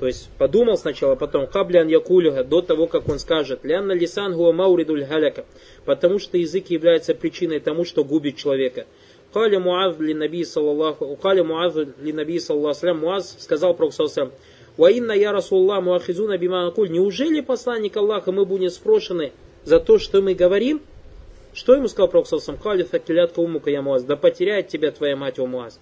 То 0.00 0.06
есть 0.06 0.30
подумал 0.38 0.78
сначала, 0.78 1.14
потом 1.14 1.46
каблян 1.46 1.86
якулюха, 1.86 2.42
до 2.42 2.62
того, 2.62 2.86
как 2.86 3.08
он 3.08 3.18
скажет, 3.18 3.64
лянна 3.64 3.92
лисан 3.92 4.32
гуа 4.34 4.50
мауридуль 4.50 5.04
халяка, 5.04 5.44
потому 5.84 6.18
что 6.18 6.38
язык 6.38 6.70
является 6.70 7.14
причиной 7.14 7.60
тому, 7.60 7.84
что 7.84 8.02
губит 8.02 8.36
человека. 8.36 8.86
Каля 9.32 9.60
Муаз 9.60 9.98
ли 9.98 10.14
Наби 10.14 10.44
саллаллаху, 10.44 11.16
Каля 11.16 11.44
Муаз 11.44 11.74
ли 11.76 12.12
Наби 12.12 12.38
саллаллаху 12.38 12.94
Муаз 12.94 13.36
сказал 13.38 13.76
саллаллаху 13.76 14.32
Ва 14.76 14.90
инна 14.90 15.12
я 15.12 15.32
Расуллах 15.32 15.82
муахизуна 15.82 16.38
бима 16.38 16.66
акуль. 16.66 16.90
Неужели 16.90 17.40
посланник 17.40 17.96
Аллаха 17.96 18.32
мы 18.32 18.44
будем 18.44 18.70
спрошены 18.70 19.32
за 19.64 19.78
то, 19.78 19.98
что 19.98 20.22
мы 20.22 20.34
говорим? 20.34 20.80
Что 21.52 21.74
ему 21.74 21.88
сказал 21.88 22.08
Пророк 22.08 22.26
саллаллаху 22.26 22.62
Каля 22.62 22.84
факилятка 22.84 23.40
умука 23.40 23.70
я 23.70 23.82
Муаз. 23.82 24.04
Да 24.04 24.16
потеряет 24.16 24.68
тебя 24.68 24.90
твоя 24.90 25.16
мать, 25.16 25.38
о 25.38 25.46
Муаз. 25.46 25.78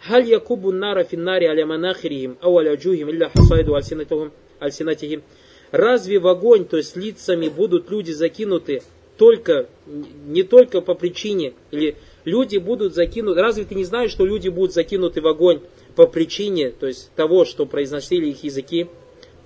Халь 0.00 0.28
якубу 0.28 0.72
нара 0.72 1.04
финнари 1.04 1.46
аля 1.46 1.66
манахирихим, 1.66 2.38
ау 2.40 2.58
аля 2.58 2.74
джухим, 2.74 3.10
илля 3.10 3.28
хасайду 3.28 3.74
альсинатихим. 3.74 5.22
Разве 5.70 6.18
в 6.18 6.26
огонь, 6.26 6.64
то 6.64 6.78
есть 6.78 6.96
лицами 6.96 7.48
будут 7.48 7.90
люди 7.90 8.10
закинуты 8.10 8.82
только, 9.18 9.68
не 9.86 10.42
только 10.42 10.80
по 10.80 10.94
причине, 10.94 11.52
или 11.70 11.96
люди 12.24 12.58
будут 12.58 12.94
закинуты, 12.94 13.40
разве 13.40 13.64
ты 13.64 13.74
не 13.74 13.84
знаешь, 13.84 14.10
что 14.10 14.24
люди 14.24 14.48
будут 14.48 14.72
закинуты 14.72 15.20
в 15.20 15.26
огонь 15.26 15.60
по 15.96 16.06
причине, 16.06 16.70
то 16.70 16.86
есть 16.86 17.10
того, 17.16 17.44
что 17.44 17.66
произносили 17.66 18.28
их 18.28 18.44
языки? 18.44 18.88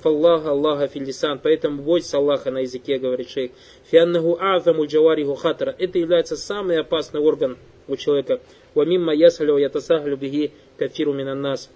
Фаллаха 0.04 0.50
Аллаха 0.50 0.86
филисан, 0.86 1.40
поэтому 1.42 1.82
бойся 1.82 2.18
Аллаха 2.18 2.50
на 2.50 2.58
языке, 2.58 2.98
говорит 2.98 3.30
шейх. 3.30 3.52
Фианнаху 3.90 4.36
азаму 4.38 4.84
джавариху 4.84 5.34
хатара. 5.34 5.74
Это 5.78 5.98
является 5.98 6.36
самый 6.36 6.78
опасный 6.78 7.20
орган 7.20 7.56
у 7.88 7.96
человека. 7.96 8.40
Вамимма 8.74 9.14
ясалю 9.14 9.56
ятасахлю 9.56 10.18
бихи 10.18 10.52
кафиру 10.76 11.14
минаннас. 11.14 11.70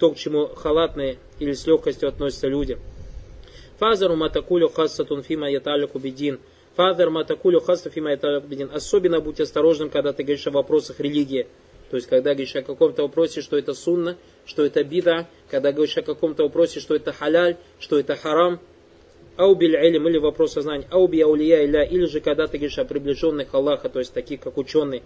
То, 0.00 0.10
к 0.10 0.16
чему 0.16 0.46
халатные 0.46 1.18
или 1.38 1.52
с 1.52 1.64
легкостью 1.68 2.08
относятся 2.08 2.48
люди. 2.48 2.78
Фазару 3.78 4.16
матакулю 4.16 4.68
хассатун 4.68 5.22
фима 5.22 5.48
яталику 5.48 6.00
бедин. 6.00 6.40
Фазар 6.76 7.10
матакулю 7.10 7.60
хассатун 7.60 7.92
фима 7.92 8.12
яталику 8.12 8.46
бедин. 8.46 8.70
Особенно 8.72 9.20
будь 9.20 9.40
осторожным, 9.40 9.90
когда 9.90 10.12
ты 10.12 10.22
говоришь 10.22 10.46
о 10.46 10.50
вопросах 10.50 11.00
религии. 11.00 11.46
То 11.90 11.96
есть, 11.96 12.08
когда 12.08 12.30
говоришь 12.30 12.56
о 12.56 12.62
каком-то 12.62 13.02
вопросе, 13.02 13.42
что 13.42 13.58
это 13.58 13.74
сунна, 13.74 14.16
что 14.46 14.64
это 14.64 14.82
бида, 14.82 15.28
когда 15.50 15.72
говоришь 15.72 15.98
о 15.98 16.02
каком-то 16.02 16.44
вопросе, 16.44 16.80
что 16.80 16.94
это 16.94 17.12
халяль, 17.12 17.58
что 17.78 17.98
это 17.98 18.16
харам, 18.16 18.60
аубиль 19.36 19.76
илим, 19.76 20.08
или 20.08 20.16
вопрос 20.16 20.56
о 20.56 20.62
знании, 20.62 20.86
ауби 20.90 21.20
аулия 21.20 21.64
иля, 21.66 21.82
или 21.82 22.06
же 22.06 22.20
когда 22.20 22.46
ты 22.46 22.56
говоришь 22.56 22.78
о 22.78 22.86
приближенных 22.86 23.52
Аллаха, 23.52 23.90
то 23.90 23.98
есть 23.98 24.14
таких 24.14 24.40
как 24.40 24.56
ученые, 24.56 25.02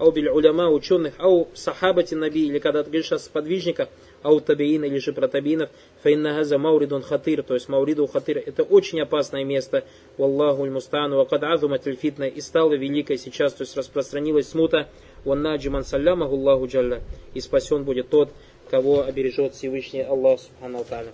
ау 0.00 0.10
биль 0.12 0.28
уляма, 0.28 0.70
ученых, 0.70 1.14
ау 1.18 1.48
сахабати 1.54 2.14
наби, 2.14 2.46
или 2.46 2.58
когда 2.58 2.82
ты 2.82 2.90
говоришь 2.90 3.12
о 3.12 3.18
сподвижниках, 3.18 3.88
ау 4.22 4.40
табиин, 4.40 4.82
или 4.84 4.98
же 4.98 5.12
про 5.12 5.28
табиинов, 5.28 5.68
фаиннахаза 6.02 6.58
мауридун 6.58 7.02
хатир, 7.02 7.42
то 7.42 7.54
есть 7.54 7.68
мауриду 7.68 8.06
хатир, 8.06 8.38
это 8.38 8.62
очень 8.62 9.00
опасное 9.00 9.44
место, 9.44 9.84
валлаху 10.16 10.64
мустану, 10.66 11.16
вакад 11.16 11.44
азумат 11.44 11.84
фитна, 11.84 12.24
и 12.24 12.40
стало 12.40 12.72
великой 12.74 13.18
сейчас, 13.18 13.52
то 13.52 13.62
есть 13.62 13.76
распространилась 13.76 14.48
смута, 14.48 14.88
ваннаджи 15.24 15.70
ман 15.70 15.84
саллямаху 15.84 16.34
Аллаху 16.34 16.66
джалля, 16.66 17.02
и 17.34 17.40
спасен 17.40 17.84
будет 17.84 18.08
тот, 18.08 18.30
кого 18.70 19.02
обережет 19.02 19.54
Всевышний 19.54 20.02
Аллах 20.02 20.40
Субхану 20.40 20.84
Та'аля. 20.88 21.12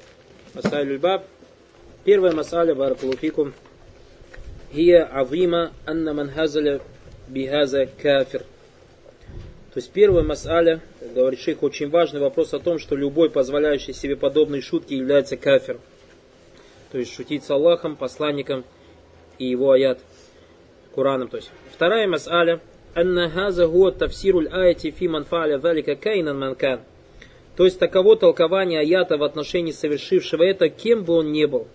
Масаль 0.54 0.98
баб. 0.98 1.24
Первая 2.04 2.32
масаля, 2.32 2.74
баракулуфикум. 2.74 3.52
Хия 4.72 5.10
авима 5.12 5.72
анна 5.86 6.14
ман 6.14 6.30
хазаля 6.30 6.80
бихаза 7.26 7.88
кафир. 8.00 8.42
То 9.76 9.80
есть 9.80 9.92
первая 9.92 10.24
масаля, 10.24 10.80
говорит 11.14 11.38
шейх, 11.38 11.62
очень 11.62 11.90
важный 11.90 12.18
вопрос 12.18 12.54
о 12.54 12.58
том, 12.58 12.78
что 12.78 12.96
любой, 12.96 13.28
позволяющий 13.28 13.92
себе 13.92 14.16
подобные 14.16 14.62
шутки, 14.62 14.94
является 14.94 15.36
кафир. 15.36 15.76
То 16.92 16.96
есть 16.96 17.14
шутить 17.14 17.44
с 17.44 17.50
Аллахом, 17.50 17.94
посланником 17.94 18.64
и 19.38 19.44
его 19.44 19.72
аят 19.72 19.98
Кураном. 20.94 21.28
То 21.28 21.36
есть 21.36 21.50
вторая 21.74 22.08
مسألة, 22.08 22.62
أن 22.94 23.28
هذا 23.28 23.68
هو 23.68 23.92
تفسير 23.92 24.48
الآية 24.48 24.92
في 24.92 25.10
كائنا 25.96 26.38
من 26.38 26.55
كان. 26.55 26.80
То 27.58 27.66
есть 27.66 27.78
таково 27.78 28.16
толкование 28.16 28.80
аята 28.80 29.18
в 29.18 29.22
отношении 29.24 29.72
совершившего 29.72 30.42
это, 30.42 30.70
кем 30.70 31.04
бы 31.04 31.12
он 31.12 31.32
ни 31.32 31.44
был. 31.44 31.68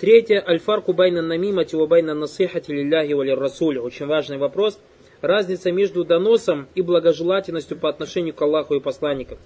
Третье, 0.00 0.42
الفرق 0.44 0.92
بين 0.92 1.22
النميمة 1.22 1.76
وبين 1.76 2.14
النصيحة 2.14 2.72
لله 2.72 3.12
ولرسوله. 3.12 3.80
Очень 3.80 4.06
важный 4.06 4.38
вопрос– 4.38 4.80
разница 5.20 5.72
между 5.72 6.04
доносом 6.04 6.68
и 6.74 6.82
благожелательностью 6.82 7.78
по 7.78 7.88
отношению 7.88 8.34
к 8.34 8.42
Аллаху 8.42 8.74
и 8.74 8.80
посланникам. 8.80 9.38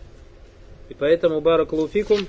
И 0.88 0.94
поэтому 0.94 1.40
بارك 1.40 1.72
الله 1.72 1.90
فيكم, 1.90 2.20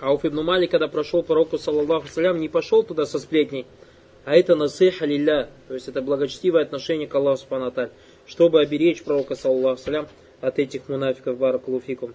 Ауф 0.00 0.24
ибн 0.24 0.42
Малик, 0.42 0.66
когда 0.66 0.88
пришел 0.88 1.18
к 1.18 1.22
пророку, 1.22 1.58
صلى 1.58 1.73
الله 1.73 1.88
عليه 1.88 2.08
وسلم, 2.08 2.38
не 2.38 2.48
пошел 2.48 2.82
туда 2.82 3.06
со 3.06 3.18
сплетней, 3.18 3.66
а 4.24 4.34
это 4.34 4.56
نصيحة 4.56 5.06
لله, 5.06 5.48
то 5.68 5.74
есть 5.74 5.88
это 5.88 6.02
благочестивое 6.02 6.62
отношение 6.62 7.06
к 7.06 7.14
Аллаху 7.14 7.42
سبحانه 7.42 7.72
чтобы 8.26 8.60
оберечь 8.60 9.02
пророка, 9.02 9.34
صلى 9.34 9.48
الله 9.48 9.62
عليه 9.62 9.80
وسلم, 9.80 10.08
от 10.40 10.58
этих 10.58 10.88
мунафиков, 10.88 11.36
بارك 11.36 11.68
الله 11.68 11.85
فيكم. 11.85 12.14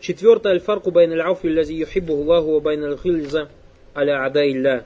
Четвертое, 0.00 0.54
الفرق 0.54 0.90
بين 0.90 1.14
العفو, 1.14 1.46
الذي 1.46 1.74
يحبه 1.74 2.14
الله, 2.14 2.60
بين 2.60 2.88
الغلظة, 2.88 3.48
على 3.94 4.24
أعداء 4.24 4.84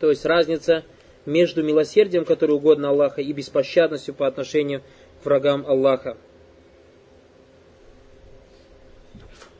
То 0.00 0.08
есть 0.08 0.24
разница 0.24 0.84
между 1.26 1.62
милосердием, 1.62 2.24
которое 2.24 2.54
угодно 2.54 2.90
Аллаха, 2.90 3.20
и 3.20 3.32
беспощадностью 3.32 4.14
по 4.14 4.26
отношению 4.26 4.82
к 5.22 5.24
врагам 5.24 5.64
Аллаха. 5.66 6.16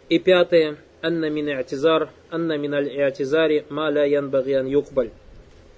И 0.09 0.19
пятое. 0.19 0.77
Анна 1.01 1.31
мин 1.31 1.49
и'тизар, 1.49 2.11
анна 2.31 2.57
мин 2.57 2.75
аль-и'тизари, 2.75 3.65
ма 3.71 3.91
ля 3.91 4.05
янбагиан 4.05 4.67
юкбаль. 4.67 5.11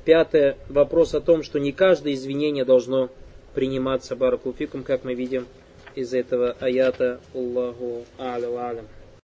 Пятое. 0.04 0.58
Вопрос 0.68 1.14
о 1.14 1.20
том, 1.20 1.42
что 1.42 1.58
не 1.58 1.72
каждое 1.72 2.12
извинение 2.12 2.64
должно 2.64 3.10
приниматься 3.54 4.16
баракулфикум, 4.16 4.82
как 4.82 5.04
мы 5.04 5.14
видим 5.14 5.46
из 5.94 6.12
этого 6.12 6.56
аята. 6.60 7.20
Аллаху 7.32 8.04
а'ля 8.18 8.68
алям. 8.68 8.86